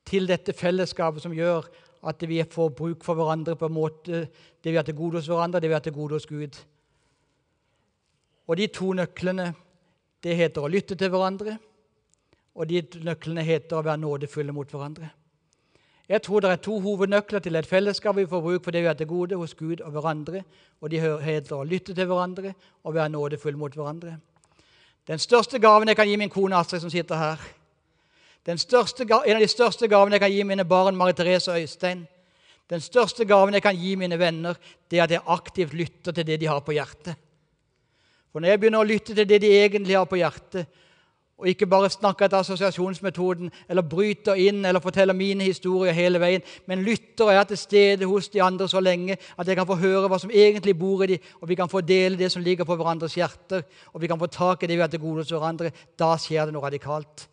til 0.08 0.28
dette 0.28 0.56
fellesskapet 0.56 1.28
som 1.28 1.36
gjør 1.36 1.68
at 2.00 2.28
vi 2.28 2.40
får 2.48 2.72
bruk 2.72 3.04
for 3.04 3.14
hverandre 3.14 3.60
på 3.60 3.68
en 3.68 3.76
måte 3.76 4.26
det 4.64 4.72
vi 4.72 4.76
har 4.80 4.88
til 4.88 4.96
gode 4.96 5.20
hos 5.20 5.28
hverandre, 5.28 5.60
det 5.60 5.68
vi 5.68 5.76
har 5.76 5.84
til 5.84 5.92
gode 5.92 6.16
hos 6.16 6.26
Gud. 6.26 6.56
Og 8.50 8.58
de 8.58 8.66
to 8.74 8.90
nøklene, 8.98 9.52
det 10.24 10.34
heter 10.36 10.64
å 10.66 10.70
lytte 10.70 10.96
til 10.98 11.12
hverandre, 11.12 11.54
og 12.58 12.66
de 12.66 12.82
nøklene 13.06 13.44
heter 13.46 13.78
å 13.78 13.84
være 13.86 14.02
nådefulle 14.02 14.52
mot 14.52 14.72
hverandre. 14.74 15.12
Jeg 16.10 16.24
tror 16.26 16.42
det 16.42 16.50
er 16.50 16.58
to 16.58 16.80
hovednøkler 16.82 17.38
til 17.38 17.54
et 17.54 17.68
fellesskap 17.70 18.16
vi 18.18 18.26
får 18.26 18.42
bruk 18.42 18.64
for 18.64 18.74
det 18.74 18.82
vi 18.82 18.88
har 18.90 18.96
til 18.98 19.06
gode 19.06 19.38
hos 19.38 19.54
Gud 19.54 19.84
og 19.86 19.92
hverandre. 19.94 20.42
Og 20.82 20.90
de 20.90 20.98
heter 20.98 21.54
å 21.54 21.62
lytte 21.62 21.94
til 21.94 22.08
hverandre 22.10 22.50
og 22.82 22.96
være 22.96 23.12
nådefulle 23.14 23.60
mot 23.60 23.76
hverandre. 23.78 24.16
Den 25.06 25.22
største 25.22 25.62
gaven 25.62 25.88
jeg 25.88 26.00
kan 26.00 26.10
gi 26.10 26.18
min 26.18 26.32
kone 26.34 26.58
Astrid, 26.58 26.82
som 26.82 26.90
sitter 26.90 27.14
her, 27.14 27.46
største, 28.58 29.06
en 29.06 29.36
av 29.36 29.42
de 29.44 29.48
største 29.48 29.86
gavene 29.86 30.18
jeg 30.18 30.24
kan 30.24 30.34
gi 30.34 30.44
mine 30.48 30.64
barn 30.66 30.98
Marie 30.98 31.14
Therese 31.14 31.52
og 31.52 31.62
Øystein, 31.62 32.06
den 32.70 32.82
største 32.82 33.24
gaven 33.24 33.54
jeg 33.54 33.62
kan 33.62 33.76
gi 33.78 33.94
mine 33.96 34.18
venner, 34.18 34.58
det 34.90 34.98
er 34.98 35.06
at 35.06 35.14
jeg 35.14 35.26
aktivt 35.26 35.74
lytter 35.74 36.12
til 36.12 36.26
det 36.26 36.40
de 36.40 36.50
har 36.50 36.60
på 36.66 36.74
hjertet. 36.74 37.14
For 38.30 38.42
når 38.42 38.52
jeg 38.52 38.60
begynner 38.62 38.84
å 38.84 38.86
lytte 38.86 39.14
til 39.14 39.26
det 39.28 39.40
de 39.42 39.50
egentlig 39.58 39.98
har 39.98 40.06
på 40.08 40.20
hjertet, 40.20 40.68
og 41.40 41.48
ikke 41.48 41.66
bare 41.72 41.88
snakker 41.88 42.26
etter 42.26 42.42
assosiasjonsmetoden 42.42 43.48
eller 43.72 43.86
bryter 43.88 44.36
inn 44.36 44.60
eller 44.68 44.82
forteller 44.84 45.16
mine 45.16 45.46
historier 45.48 45.96
hele 45.96 46.20
veien, 46.20 46.44
men 46.68 46.84
lytter 46.84 47.30
og 47.30 47.32
er 47.32 47.46
til 47.48 47.60
stede 47.60 48.08
hos 48.10 48.28
de 48.28 48.42
andre 48.44 48.68
så 48.68 48.82
lenge 48.84 49.16
at 49.16 49.48
jeg 49.48 49.56
kan 49.56 49.68
få 49.68 49.78
høre 49.80 50.10
hva 50.12 50.18
som 50.20 50.30
egentlig 50.30 50.76
bor 50.76 51.00
i 51.06 51.14
dem, 51.14 51.26
og 51.40 51.48
vi 51.48 51.56
kan 51.56 51.72
få 51.72 51.80
dele 51.80 52.20
det 52.20 52.28
som 52.32 52.44
ligger 52.44 52.68
på 52.68 52.76
hverandres 52.76 53.16
hjerter, 53.16 53.64
og 53.94 54.04
vi 54.04 54.10
kan 54.12 54.20
få 54.20 54.28
tak 54.28 54.62
i 54.62 54.68
det 54.68 54.76
vi 54.76 54.84
har 54.84 54.92
til 54.92 55.00
gode 55.00 55.24
hos 55.24 55.32
hverandre, 55.32 55.72
da 55.96 56.12
skjer 56.20 56.50
det 56.50 56.56
noe 56.56 56.66
radikalt. 56.68 57.24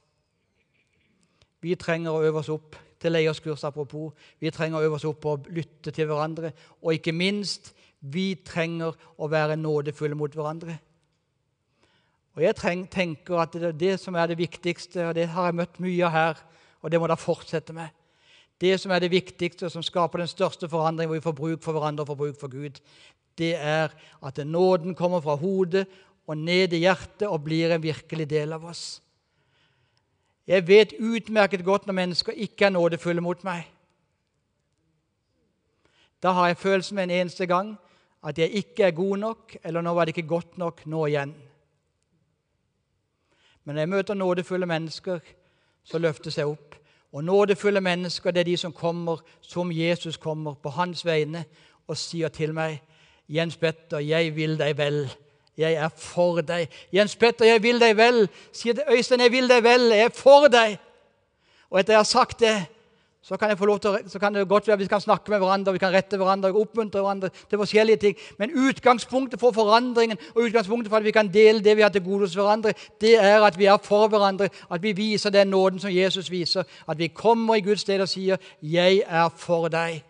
Vi 1.59 1.75
trenger 1.75 2.15
å 2.15 2.23
øve 2.23 2.39
oss 2.45 2.53
opp 2.53 2.77
til 3.01 3.11
leierskurs, 3.11 3.65
apropos. 3.67 4.13
Vi 4.39 4.51
trenger 4.53 4.79
å 4.79 4.87
øve 4.87 4.97
oss 4.97 5.05
opp 5.09 5.19
på 5.21 5.35
å 5.35 5.41
lytte 5.51 5.91
til 5.91 6.07
hverandre. 6.07 6.53
Og 6.81 6.95
ikke 6.95 7.13
minst, 7.13 7.73
vi 7.99 8.35
trenger 8.45 8.95
å 9.17 9.29
være 9.29 9.57
nådefulle 9.57 10.17
mot 10.17 10.33
hverandre. 10.33 10.77
Og 12.37 12.43
Jeg 12.43 12.55
tenker 12.91 13.39
at 13.41 13.53
det 13.53 13.63
er 13.63 13.77
det 13.77 13.95
som 13.99 14.15
er 14.15 14.27
det 14.27 14.37
viktigste, 14.37 15.07
og 15.07 15.15
det 15.15 15.27
har 15.33 15.49
jeg 15.49 15.57
møtt 15.57 15.79
mye 15.81 16.05
av 16.05 16.11
her, 16.11 16.41
og 16.81 16.91
det 16.91 16.99
må 17.01 17.07
da 17.09 17.17
fortsette 17.17 17.73
med. 17.73 17.89
Det 18.61 18.75
som 18.79 18.91
er 18.91 18.99
det 18.99 19.11
viktigste, 19.11 19.65
og 19.65 19.71
som 19.71 19.83
skaper 19.85 20.21
den 20.21 20.29
største 20.29 20.69
forandringen, 20.69 21.09
hvor 21.09 21.17
vi 21.17 21.25
får 21.25 21.37
bruk 21.37 21.63
for 21.63 21.73
hverandre 21.73 22.03
og 22.05 22.11
får 22.11 22.19
bruk 22.21 22.39
for 22.39 22.53
Gud, 22.53 22.77
det 23.37 23.55
er 23.55 23.93
at 24.21 24.37
nåden 24.45 24.95
kommer 24.95 25.21
fra 25.21 25.35
hodet 25.35 25.87
og 26.27 26.37
ned 26.37 26.73
i 26.73 26.83
hjertet 26.85 27.27
og 27.27 27.43
blir 27.45 27.73
en 27.73 27.83
virkelig 27.83 28.29
del 28.29 28.53
av 28.53 28.65
oss. 28.65 29.01
Jeg 30.47 30.67
vet 30.67 30.93
utmerket 30.99 31.65
godt 31.65 31.87
når 31.87 31.97
mennesker 31.97 32.37
ikke 32.37 32.69
er 32.69 32.75
nådefulle 32.75 33.21
mot 33.21 33.43
meg. 33.43 33.65
Da 36.23 36.31
har 36.33 36.47
jeg 36.47 36.61
følelsen 36.61 36.95
med 36.95 37.09
en 37.09 37.17
eneste 37.21 37.45
gang 37.45 37.75
at 38.27 38.37
jeg 38.37 38.49
ikke 38.59 38.83
er 38.83 38.91
god 38.91 39.17
nok, 39.17 39.57
eller 39.63 39.81
nå 39.81 39.93
var 39.95 40.05
det 40.05 40.17
ikke 40.17 40.27
godt 40.27 40.57
nok 40.57 40.81
nå 40.85 41.05
igjen. 41.07 41.35
Men 43.63 43.75
når 43.75 43.81
jeg 43.81 43.89
møter 43.89 44.13
nådefulle 44.13 44.65
mennesker, 44.65 45.19
så 45.83 45.97
løftes 45.97 46.37
jeg 46.37 46.47
opp. 46.47 46.75
Og 47.11 47.23
nådefulle 47.23 47.81
mennesker 47.81 48.31
det 48.31 48.39
er 48.39 48.49
de 48.49 48.57
som 48.57 48.73
kommer 48.75 49.23
som 49.41 49.71
Jesus 49.71 50.17
kommer, 50.17 50.53
på 50.53 50.69
hans 50.69 51.05
vegne, 51.05 51.45
og 51.87 51.97
sier 51.97 52.27
til 52.27 52.53
meg, 52.53 52.81
'Jens 53.29 53.57
Petter, 53.57 53.99
jeg 53.99 54.35
vil 54.35 54.59
deg 54.59 54.77
vel. 54.77 55.09
Jeg 55.57 55.73
er 55.73 55.89
for 55.89 56.41
deg.' 56.41 56.67
'Jens 56.93 57.15
Petter, 57.15 57.45
jeg 57.45 57.63
vil 57.63 57.79
deg 57.79 57.97
vel.' 57.97 58.29
Sier 58.51 58.73
'Øystein, 58.91 59.21
jeg 59.21 59.31
vil 59.31 59.49
deg 59.49 59.63
vel. 59.63 59.81
Jeg 59.81 60.05
er 60.05 60.09
for 60.09 60.47
deg.' 60.47 60.77
Og 61.69 61.79
etter 61.79 61.93
jeg 61.93 61.99
har 61.99 62.03
sagt 62.03 62.39
det, 62.39 62.65
så 63.21 63.37
kan, 63.37 63.57
til, 63.57 64.09
så 64.09 64.19
kan 64.19 64.33
det 64.33 64.47
godt 64.47 64.67
være 64.67 64.77
vi 64.77 64.87
kan 64.87 65.01
snakke 65.01 65.31
med 65.31 65.39
hverandre, 65.39 65.73
vi 65.73 65.81
kan 65.81 65.93
rette 65.93 66.17
hverandre, 66.17 66.53
oppmuntre 66.53 67.01
hverandre 67.01 67.29
til 67.49 67.57
forskjellige 67.59 67.97
ting. 67.97 68.17
Men 68.39 68.53
utgangspunktet 68.55 69.39
for 69.39 69.51
forandringen 69.51 70.17
og 70.35 70.43
utgangspunktet 70.45 70.89
for 70.89 70.97
at 70.97 71.03
vi 71.03 71.11
kan 71.11 71.27
dele 71.33 71.63
det 71.63 71.75
vi 71.77 71.81
har 71.81 71.89
til 71.89 72.03
gode 72.03 72.19
hos 72.19 72.35
hverandre, 72.37 72.73
det 73.01 73.15
er 73.19 73.43
at 73.43 73.57
vi 73.59 73.65
er 73.65 73.77
for 73.83 74.07
hverandre, 74.07 74.49
at 74.71 74.83
vi 74.83 74.91
viser 74.91 75.29
den 75.29 75.47
nåden 75.47 75.79
som 75.79 75.91
Jesus 75.91 76.31
viser. 76.31 76.63
At 76.87 76.97
vi 76.97 77.07
kommer 77.07 77.55
i 77.55 77.61
Guds 77.61 77.81
sted 77.81 78.01
og 78.01 78.09
sier 78.09 78.37
'Jeg 78.61 79.03
er 79.07 79.29
for 79.29 79.67
deg'. 79.67 80.03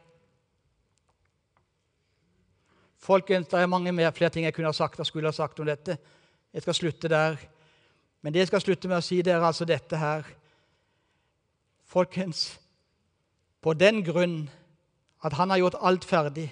Folkens, 2.97 3.47
Det 3.47 3.59
er 3.59 3.65
mange 3.65 3.91
mer, 3.91 4.11
flere 4.11 4.29
ting 4.29 4.45
jeg 4.45 4.53
kunne 4.53 4.67
ha 4.67 4.73
sagt 4.73 4.99
og 4.99 5.05
skulle 5.05 5.27
ha 5.27 5.31
sagt 5.31 5.59
om 5.59 5.65
dette. 5.65 5.97
Jeg 6.53 6.61
skal 6.61 6.73
slutte 6.73 7.07
der. 7.07 7.35
Men 8.21 8.33
det 8.33 8.39
jeg 8.39 8.47
skal 8.47 8.61
slutte 8.61 8.87
med 8.87 8.97
å 8.97 9.01
si, 9.01 9.21
det 9.21 9.33
er 9.33 9.41
altså 9.41 9.65
dette 9.65 9.97
her. 9.97 10.23
Folkens, 11.85 12.59
på 13.61 13.73
den 13.73 14.03
grunn 14.05 14.49
at 15.25 15.33
han 15.33 15.49
har 15.49 15.61
gjort 15.61 15.79
alt 15.81 16.05
ferdig, 16.05 16.47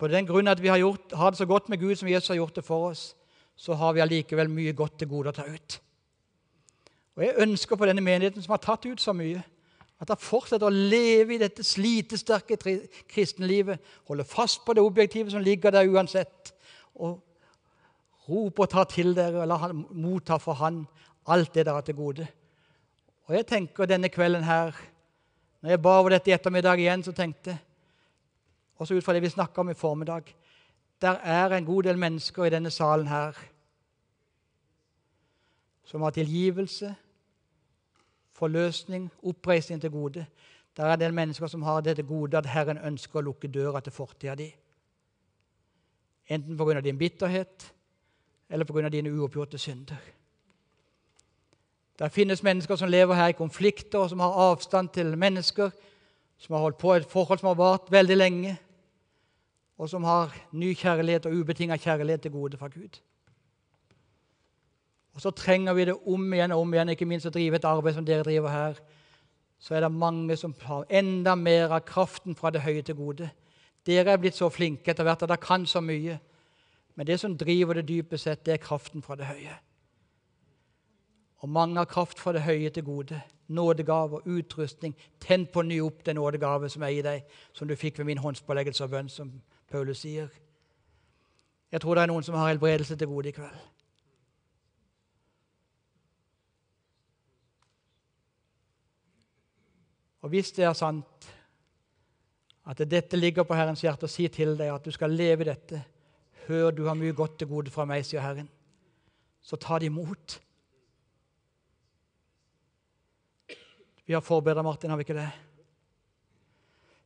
på 0.00 0.08
den 0.08 0.26
grunn 0.26 0.48
at 0.48 0.62
vi 0.62 0.68
har, 0.68 0.78
gjort, 0.80 1.12
har 1.12 1.30
det 1.30 1.38
så 1.38 1.46
godt 1.46 1.68
med 1.68 1.78
Gud 1.78 1.96
som 1.96 2.08
Jesus 2.08 2.28
har 2.28 2.40
gjort 2.40 2.56
det 2.56 2.64
for 2.64 2.88
oss, 2.88 3.14
så 3.56 3.74
har 3.76 3.92
vi 3.92 4.00
allikevel 4.00 4.48
mye 4.48 4.72
godt 4.72 4.98
til 4.98 5.08
gode 5.08 5.28
å 5.28 5.36
ta 5.36 5.44
ut. 5.44 5.80
Og 7.16 7.24
Jeg 7.24 7.42
ønsker 7.44 7.76
på 7.76 7.88
denne 7.88 8.00
menigheten 8.00 8.42
som 8.42 8.54
har 8.54 8.62
tatt 8.64 8.86
ut 8.88 9.00
så 9.00 9.12
mye, 9.12 9.42
at 10.00 10.08
de 10.08 10.16
fortsetter 10.16 10.64
å 10.64 10.72
leve 10.72 11.34
i 11.34 11.40
dette 11.42 11.64
slitesterke 11.66 12.56
kristenlivet, 13.10 13.76
holde 14.08 14.24
fast 14.24 14.62
på 14.64 14.72
det 14.72 14.82
objektive 14.82 15.34
som 15.34 15.44
ligger 15.44 15.74
der 15.74 15.90
uansett, 15.92 16.54
og 16.96 17.18
rope 18.30 18.64
og 18.64 18.72
ta 18.72 18.86
til 18.88 19.12
dere 19.16 19.42
og 19.42 19.50
la 19.50 19.58
han 19.60 19.84
motta 19.92 20.38
for 20.40 20.56
han 20.62 20.86
alt 21.28 21.52
det 21.52 21.66
dere 21.66 21.76
har 21.76 21.84
til 21.84 21.98
gode. 21.98 22.26
Og 23.28 23.36
jeg 23.36 23.46
tenker 23.46 23.90
denne 23.90 24.08
kvelden 24.08 24.48
her 24.48 24.72
når 25.60 25.70
jeg 25.70 25.82
ba 25.82 25.96
over 26.00 26.14
dette 26.14 26.30
i 26.30 26.34
ettermiddag 26.34 26.80
igjen, 26.80 27.02
så 27.04 27.12
tenkte 27.12 27.58
også 28.80 28.96
ut 28.96 29.04
fra 29.04 29.12
det 29.12 29.22
vi 29.22 29.32
snakka 29.32 29.60
om 29.60 29.70
i 29.70 29.76
formiddag 29.76 30.34
Der 31.00 31.16
er 31.24 31.52
en 31.56 31.64
god 31.64 31.82
del 31.82 31.98
mennesker 31.98 32.44
i 32.44 32.50
denne 32.50 32.70
salen 32.70 33.06
her 33.06 33.36
som 35.84 36.02
har 36.02 36.10
tilgivelse, 36.10 36.94
forløsning, 38.32 39.10
oppreisning 39.22 39.80
til 39.80 39.90
gode. 39.90 40.26
Der 40.76 40.84
er 40.84 40.94
en 40.94 41.00
del 41.00 41.14
mennesker 41.14 41.46
som 41.46 41.62
har 41.62 41.80
det 41.80 41.96
til 41.96 42.06
gode 42.06 42.38
at 42.38 42.46
Herren 42.46 42.78
ønsker 42.78 43.18
å 43.18 43.24
lukke 43.26 43.48
døra 43.48 43.80
til 43.80 43.92
fortida 43.92 44.36
di. 44.38 44.46
Enten 46.30 46.56
pga. 46.56 46.80
din 46.80 46.98
bitterhet 46.98 47.72
eller 48.48 48.64
pga. 48.64 48.88
dine 48.88 49.10
uoppgjorte 49.10 49.58
synder. 49.58 49.98
Det 52.00 52.12
finnes 52.12 52.42
mennesker 52.42 52.76
som 52.80 52.88
lever 52.88 53.14
her 53.14 53.28
i 53.28 53.36
konflikter, 53.36 53.98
og 53.98 54.10
som 54.10 54.20
har 54.24 54.38
avstand 54.48 54.88
til 54.88 55.18
mennesker, 55.18 55.70
som 56.38 56.54
har 56.54 56.62
holdt 56.62 56.78
på 56.78 56.94
et 56.94 57.04
forhold 57.04 57.38
som 57.38 57.50
har 57.50 57.58
vart 57.60 57.92
veldig 57.92 58.16
lenge, 58.16 58.54
og 59.78 59.88
som 59.88 60.04
har 60.04 60.32
ny 60.52 60.72
kjærlighet 60.76 61.26
og 61.26 61.32
ubetinga 61.32 61.76
kjærlighet 61.76 62.22
til 62.22 62.32
gode 62.32 62.56
fra 62.56 62.68
Gud. 62.68 63.00
Og 65.14 65.20
Så 65.20 65.30
trenger 65.30 65.72
vi 65.72 65.84
det 65.84 65.94
om 66.06 66.32
igjen 66.32 66.52
og 66.52 66.60
om 66.60 66.74
igjen, 66.74 66.88
ikke 66.88 67.04
minst 67.04 67.26
å 67.26 67.34
drive 67.34 67.56
et 67.56 67.64
arbeid 67.64 67.94
som 67.94 68.04
dere 68.04 68.24
driver 68.24 68.48
her. 68.48 68.80
Så 69.58 69.74
er 69.74 69.80
det 69.80 69.92
mange 69.92 70.36
som 70.36 70.54
har 70.62 70.86
enda 70.88 71.34
mer 71.34 71.68
av 71.68 71.84
kraften 71.84 72.36
fra 72.36 72.50
det 72.50 72.62
høye 72.64 72.82
til 72.82 72.94
gode. 72.94 73.30
Dere 73.86 74.12
er 74.12 74.16
blitt 74.16 74.38
så 74.38 74.48
flinke 74.48 74.90
etter 74.90 75.04
hvert 75.04 75.22
at 75.22 75.28
dere 75.28 75.36
kan 75.42 75.66
så 75.66 75.80
mye. 75.84 76.16
Men 76.96 77.06
det 77.06 77.20
som 77.20 77.36
driver 77.36 77.74
det 77.74 77.88
dypest 77.88 78.24
sett, 78.24 78.46
det 78.46 78.54
er 78.54 78.64
kraften 78.64 79.02
fra 79.02 79.16
det 79.16 79.28
høye. 79.28 79.58
Og 81.40 81.48
mange 81.48 81.76
har 81.76 81.88
kraft 81.88 82.20
fra 82.20 82.32
det 82.32 82.42
høye 82.44 82.70
til 82.70 82.84
gode. 82.84 83.20
Nådegaver, 83.48 84.20
utrustning. 84.26 84.94
Tenn 85.20 85.46
på 85.46 85.62
ny 85.62 85.80
opp 85.80 86.04
den 86.06 86.16
nådegave 86.20 86.68
som 86.68 86.82
er 86.82 86.94
i 86.94 87.02
deg, 87.02 87.24
som 87.52 87.68
du 87.68 87.76
fikk 87.76 87.98
ved 87.98 88.04
min 88.10 88.20
håndspåleggelse 88.20 88.84
og 88.84 88.90
bønn, 88.90 89.08
som 89.08 89.32
Paulus 89.70 90.04
sier. 90.04 90.28
Jeg 91.72 91.80
tror 91.80 91.94
det 91.94 92.02
er 92.02 92.10
noen 92.10 92.26
som 92.26 92.36
har 92.36 92.50
helbredelse 92.50 92.96
til 92.96 93.08
gode 93.08 93.30
i 93.30 93.34
kveld. 93.34 93.60
Og 100.20 100.28
hvis 100.28 100.52
det 100.52 100.66
er 100.68 100.76
sant 100.76 101.30
at 102.68 102.82
dette 102.90 103.16
ligger 103.16 103.46
på 103.48 103.56
Herrens 103.56 103.80
hjerte, 103.80 104.04
og 104.04 104.12
sier 104.12 104.28
til 104.28 104.52
deg 104.58 104.68
at 104.74 104.84
du 104.84 104.92
skal 104.94 105.14
leve 105.16 105.48
dette 105.48 105.80
Hør, 106.50 106.70
du 106.74 106.86
har 106.88 106.96
mye 106.98 107.14
godt 107.14 107.38
til 107.38 107.46
gode 107.46 107.70
fra 107.70 107.84
meg, 107.86 108.02
sier 108.02 108.22
Herren. 108.24 108.48
Så 109.42 109.54
ta 109.60 109.76
det 109.78 109.86
imot. 109.86 110.40
Vi 114.10 114.14
har 114.14 114.20
forberedt, 114.20 114.64
Martin, 114.64 114.90
har 114.90 114.96
vi 114.96 115.04
ikke 115.06 115.14
det? 115.14 115.28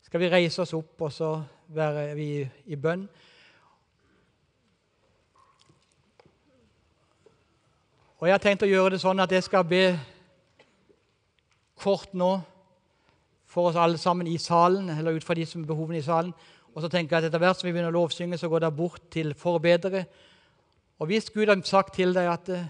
Skal 0.02 0.20
vi 0.20 0.28
reise 0.32 0.62
oss 0.62 0.70
opp, 0.72 1.02
og 1.04 1.10
så 1.12 1.42
være 1.76 2.14
vi 2.16 2.28
i 2.64 2.78
bønn? 2.80 3.02
Og 8.16 8.24
Jeg 8.24 8.32
har 8.32 8.40
tenkt 8.40 8.64
å 8.64 8.70
gjøre 8.70 8.94
det 8.94 9.02
sånn 9.04 9.20
at 9.20 9.36
jeg 9.36 9.44
skal 9.44 9.68
be 9.68 9.82
kort 11.76 12.16
nå 12.16 12.30
for 13.52 13.68
oss 13.68 13.76
alle 13.76 14.00
sammen 14.00 14.32
i 14.32 14.38
salen, 14.40 14.88
eller 14.96 15.20
ut 15.20 15.28
fra 15.28 15.36
de 15.36 15.44
som 15.44 15.68
behovene 15.68 16.00
i 16.00 16.08
salen. 16.08 16.32
Og 16.72 16.80
så 16.80 16.88
tenker 16.88 17.18
jeg 17.18 17.26
at 17.26 17.28
etter 17.28 17.44
hvert 17.44 17.60
som 17.60 17.68
vi 17.68 17.76
begynner 17.76 17.92
å 17.92 17.98
lovsynge, 18.00 18.40
så 18.40 18.48
går 18.48 18.64
det 18.64 18.74
bort 18.80 19.10
til 19.12 19.36
forbedere. 19.36 20.06
Og 20.96 21.12
hvis 21.12 21.28
Gud 21.28 21.52
har 21.52 21.60
sagt 21.68 22.00
til 22.00 22.16
deg 22.16 22.32
at 22.32 22.48
eh, 22.48 22.66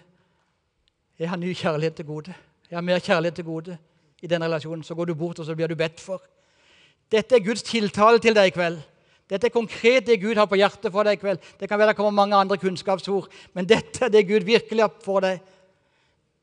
'Jeg 1.21 1.31
har 1.31 1.37
ny 1.37 1.55
kjærlighet 1.55 1.95
til 1.95 2.05
gode', 2.07 2.35
'Jeg 2.67 2.77
har 2.77 2.83
mer 2.83 2.99
kjærlighet 2.99 3.35
til 3.35 3.45
gode', 3.45 3.79
i 4.25 4.31
den 4.31 4.45
relasjonen, 4.45 4.83
så 4.87 4.97
går 4.97 5.11
du 5.11 5.15
bort 5.19 5.39
og 5.39 5.47
så 5.47 5.57
blir 5.57 5.69
du 5.69 5.77
bedt 5.79 6.01
for. 6.01 6.23
Dette 7.13 7.37
er 7.37 7.45
Guds 7.45 7.63
tiltale 7.67 8.23
til 8.23 8.37
deg 8.37 8.49
i 8.49 8.55
kveld. 8.57 8.81
Dette 9.29 9.49
er 9.49 9.53
konkret 9.53 10.07
det 10.09 10.21
Gud 10.21 10.37
har 10.37 10.49
på 10.49 10.59
hjertet 10.61 10.93
for 10.93 11.05
deg 11.05 11.19
i 11.19 11.21
kveld. 11.21 11.43
Det 11.61 11.69
kan 11.69 11.81
være 11.81 11.93
det 11.93 11.99
kommer 11.99 12.17
mange 12.17 12.37
andre 12.37 12.59
kunnskapsord, 12.61 13.29
men 13.53 13.69
dette 13.69 14.07
er 14.07 14.13
det 14.13 14.27
Gud 14.29 14.45
virkelig 14.49 14.85
har 14.85 14.93
for 15.05 15.25
deg. 15.25 15.41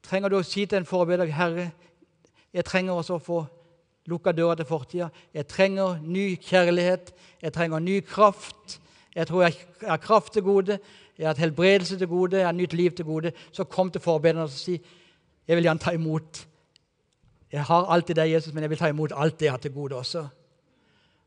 Trenger 0.06 0.34
du 0.34 0.40
å 0.40 0.46
si 0.46 0.66
til 0.66 0.82
en 0.82 0.90
forbilde 0.90 1.30
Herre, 1.34 1.72
jeg 2.52 2.68
trenger 2.68 2.98
også 2.98 3.16
å 3.16 3.24
få 3.24 3.42
lukka 4.12 4.34
døra 4.36 4.58
til 4.60 4.68
fortida. 4.68 5.10
Jeg 5.34 5.48
trenger 5.48 6.02
ny 6.04 6.34
kjærlighet. 6.36 7.14
Jeg 7.42 7.54
trenger 7.56 7.80
ny 7.80 8.02
kraft. 8.04 8.80
Jeg 9.16 9.28
tror 9.28 9.46
jeg 9.46 9.56
har 9.88 10.02
kraft 10.04 10.34
til 10.36 10.44
gode. 10.44 10.80
Jeg 11.18 11.28
har 11.28 11.36
et 11.36 11.44
helbredelse 11.46 11.98
til 12.00 12.10
gode. 12.12 12.42
Jeg 12.42 12.48
har 12.50 12.58
nytt 12.58 12.76
liv 12.76 12.92
til 12.98 13.08
gode. 13.08 13.32
Så 13.52 13.64
kom 13.64 13.92
til 13.92 14.04
forbedrerne 14.04 14.50
og 14.50 14.52
si 14.52 14.82
jeg 15.48 15.58
vil 15.58 15.66
gjerne 15.66 15.84
ta 15.84 15.94
imot 15.96 16.46
jeg 17.52 17.64
har 17.68 17.90
alltid 17.92 18.16
deg, 18.16 18.32
Jesus, 18.32 18.54
men 18.54 18.64
jeg 18.64 18.72
vil 18.72 18.80
ta 18.80 18.90
imot 18.92 19.12
alt 19.16 19.40
det 19.40 19.50
jeg 19.50 19.54
har 19.54 19.64
til 19.64 19.74
gode 19.76 19.98
også. 20.00 20.24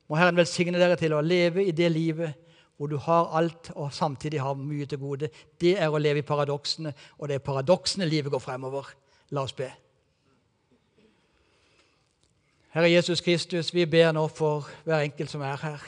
Må 0.09 0.17
Herren 0.17 0.37
velsigne 0.37 0.81
dere 0.81 0.97
til 1.01 1.13
å 1.17 1.23
leve 1.25 1.65
i 1.65 1.73
det 1.77 1.91
livet 1.93 2.41
hvor 2.77 2.91
du 2.91 2.97
har 2.99 3.31
alt 3.39 3.71
og 3.75 3.93
samtidig 3.95 4.41
har 4.43 4.57
mye 4.59 4.87
til 4.91 4.99
gode. 4.99 5.31
Det 5.61 5.77
er 5.79 5.93
å 5.93 6.01
leve 6.01 6.25
i 6.25 6.27
paradoksene, 6.27 6.93
og 7.19 7.29
det 7.29 7.39
er 7.39 7.45
paradoksene 7.45 8.09
livet 8.09 8.33
går 8.33 8.43
fremover. 8.43 8.89
La 9.31 9.45
oss 9.45 9.55
be. 9.55 9.69
Herre 12.75 12.91
Jesus 12.91 13.23
Kristus, 13.23 13.71
vi 13.75 13.87
ber 13.87 14.11
nå 14.13 14.27
for 14.35 14.67
hver 14.85 15.05
enkelt 15.05 15.31
som 15.31 15.45
er 15.47 15.61
her. 15.63 15.85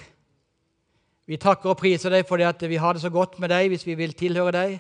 Vi 1.27 1.41
takker 1.43 1.73
og 1.73 1.81
priser 1.81 2.13
deg 2.15 2.29
fordi 2.29 2.47
at 2.47 2.61
vi 2.71 2.79
har 2.79 2.95
det 2.95 3.03
så 3.03 3.11
godt 3.11 3.41
med 3.43 3.51
deg 3.51 3.73
hvis 3.73 3.87
vi 3.89 3.97
vil 3.99 4.15
tilhøre 4.15 4.55
deg. 4.55 4.77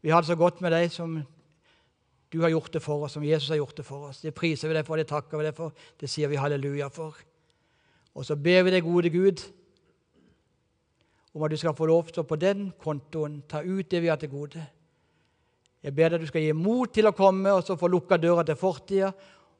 Vi 0.00 0.12
har 0.12 0.24
det 0.24 0.32
så 0.32 0.38
godt 0.40 0.62
med 0.64 0.72
deg 0.72 0.88
som 0.92 1.18
du 2.34 2.40
har 2.42 2.50
gjort 2.50 2.72
det 2.74 2.82
for 2.82 3.06
oss, 3.06 3.14
som 3.14 3.24
Jesus 3.24 3.52
har 3.52 3.60
gjort 3.60 3.76
det 3.78 3.86
for 3.86 4.08
oss. 4.08 4.20
Det 4.24 4.34
priser 4.34 4.70
vi 4.70 4.74
deg 4.74 4.86
for, 4.86 4.98
det 4.98 5.06
takker 5.06 5.38
vi 5.38 5.46
deg 5.46 5.54
for, 5.54 5.74
det 6.00 6.10
sier 6.10 6.30
vi 6.30 6.40
halleluja 6.40 6.88
for. 6.90 7.14
Og 8.14 8.26
så 8.26 8.34
ber 8.38 8.64
vi 8.66 8.74
deg, 8.74 8.82
gode 8.86 9.12
Gud, 9.14 9.42
om 11.34 11.44
at 11.46 11.54
du 11.54 11.58
skal 11.58 11.76
få 11.78 11.86
lov 11.90 12.10
til 12.10 12.22
å 12.22 12.26
på 12.26 12.38
den 12.38 12.68
kontoen 12.82 13.40
ta 13.50 13.62
ut 13.62 13.86
det 13.90 14.02
vi 14.02 14.10
har 14.10 14.18
til 14.18 14.32
gode. 14.34 14.62
Jeg 15.84 15.94
ber 15.94 16.14
deg 16.14 16.22
du 16.22 16.28
skal 16.30 16.42
gi 16.42 16.52
mot 16.56 16.90
til 16.94 17.10
å 17.10 17.14
komme 17.14 17.52
og 17.54 17.64
så 17.66 17.76
få 17.78 17.90
lukka 17.92 18.18
døra 18.18 18.44
til 18.46 18.58
fortida 18.58 19.10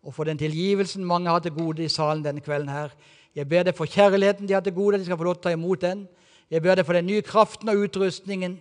og 0.04 0.14
få 0.14 0.26
den 0.28 0.38
tilgivelsen 0.40 1.04
mange 1.06 1.32
har 1.32 1.42
til 1.44 1.54
gode 1.56 1.84
i 1.84 1.90
salen 1.92 2.22
denne 2.24 2.42
kvelden. 2.44 2.68
her. 2.68 2.94
Jeg 3.34 3.48
ber 3.48 3.64
deg 3.66 3.74
for 3.74 3.90
kjærligheten 3.90 4.46
de 4.46 4.54
har 4.54 4.62
til 4.62 4.74
gode, 4.74 4.94
at 4.94 5.02
de 5.02 5.08
skal 5.08 5.18
få 5.18 5.26
lov 5.26 5.34
til 5.34 5.42
å 5.42 5.46
ta 5.48 5.52
imot 5.52 5.80
den. 5.80 6.06
Jeg 6.50 6.62
ber 6.62 6.78
deg 6.78 6.86
for 6.86 6.94
den 6.94 7.06
nye 7.06 7.22
kraften 7.22 7.68
og 7.68 7.86
utrustningen 7.86 8.60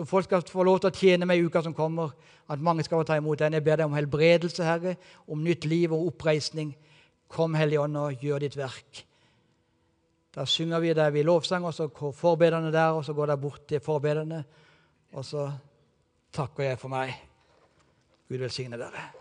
som 0.00 0.06
folk 0.08 0.24
skal 0.24 0.40
få 0.48 0.64
lov 0.64 0.78
til 0.80 0.88
å 0.88 0.96
tjene 0.96 1.26
meg 1.28 1.42
i 1.42 1.44
uka 1.44 1.60
som 1.60 1.74
kommer. 1.76 2.14
At 2.48 2.62
mange 2.64 2.86
skal 2.86 3.02
få 3.02 3.04
ta 3.04 3.18
imot 3.20 3.42
den. 3.42 3.52
Jeg 3.58 3.64
ber 3.66 3.76
deg 3.76 3.90
om 3.90 3.96
helbredelse, 3.98 4.64
Herre, 4.64 4.94
om 5.28 5.42
nytt 5.44 5.66
liv 5.68 5.92
og 5.92 6.06
oppreisning. 6.14 6.70
Kom, 7.28 7.52
Hellige 7.52 7.82
Ånd, 7.84 7.98
og 8.00 8.24
gjør 8.24 8.40
ditt 8.46 8.56
verk. 8.56 9.02
Da 10.32 10.48
synger 10.48 10.80
vi 10.80 10.96
der 10.96 11.12
vi 11.12 11.26
lovsang, 11.26 11.68
og 11.68 11.76
så 11.76 11.90
går 11.92 12.16
forbederne 12.16 12.72
der, 12.72 12.96
og 12.96 13.04
så 13.04 13.12
går 13.12 13.34
de 13.34 13.40
bort 13.44 13.68
til 13.68 13.84
forbederne. 13.84 14.40
Og 15.12 15.24
så 15.26 15.50
takker 16.32 16.70
jeg 16.70 16.80
for 16.80 16.96
meg. 16.96 17.12
Gud 18.30 18.40
velsigne 18.40 18.80
dere. 18.80 19.19